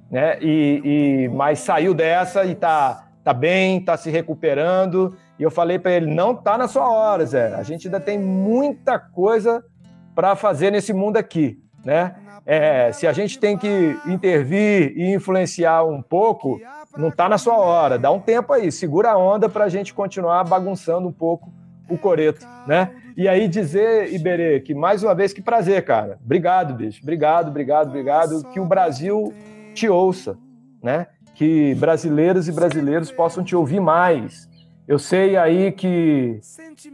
[0.09, 0.39] né?
[0.41, 5.17] E, e mas saiu dessa e tá tá bem, tá se recuperando.
[5.41, 7.53] E eu falei para ele, não tá na sua hora, Zé.
[7.57, 9.65] A gente ainda tem muita coisa
[10.15, 12.15] para fazer nesse mundo aqui, né?
[12.44, 16.60] É, se a gente tem que intervir e influenciar um pouco,
[16.97, 17.99] não está na sua hora.
[17.99, 21.52] Dá um tempo aí, segura a onda para a gente continuar bagunçando um pouco
[21.89, 22.94] o coreto, né?
[23.16, 26.18] E aí dizer, Iberê, que mais uma vez, que prazer, cara.
[26.24, 27.00] Obrigado, bicho.
[27.02, 28.44] Obrigado, obrigado, obrigado.
[28.52, 29.32] Que o Brasil
[29.74, 30.39] te ouça,
[30.82, 31.07] né?
[31.34, 34.49] Que brasileiros e brasileiros possam te ouvir mais.
[34.89, 36.41] Eu sei aí que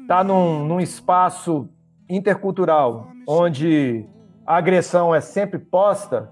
[0.07, 1.69] tá num, num espaço
[2.09, 4.07] intercultural, onde
[4.47, 6.31] a agressão é sempre posta,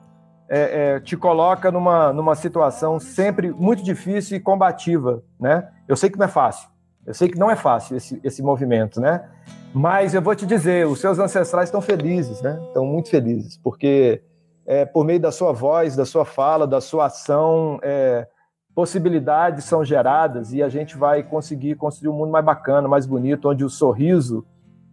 [0.48, 5.68] é, é, te coloca numa, numa situação sempre muito difícil e combativa, né?
[5.88, 6.68] Eu sei que não é fácil,
[7.04, 9.28] eu sei que não é fácil esse, esse movimento, né?
[9.74, 12.58] Mas eu vou te dizer, os seus ancestrais estão felizes, né?
[12.68, 14.22] Estão muito felizes, porque
[14.64, 18.26] é, por meio da sua voz, da sua fala, da sua ação, é,
[18.74, 23.48] possibilidades são geradas e a gente vai conseguir construir um mundo mais bacana, mais bonito,
[23.48, 24.44] onde o sorriso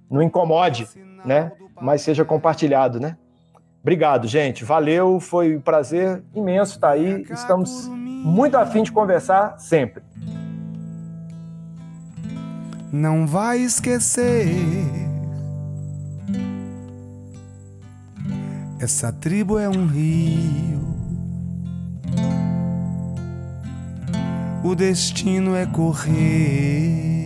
[0.10, 0.88] não incomode,
[1.26, 1.52] né?
[1.82, 3.18] Mas seja compartilhado, né?
[3.82, 4.64] Obrigado, gente.
[4.64, 7.26] Valeu, foi um prazer imenso estar aí.
[7.30, 10.02] Estamos muito afim de conversar sempre.
[12.92, 14.56] Não vai esquecer.
[18.80, 20.84] Essa tribo é um rio.
[24.64, 27.23] O destino é correr.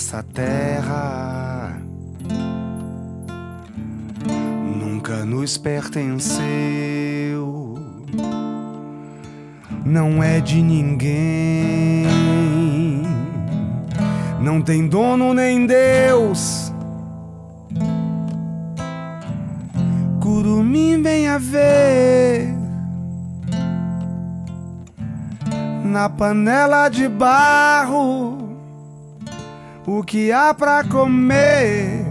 [0.00, 1.78] Essa terra
[4.74, 7.74] nunca nos pertenceu.
[9.84, 12.06] não é de ninguém.
[14.40, 16.72] Não tem dono nem Deus.
[20.18, 22.54] Curumim vem a ver
[25.84, 28.39] na panela de barro
[29.86, 32.06] o que há pra comer.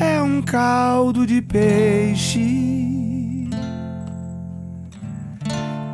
[0.00, 2.64] É um caldo de peixe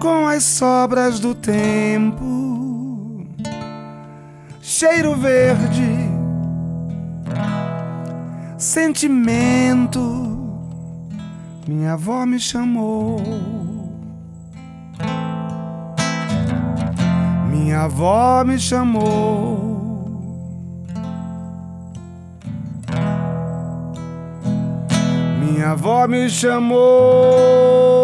[0.00, 3.26] com as sobras do tempo,
[4.62, 6.10] cheiro verde,
[8.56, 10.00] sentimento.
[11.68, 13.69] Minha avó me chamou.
[17.70, 19.78] Minha avó me chamou.
[25.38, 27.99] Minha avó me chamou.